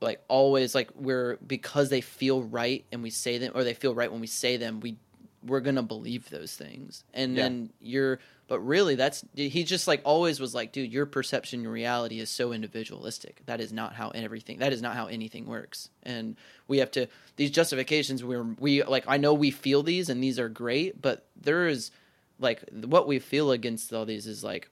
[0.00, 3.92] like always like we're because they feel right and we say them or they feel
[3.92, 4.98] right when we say them we
[5.46, 7.04] we're gonna believe those things.
[7.14, 7.44] And Yeah.
[7.44, 8.18] then you're
[8.48, 12.30] but really that's he just like always was like dude your perception your reality is
[12.30, 13.42] so individualistic.
[13.46, 15.90] That is not how everything that is not how anything works.
[16.02, 16.36] And
[16.68, 17.06] we have to
[17.36, 21.26] these justifications where we like i know we feel these and these are great but
[21.40, 21.90] there is
[22.38, 24.68] like what we feel against all these is like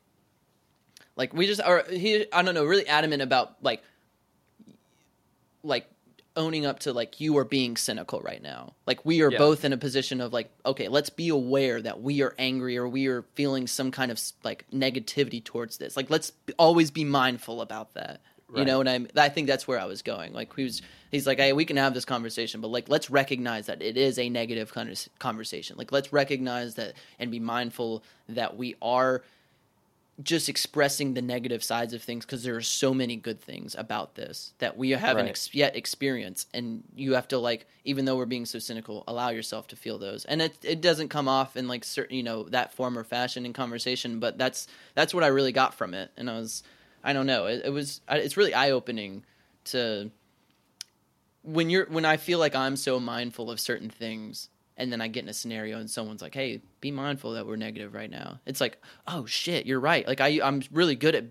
[1.17, 3.83] like we just are he i don't know really adamant about like
[5.63, 5.87] like
[6.37, 8.75] owning up to like you are being cynical right now.
[8.87, 9.39] Like we are Yeah.
[9.39, 12.89] both in a position of like okay, let's be aware that we are angry or
[12.89, 15.97] we are feeling some kind of like negativity towards this.
[15.97, 18.21] Like let's always be mindful about that.
[18.55, 20.33] You know and I'm I think that's where I was going.
[20.33, 20.81] Like he was
[21.11, 24.17] he's like, "Hey, we can have this conversation, but like let's recognize that it is
[24.17, 25.77] a negative convers- conversation.
[25.77, 29.23] Like let's recognize that and be mindful that we are
[30.23, 34.15] just expressing the negative sides of things because there are so many good things about
[34.15, 35.31] this that we haven't Right.
[35.31, 39.31] ex- yet experienced and you have to like even though we're being so cynical allow
[39.31, 42.45] yourself to feel those and it it doesn't come off in like certain you know
[42.45, 46.13] that form or fashion in conversation but that's that's what I really got from it
[46.17, 46.63] and I was
[47.03, 49.25] I don't know it, it was it's really eye opening
[49.67, 50.13] to
[51.43, 55.09] when you're when I feel like I'm so mindful of certain things and then I
[55.09, 58.41] get in a scenario and someone's like, "Hey, be mindful that we're negative right now."
[58.47, 61.25] It's like, "Oh shit, you're right." Like I I'm really good at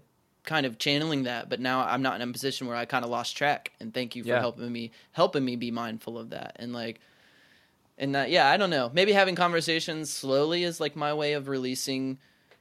[0.44, 3.12] kind of channeling that, but now I'm not in a position where I kind of
[3.12, 4.40] lost track and thank you for Yeah.
[4.40, 6.56] helping me helping me be mindful of that.
[6.60, 7.00] And like
[7.98, 8.90] and that yeah, I don't know.
[8.94, 12.18] Maybe having conversations slowly is like my way of releasing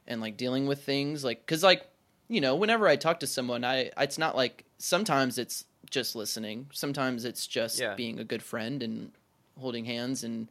[0.07, 1.87] and like dealing with things like cuz like
[2.29, 6.69] you know, whenever I talk to someone, I it's not like sometimes it's just listening.
[6.73, 7.95] Sometimes it's just Yeah.
[7.95, 9.13] being a good friend and
[9.59, 10.49] holding hands and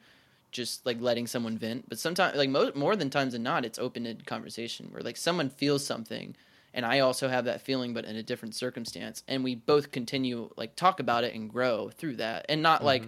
[0.52, 1.88] just like letting someone vent.
[1.90, 5.49] But sometimes, like mo- more than times than not, it's open-ended conversation where like someone
[5.49, 6.36] feels something,
[6.73, 10.49] and I also have that feeling, but in a different circumstance, and we both continue
[10.57, 12.88] like talk about it and grow through that, and not mm-hmm.
[12.88, 13.03] like.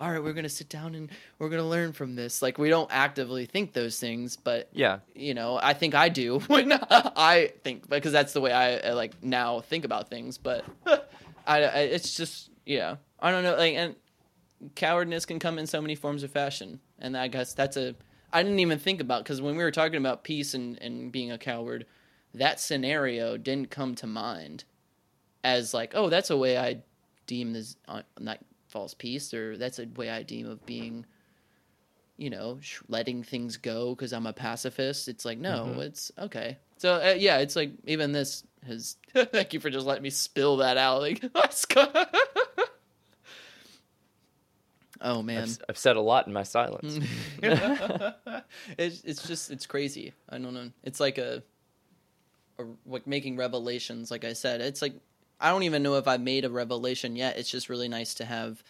[0.00, 1.10] All right, we're gonna sit down and
[1.40, 2.40] we're gonna learn from this.
[2.40, 5.00] Like we don't actively think those things, but Yeah.
[5.12, 8.92] you know, I think I do when I think because that's the way I, I
[8.92, 10.38] like now think about things.
[10.38, 13.56] But I, I, it's just yeah, I don't know.
[13.56, 13.96] Like, and
[14.74, 17.94] cowardness can come in so many forms of fashion, and I guess that's a
[18.32, 21.30] I didn't even think about because when we were talking about peace and and being
[21.30, 21.86] a coward,
[22.34, 24.64] that scenario didn't come to mind
[25.44, 26.82] as like, oh, that's a way I
[27.26, 28.38] deem this uh, not
[28.68, 31.06] false peace, or that's a way I deem of being
[32.20, 35.06] you know, sh- letting things go because I'm a pacifist.
[35.06, 35.82] It's like, no, Mhm.
[35.84, 36.58] it's okay.
[36.76, 38.96] So uh, yeah, it's like even this has.
[39.14, 41.00] thank you for just letting me spill that out.
[41.00, 41.86] Like, let's go.
[45.00, 46.98] oh man, I've, I've said a lot in my silence.
[47.42, 50.12] it's it's just it's crazy.
[50.28, 50.70] I don't know.
[50.82, 51.42] It's like a,
[52.58, 54.10] a like making revelations.
[54.10, 54.94] Like I said, it's like
[55.40, 57.38] I don't even know if I've made a revelation yet.
[57.38, 58.62] It's just really nice to have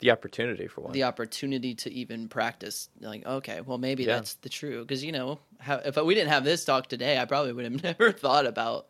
[0.00, 0.92] the opportunity for one.
[0.92, 4.16] the opportunity to even practice like okay well maybe Yeah.
[4.16, 7.24] that's the true because you know how, if we didn't have this talk today i
[7.24, 8.88] probably would have never thought about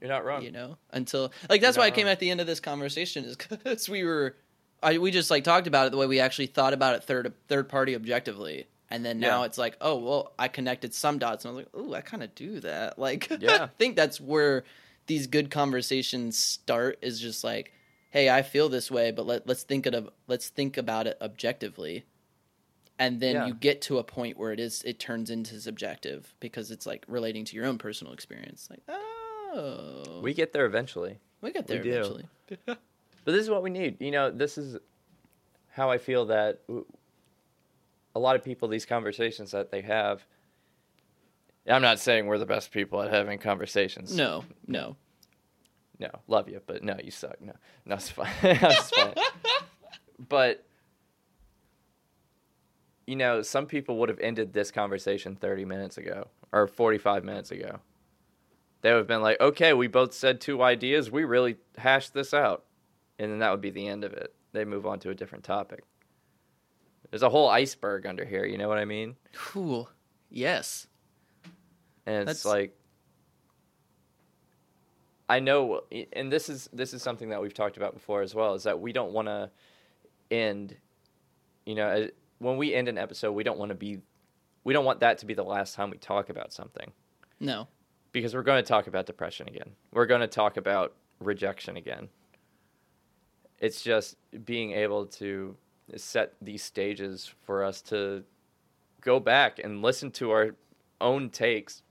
[0.00, 0.42] You're not wrong.
[0.42, 3.24] you know until like that's why i not came at the end of this conversation
[3.26, 4.34] is because we were
[4.82, 7.32] I, we just like talked about it the way we actually thought about it third
[7.48, 9.46] third party objectively and then now Yeah.
[9.46, 12.22] it's like oh well i connected some dots and i was like oh i kind
[12.22, 13.64] of do that like Yeah.
[13.64, 14.64] i think that's where
[15.06, 17.72] these good conversations start is just like
[18.10, 22.04] hey i feel this way but let, let's think of let's think about it objectively
[23.00, 23.46] and then Yeah.
[23.46, 27.04] you get to a point where it is it turns into subjective because it's like
[27.08, 31.18] relating to your own personal experience like oh We get there eventually.
[31.40, 31.90] we get we there do.
[31.90, 32.26] eventually
[33.28, 34.00] But this is what we need.
[34.00, 34.78] You know, this is
[35.68, 36.62] how I feel that
[38.14, 40.24] a lot of people, these conversations that they have.
[41.68, 44.16] I'm not saying we're the best people at having conversations.
[44.16, 44.96] no no
[45.98, 47.38] No, love you, but no, you suck.
[47.38, 47.52] No,
[47.84, 48.30] no, it's fine.
[48.42, 49.12] it's fine.
[50.26, 50.64] But
[53.06, 57.50] you know, some people would have ended this conversation 30 minutes ago or 45 minutes
[57.50, 57.80] ago.
[58.80, 61.10] They would have been like, "Okay, we both said two ideas.
[61.10, 62.64] We really hashed this out,"
[63.18, 64.34] and then that would be the end of it.
[64.52, 65.84] They move on to a different topic.
[67.10, 68.44] There's a whole iceberg under here.
[68.44, 69.16] You know what I mean?
[69.34, 69.88] cool
[70.30, 70.86] yes
[72.06, 72.74] and it's That's- like
[75.30, 75.82] I know,
[76.14, 78.54] and this is this is something that we've talked about before as well.
[78.54, 79.50] Is that we don't want to
[80.30, 80.74] end,
[81.66, 82.08] you know,
[82.38, 83.98] when we end an episode, we don't want to be,
[84.64, 86.92] we don't want that to be the last time we talk about something
[87.40, 87.68] no
[88.10, 89.70] because we're going to talk about depression again.
[89.92, 92.08] We're going to talk about rejection again.
[93.60, 95.56] It's just being able to
[95.96, 98.24] set these stages for us to
[99.00, 100.54] go back and listen to our
[101.00, 101.82] own takes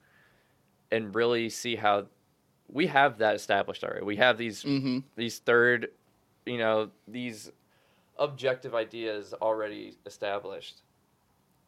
[0.92, 2.08] and really see how
[2.70, 4.06] we have that established already.
[4.06, 5.90] We have these mm-hmm these third,
[6.46, 7.52] you know, these
[8.18, 10.82] objective ideas already established.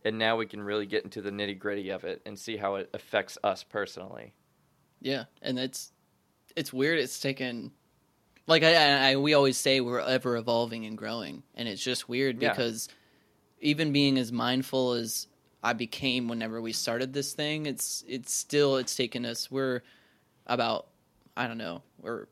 [0.06, 2.76] And now we can really get into the nitty gritty of it and see how
[2.76, 4.34] it affects us personally.
[5.02, 5.92] Yeah, and it's
[6.56, 7.00] it's weird.
[7.00, 7.72] It's taken
[8.50, 12.10] like I, I, I we always say we're ever evolving and growing, and it's just
[12.10, 12.50] weird Yeah.
[12.50, 12.90] because
[13.62, 15.28] even being as mindful as
[15.64, 19.50] I became whenever we started this thing, it's it's still it's taken us.
[19.52, 19.84] We're
[20.48, 20.88] about
[21.38, 22.26] I don't know we're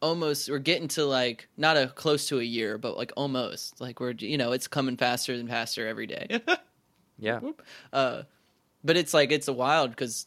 [0.00, 4.00] almost we're getting to like not a close to a year, but like almost like
[4.00, 6.40] we're you know it's coming faster and faster every day.
[7.18, 7.38] Yeah.
[7.92, 8.22] uh,
[8.82, 10.26] but it's like it's a wild because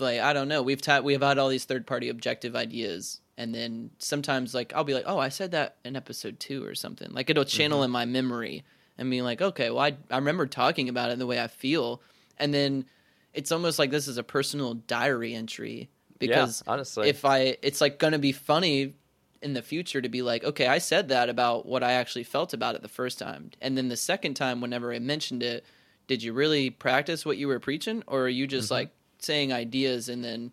[0.00, 3.54] like I don't know we've ta- we've had all these third party objective ideas and
[3.54, 7.12] then sometimes like I'll be like oh I said that in episode two or something.
[7.12, 8.64] Like it'll channel in my memory
[8.98, 12.00] and be like okay well I I remember talking about it the way I feel.
[12.38, 12.86] And then
[13.34, 17.80] it's almost like this is a personal diary entry because yeah, honestly, if I, it's
[17.82, 18.94] like going to be funny
[19.42, 22.54] in the future to be like, okay, I said that about what I actually felt
[22.54, 25.64] about it the first time, and then the second time, whenever I mentioned it,
[26.06, 28.72] did you really practice what you were preaching, or are you just Mhm.
[28.72, 30.52] like saying ideas and then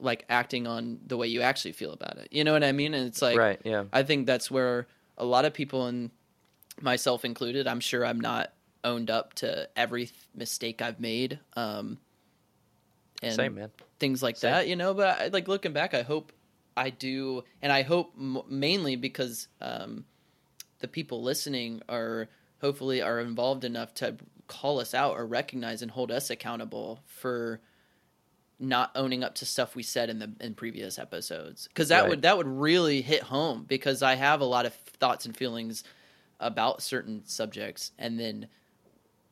[0.00, 2.28] like acting on the way you actually feel about it?
[2.30, 2.94] You know what I mean?
[2.94, 3.60] And it's like, right?
[3.64, 4.86] Yeah, I think that's where
[5.18, 6.10] a lot of people, and
[6.80, 8.52] myself included, I'm sure I'm not
[8.84, 11.38] owned up to every th- mistake I've made.
[11.54, 11.98] Um,
[13.22, 13.70] and same man.
[13.98, 14.52] things like Same.
[14.52, 14.94] that, you know.
[14.94, 16.32] But I, like looking back, I hope
[16.76, 20.04] I do, and I hope m- mainly because um,
[20.80, 22.28] the people listening are
[22.60, 24.16] hopefully are involved enough to
[24.46, 27.60] call us out or recognize and hold us accountable for
[28.60, 32.10] not owning up to stuff we said in the in previous episodes because that Right.
[32.10, 35.82] would that would really hit home because I have a lot of thoughts and feelings
[36.38, 38.48] about certain subjects and then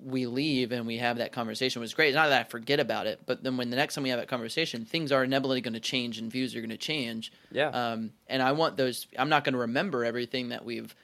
[0.00, 2.08] we leave and we have that conversation which is great.
[2.08, 4.20] It's not that I forget about it, but then when the next time we have
[4.20, 7.32] that conversation, things are inevitably going to change and views are going to change.
[7.50, 9.08] Yeah, Um, and I want those.
[9.18, 10.94] I'm not going to remember everything that we've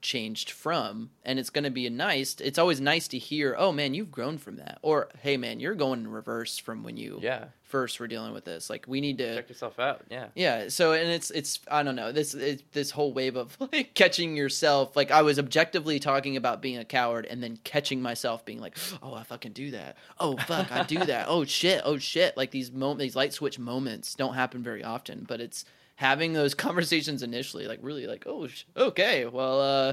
[0.00, 2.36] changed from, and it's going to be a nice.
[2.40, 5.74] It's always nice to hear, "Oh man, you've grown from that," or "Hey man, you're
[5.74, 7.46] going in reverse from when you yeah.
[7.76, 10.02] First were dealing with this." Like we need to Check yourself out.
[10.10, 10.68] Yeah, yeah.
[10.68, 14.34] So and it's it's I don't know this it, this whole wave of like catching
[14.34, 14.96] yourself.
[14.96, 18.78] Like I was objectively talking about being a coward, and then catching myself being like,
[19.02, 19.98] oh I fucking do that.
[20.18, 21.26] Oh fuck I do that.
[21.28, 21.82] Oh shit.
[21.84, 22.34] Oh shit.
[22.36, 25.64] Like these moment these light switch moments don't happen very often, but it's
[25.96, 29.92] having those conversations initially, like really like oh sh- okay well uh.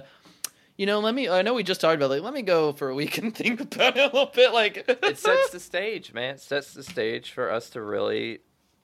[0.78, 1.30] You know, let me.
[1.30, 2.22] I know we just talked about like.
[2.22, 4.54] Let me go for a week and think about it a little bit.
[4.54, 6.36] Like it sets the stage, man.
[6.36, 8.40] It sets the stage for us to really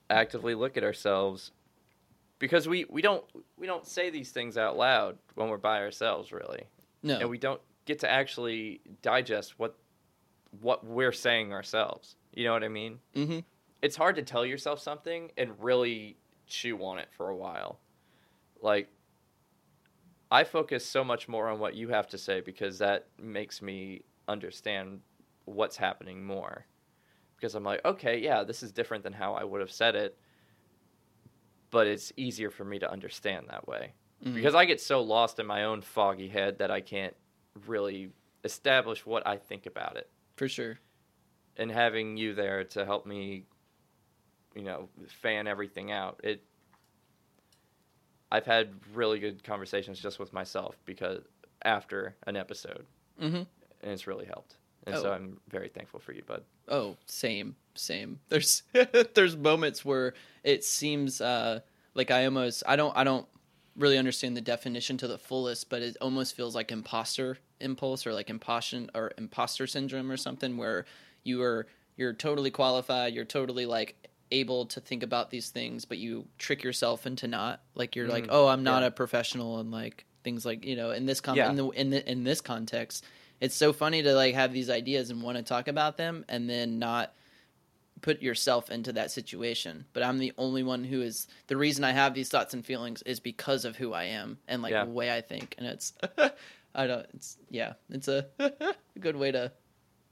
[0.08, 1.52] actively look at ourselves
[2.38, 3.24] because we, we don't
[3.56, 6.64] we don't say these things out loud when we're by ourselves, really,
[7.02, 7.18] no.
[7.18, 9.76] and we don't get to actually digest what
[10.60, 12.16] what we're saying ourselves.
[12.34, 12.98] You know what I mean?
[13.14, 13.40] mm-hmm.
[13.82, 17.78] It's hard to tell yourself something and really chew on it for a while.
[18.60, 18.88] Like
[20.30, 24.02] I focus so much more on what you have to say because that makes me
[24.28, 25.00] understand
[25.44, 26.66] what's happening more.
[27.36, 30.18] Because I'm like, okay, yeah, this is different than how I would have said it,
[31.70, 33.94] but it's easier for me to understand that way.
[34.24, 34.34] Mhm.
[34.34, 37.16] Because I get so lost in my own foggy head that I can't
[37.66, 38.12] really
[38.44, 40.10] establish what I think about it.
[40.36, 40.78] for sure.
[41.58, 43.44] And having you there to help me,
[44.54, 46.42] you know, fan everything out, it
[48.32, 51.22] I've had really good conversations just with myself because
[51.62, 52.86] after an episode,
[53.20, 53.36] Mm-hmm.
[53.36, 53.46] and
[53.82, 54.56] it's really helped.
[54.86, 55.12] And so Oh.
[55.12, 56.42] I'm very thankful for you, bud.
[56.68, 58.18] Oh, same, same.
[58.30, 58.62] There's
[59.14, 61.60] there's moments where it seems uh,
[61.94, 63.26] like I almost I don't I don't
[63.76, 68.14] really understand the definition to the fullest, but it almost feels like imposter impulse or
[68.14, 70.86] like imposter or imposter syndrome or something where
[71.24, 71.66] you are
[71.96, 76.62] you're totally qualified, you're totally like able to think about these things, but you trick
[76.62, 77.62] yourself into not.
[77.74, 78.30] Like you're like, Mhm.
[78.30, 78.88] oh, I'm not Yeah.
[78.88, 81.50] a professional, and like things like you know in this con- Yeah.
[81.50, 83.04] in the in the in this context,
[83.40, 86.48] it's so funny to like have these ideas and want to talk about them and
[86.48, 87.14] then not
[88.02, 89.84] put yourself into that situation.
[89.92, 93.02] But I'm the only one who is the reason I have these thoughts and feelings
[93.02, 94.84] is because of who I am and like Yeah.
[94.86, 95.54] the way I think.
[95.58, 95.92] And it's
[96.74, 99.52] I don't it's yeah, it's a, a good way to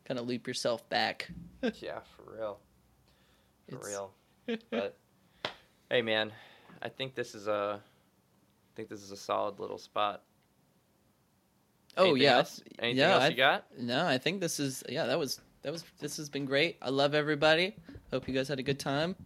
[0.05, 1.31] kind of loop yourself back.
[1.81, 2.61] yeah, for real.
[3.69, 4.13] For It's- real.
[4.71, 4.97] But
[5.91, 6.33] hey man,
[6.83, 10.23] I think this is a I think this is a solid little spot.
[11.97, 12.37] Oh Anything yeah.
[12.39, 12.63] else?
[12.79, 13.65] Anything Yeah, else I- you got?
[13.79, 16.79] No, I think this is yeah, that was that was this has been great.
[16.81, 17.77] I love everybody.
[18.11, 19.17] Hope you guys had a good time.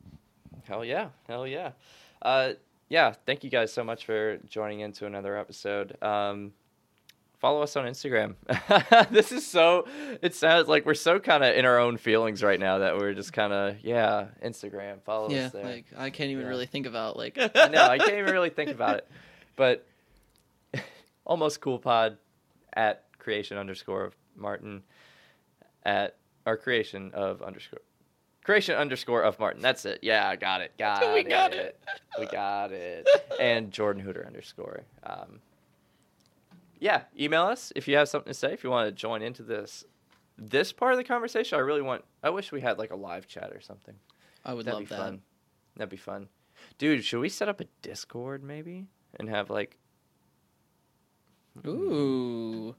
[0.65, 1.73] Hell yeah, hell yeah.
[2.23, 2.53] Uh,
[2.89, 6.01] yeah, thank you guys so much for joining into another episode.
[6.03, 6.53] Um,
[7.43, 8.37] follow us on Instagram.
[9.11, 9.87] this is so.
[10.23, 13.13] It sounds like we're so kind of in our own feelings right now that we're
[13.13, 14.29] just kind of yeah.
[14.43, 15.65] Instagram, follow yeah, us there.
[15.65, 16.49] like I can't even Yeah.
[16.49, 19.09] really think about like no, I can't even really think about it.
[19.57, 19.87] But
[21.27, 22.17] almost cool pod
[22.73, 24.83] at creation underscore of Martin
[25.85, 26.17] at
[26.47, 27.81] our creation of underscore
[28.45, 29.61] creation underscore of Martin.
[29.63, 30.01] That's it.
[30.03, 30.73] Yeah, I got it.
[30.79, 31.29] Got We it.
[31.29, 31.79] got it.
[32.19, 33.07] We got it.
[33.41, 34.83] And Jordan Hooter underscore.
[35.05, 35.41] Um,
[36.83, 38.53] yeah, email us if you have something to say.
[38.53, 39.85] If you want to join into this
[40.37, 42.05] this part of the conversation, I really want.
[42.25, 43.95] I wish we had like a live chat or something.
[44.45, 44.99] I would That'd love be that.
[44.99, 45.23] fun.
[45.77, 46.29] That'd be fun.
[46.79, 48.89] Dude, should we set up a Discord maybe
[49.21, 49.79] and have like
[51.65, 52.75] Ooh.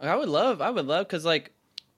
[0.00, 1.52] I would love I would love cuz like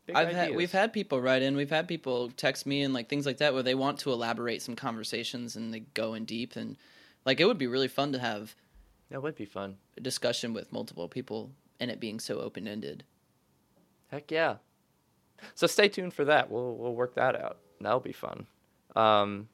[0.04, 3.08] big I've had we've had people write in, we've had people text me and like
[3.08, 6.56] things like that where they want to elaborate some conversations and they go in deep
[6.56, 6.76] and
[7.24, 8.56] like it would be really fun to have
[9.10, 9.76] that would be fun.
[9.96, 13.04] a discussion with multiple people and it being so open-ended.
[14.10, 14.56] Heck yeah.
[15.54, 16.50] So stay tuned for that.
[16.50, 17.58] We'll we'll work that out.
[17.80, 18.46] That'll be fun.
[18.96, 19.48] Um,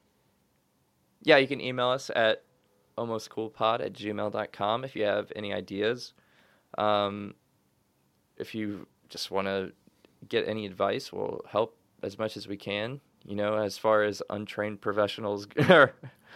[1.21, 2.43] yeah, you can email us at
[2.97, 6.13] almostcoolpod at gmail.com if you have any ideas.
[6.77, 7.35] Um,
[8.37, 9.71] if you just want to
[10.27, 12.99] get any advice, we'll help as much as we can.
[13.23, 15.47] You know, as far as untrained professionals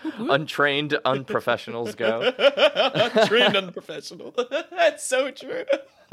[0.04, 2.32] untrained unprofessionals go.
[3.28, 4.34] Trained unprofessional.
[4.72, 5.66] that's so true.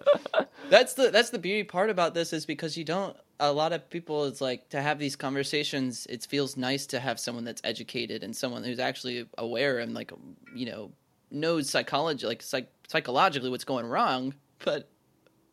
[0.71, 3.89] that's the that's the beauty part about this is because you don't a lot of
[3.91, 8.23] people it's like to have these conversations it feels nice to have someone that's educated
[8.23, 10.13] and someone who's actually aware and like
[10.55, 10.91] you know
[11.31, 14.35] knows psychology like psych- psychologically what's going wrong
[14.65, 14.89] but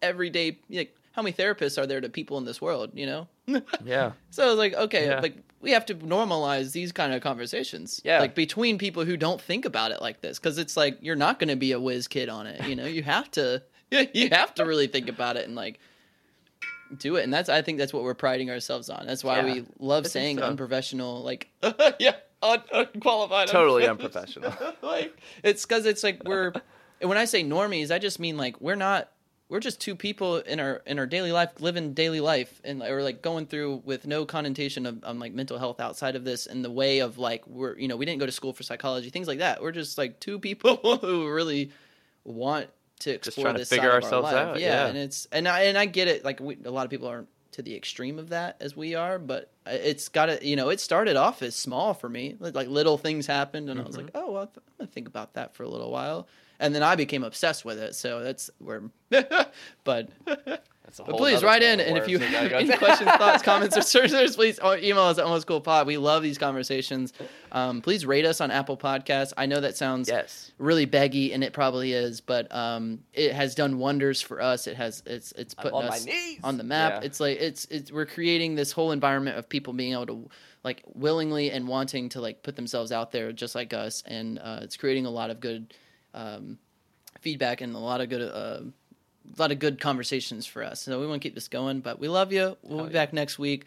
[0.02, 3.28] every day like how many therapists are there to people in this world you know
[3.86, 4.12] Yeah.
[4.30, 5.20] so I was like, okay, Yeah.
[5.22, 8.02] like we have to normalize these kind of conversations.
[8.04, 8.20] Yeah.
[8.20, 10.38] Like between people who don't think about it like this.
[10.38, 12.68] Cause it's like you're not gonna be a whiz kid on it.
[12.68, 15.80] You know, you have to you have to really think about it and like
[16.98, 17.24] do it.
[17.24, 19.06] And that's I think that's what we're priding ourselves on.
[19.08, 19.46] That's why Yeah.
[19.54, 20.44] we love saying so.
[20.46, 21.50] unprofessional, like
[22.00, 23.48] yeah, un- unqualified.
[23.48, 24.54] Totally unprofessional.
[24.82, 26.52] like it's because it's like we're
[27.02, 29.12] and when I say normies, I just mean like we're not
[29.54, 33.04] we're just two people in our in our daily life living daily life and or
[33.04, 36.64] like going through with no connotation of um, like mental health outside of this in
[36.64, 39.28] the way of like we're you know we didn't go to school for psychology things
[39.28, 41.72] like that we're just like two people who really
[42.24, 42.68] want
[42.98, 44.34] to explore to this figure side of our life.
[44.34, 44.88] out, yeah, yeah.
[44.88, 47.30] and it's and I and I get it like we, a lot of people aren't
[47.52, 50.80] to the extreme of that as we are but it's got to you know it
[50.80, 54.32] started off as small for me like little things happened and I was like oh
[54.32, 56.28] well, I'm gonna think about that for a little while
[56.60, 58.84] and then I became obsessed with it so that's where
[59.84, 60.10] but
[60.98, 64.60] but please write in, and if you have any questions, thoughts, comments, or searches, please
[64.64, 65.88] email us at Almost Cool Pod.
[65.88, 67.14] We love these conversations.
[67.52, 69.34] Um, please rate us on Apple Podcasts.
[69.38, 70.52] I know that sounds yes.
[70.58, 74.68] really beggy, and it probably is, but um, it has done wonders for us.
[74.68, 76.08] It has it's it's putting on us
[76.44, 77.02] on the map.
[77.02, 77.08] Yeah.
[77.08, 80.30] It's like it's it's we're creating this whole environment of people being able to
[80.64, 84.60] like willingly and wanting to like put themselves out there just like us, and uh,
[84.62, 85.74] it's creating a lot of good
[86.14, 86.58] um,
[87.22, 88.22] feedback and a lot of good.
[88.22, 88.70] Uh,
[89.26, 90.82] a lot of good conversations for us.
[90.82, 92.58] So we want to keep this going, but we love you.
[92.62, 93.06] We'll be yeah.
[93.06, 93.66] back next week.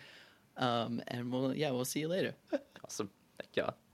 [0.58, 2.34] Um, and we'll, yeah, we'll see you later.
[2.84, 3.10] Awesome.
[3.36, 3.85] Thank y'all.